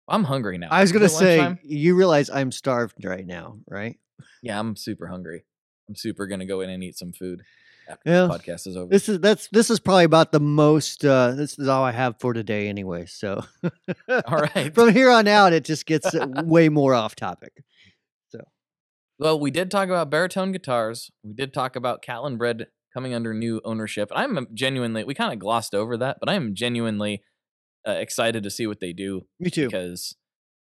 I'm 0.07 0.23
hungry 0.23 0.57
now. 0.57 0.69
I 0.71 0.81
was 0.81 0.91
gonna 0.91 1.09
say, 1.09 1.37
lunchtime? 1.37 1.59
you 1.63 1.95
realize 1.95 2.29
I'm 2.29 2.51
starved 2.51 3.03
right 3.03 3.25
now, 3.25 3.57
right? 3.69 3.97
yeah, 4.41 4.59
I'm 4.59 4.75
super 4.75 5.07
hungry. 5.07 5.43
I'm 5.89 5.95
super 5.95 6.27
gonna 6.27 6.45
go 6.45 6.61
in 6.61 6.69
and 6.69 6.83
eat 6.83 6.97
some 6.97 7.11
food 7.11 7.43
after 7.89 8.09
Yeah. 8.09 8.21
the 8.27 8.29
podcast 8.29 8.67
is 8.67 8.77
over. 8.77 8.89
This 8.89 9.09
is 9.09 9.19
that's 9.19 9.49
this 9.51 9.69
is 9.69 9.79
probably 9.79 10.05
about 10.05 10.31
the 10.31 10.39
most 10.39 11.03
uh 11.03 11.31
this 11.31 11.59
is 11.59 11.67
all 11.67 11.83
I 11.83 11.91
have 11.91 12.19
for 12.19 12.33
today 12.33 12.69
anyway. 12.69 13.05
So 13.05 13.43
All 14.09 14.37
right. 14.55 14.73
from 14.73 14.93
here 14.93 15.09
on 15.11 15.27
out 15.27 15.53
it 15.53 15.65
just 15.65 15.85
gets 15.85 16.13
uh, 16.15 16.27
way 16.45 16.69
more 16.69 16.93
off 16.95 17.15
topic. 17.15 17.63
So 18.29 18.39
Well, 19.19 19.39
we 19.39 19.51
did 19.51 19.69
talk 19.69 19.89
about 19.89 20.09
baritone 20.09 20.51
guitars. 20.53 21.11
We 21.23 21.33
did 21.33 21.53
talk 21.53 21.75
about 21.75 22.01
Catalinbread 22.01 22.65
coming 22.93 23.13
under 23.13 23.33
new 23.33 23.61
ownership. 23.63 24.09
I'm 24.15 24.47
genuinely, 24.53 25.03
we 25.03 25.13
kind 25.13 25.31
of 25.33 25.37
glossed 25.39 25.75
over 25.75 25.97
that, 25.97 26.17
but 26.19 26.29
I'm 26.29 26.55
genuinely 26.55 27.21
uh, 27.87 27.91
excited 27.91 28.43
to 28.43 28.49
see 28.49 28.67
what 28.67 28.79
they 28.79 28.93
do 28.93 29.21
Me 29.39 29.49
too. 29.49 29.65
because, 29.67 30.15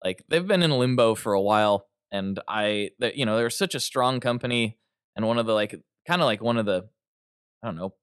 like, 0.03 0.23
they've 0.29 0.45
been 0.47 0.63
in 0.63 0.71
limbo 0.71 1.15
for 1.15 1.33
a 1.33 1.41
while, 1.41 1.87
and 2.11 2.39
I, 2.47 2.91
that 2.99 3.15
you 3.17 3.25
know, 3.25 3.35
they're 3.37 3.49
such 3.49 3.75
a 3.75 3.79
strong 3.79 4.19
company, 4.19 4.77
and 5.15 5.25
one 5.27 5.37
of 5.39 5.45
the 5.45 5.53
like, 5.53 5.75
kind 6.07 6.21
of 6.21 6.25
like 6.25 6.41
one 6.41 6.57
of 6.57 6.65
the, 6.65 6.87
I 7.63 7.67
don't 7.67 7.75
know, 7.75 7.93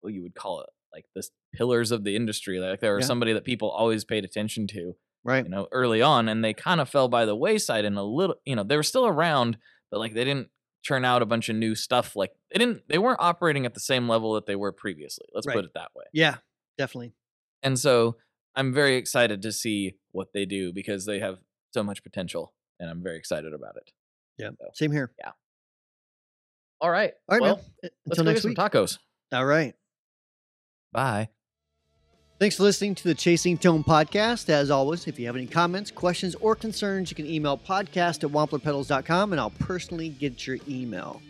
what 0.00 0.12
you 0.12 0.22
would 0.22 0.34
call 0.34 0.60
it, 0.60 0.68
like 0.92 1.06
the 1.14 1.26
pillars 1.54 1.90
of 1.90 2.04
the 2.04 2.14
industry. 2.14 2.60
Like, 2.60 2.80
they 2.80 2.88
were 2.90 3.00
Yeah. 3.00 3.06
somebody 3.06 3.32
that 3.32 3.44
people 3.44 3.70
always 3.70 4.04
paid 4.04 4.24
attention 4.24 4.66
to 4.68 4.94
Right. 5.24 5.44
you 5.44 5.50
know, 5.50 5.66
early 5.72 6.00
on, 6.02 6.28
and 6.28 6.44
they 6.44 6.54
kind 6.54 6.80
of 6.80 6.88
fell 6.88 7.08
by 7.08 7.24
the 7.24 7.34
wayside 7.36 7.84
in 7.84 7.96
a 7.96 8.02
little, 8.04 8.36
you 8.44 8.54
know, 8.54 8.62
they 8.62 8.76
were 8.76 8.82
still 8.82 9.06
around, 9.06 9.58
but 9.90 9.98
like 9.98 10.14
they 10.14 10.24
didn't 10.24 10.48
churn 10.82 11.04
out 11.04 11.22
a 11.22 11.26
bunch 11.26 11.48
of 11.48 11.56
new 11.56 11.74
stuff. 11.74 12.14
Like 12.14 12.30
they 12.52 12.58
didn't, 12.58 12.82
they 12.88 12.98
weren't 12.98 13.20
operating 13.20 13.66
at 13.66 13.74
the 13.74 13.80
same 13.80 14.08
level 14.08 14.34
that 14.34 14.46
they 14.46 14.54
were 14.56 14.72
previously. 14.72 15.26
Let's 15.34 15.46
Right. 15.46 15.54
put 15.56 15.64
it 15.64 15.72
that 15.74 15.90
way. 15.96 16.04
Yeah, 16.12 16.36
definitely. 16.78 17.14
And 17.62 17.76
so 17.78 18.16
I'm 18.56 18.72
very 18.72 18.96
excited 18.96 19.42
to 19.42 19.52
see 19.52 19.94
what 20.12 20.32
they 20.32 20.44
do 20.44 20.72
because 20.72 21.04
they 21.06 21.20
have 21.20 21.38
so 21.72 21.82
much 21.82 22.02
potential, 22.02 22.54
and 22.80 22.90
I'm 22.90 23.02
very 23.02 23.16
excited 23.16 23.52
about 23.52 23.76
it. 23.76 23.92
Yeah. 24.38 24.50
So, 24.58 24.66
Same 24.74 24.92
here. 24.92 25.12
Yeah. 25.18 25.32
All 26.80 26.90
right, 26.90 27.12
All 27.28 27.36
right, 27.38 27.42
well, 27.42 27.56
man. 27.56 27.64
Uh, 27.84 27.88
let's 28.06 28.18
Until 28.18 28.24
next 28.32 28.44
week. 28.44 28.56
some 28.56 28.70
tacos. 28.70 28.98
All 29.32 29.44
right. 29.44 29.74
Bye. 30.92 31.28
Thanks 32.38 32.56
for 32.56 32.62
listening 32.62 32.94
to 32.94 33.04
the 33.04 33.16
Chasing 33.16 33.58
Tone 33.58 33.82
podcast. 33.82 34.48
As 34.48 34.70
always, 34.70 35.08
if 35.08 35.18
you 35.18 35.26
have 35.26 35.34
any 35.34 35.48
comments, 35.48 35.90
questions, 35.90 36.36
or 36.36 36.54
concerns, 36.54 37.10
you 37.10 37.16
can 37.16 37.26
email 37.26 37.58
podcast 37.58 38.22
at 38.22 38.30
wamplerpedals.com 38.30 39.32
and 39.32 39.40
I'll 39.40 39.50
personally 39.50 40.08
get 40.08 40.46
your 40.46 40.58
email. 40.68 41.20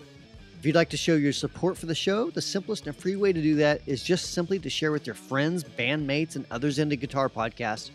If 0.58 0.66
you'd 0.66 0.74
like 0.74 0.90
to 0.90 0.96
show 0.96 1.14
your 1.14 1.32
support 1.32 1.78
for 1.78 1.86
the 1.86 1.94
show, 1.94 2.30
the 2.30 2.42
simplest 2.42 2.88
and 2.88 2.96
free 2.96 3.14
way 3.14 3.32
to 3.32 3.40
do 3.40 3.54
that 3.56 3.80
is 3.86 4.02
just 4.02 4.32
simply 4.32 4.58
to 4.58 4.68
share 4.68 4.90
with 4.90 5.06
your 5.06 5.14
friends, 5.14 5.62
bandmates, 5.62 6.34
and 6.34 6.44
others 6.50 6.80
into 6.80 6.96
guitar 6.96 7.28
podcasts. 7.28 7.90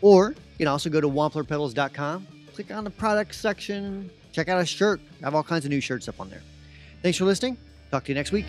Or 0.00 0.30
you 0.30 0.58
can 0.58 0.68
also 0.68 0.88
go 0.88 1.02
to 1.02 1.08
wamplerpedals.com, 1.08 2.26
click 2.54 2.70
on 2.70 2.84
the 2.84 2.90
product 2.90 3.34
section, 3.34 4.10
check 4.32 4.48
out 4.48 4.58
a 4.58 4.64
shirt. 4.64 5.00
I 5.20 5.26
have 5.26 5.34
all 5.34 5.42
kinds 5.42 5.66
of 5.66 5.70
new 5.70 5.82
shirts 5.82 6.08
up 6.08 6.18
on 6.18 6.30
there. 6.30 6.42
Thanks 7.02 7.18
for 7.18 7.26
listening. 7.26 7.58
Talk 7.90 8.04
to 8.04 8.08
you 8.10 8.14
next 8.14 8.32
week. 8.32 8.46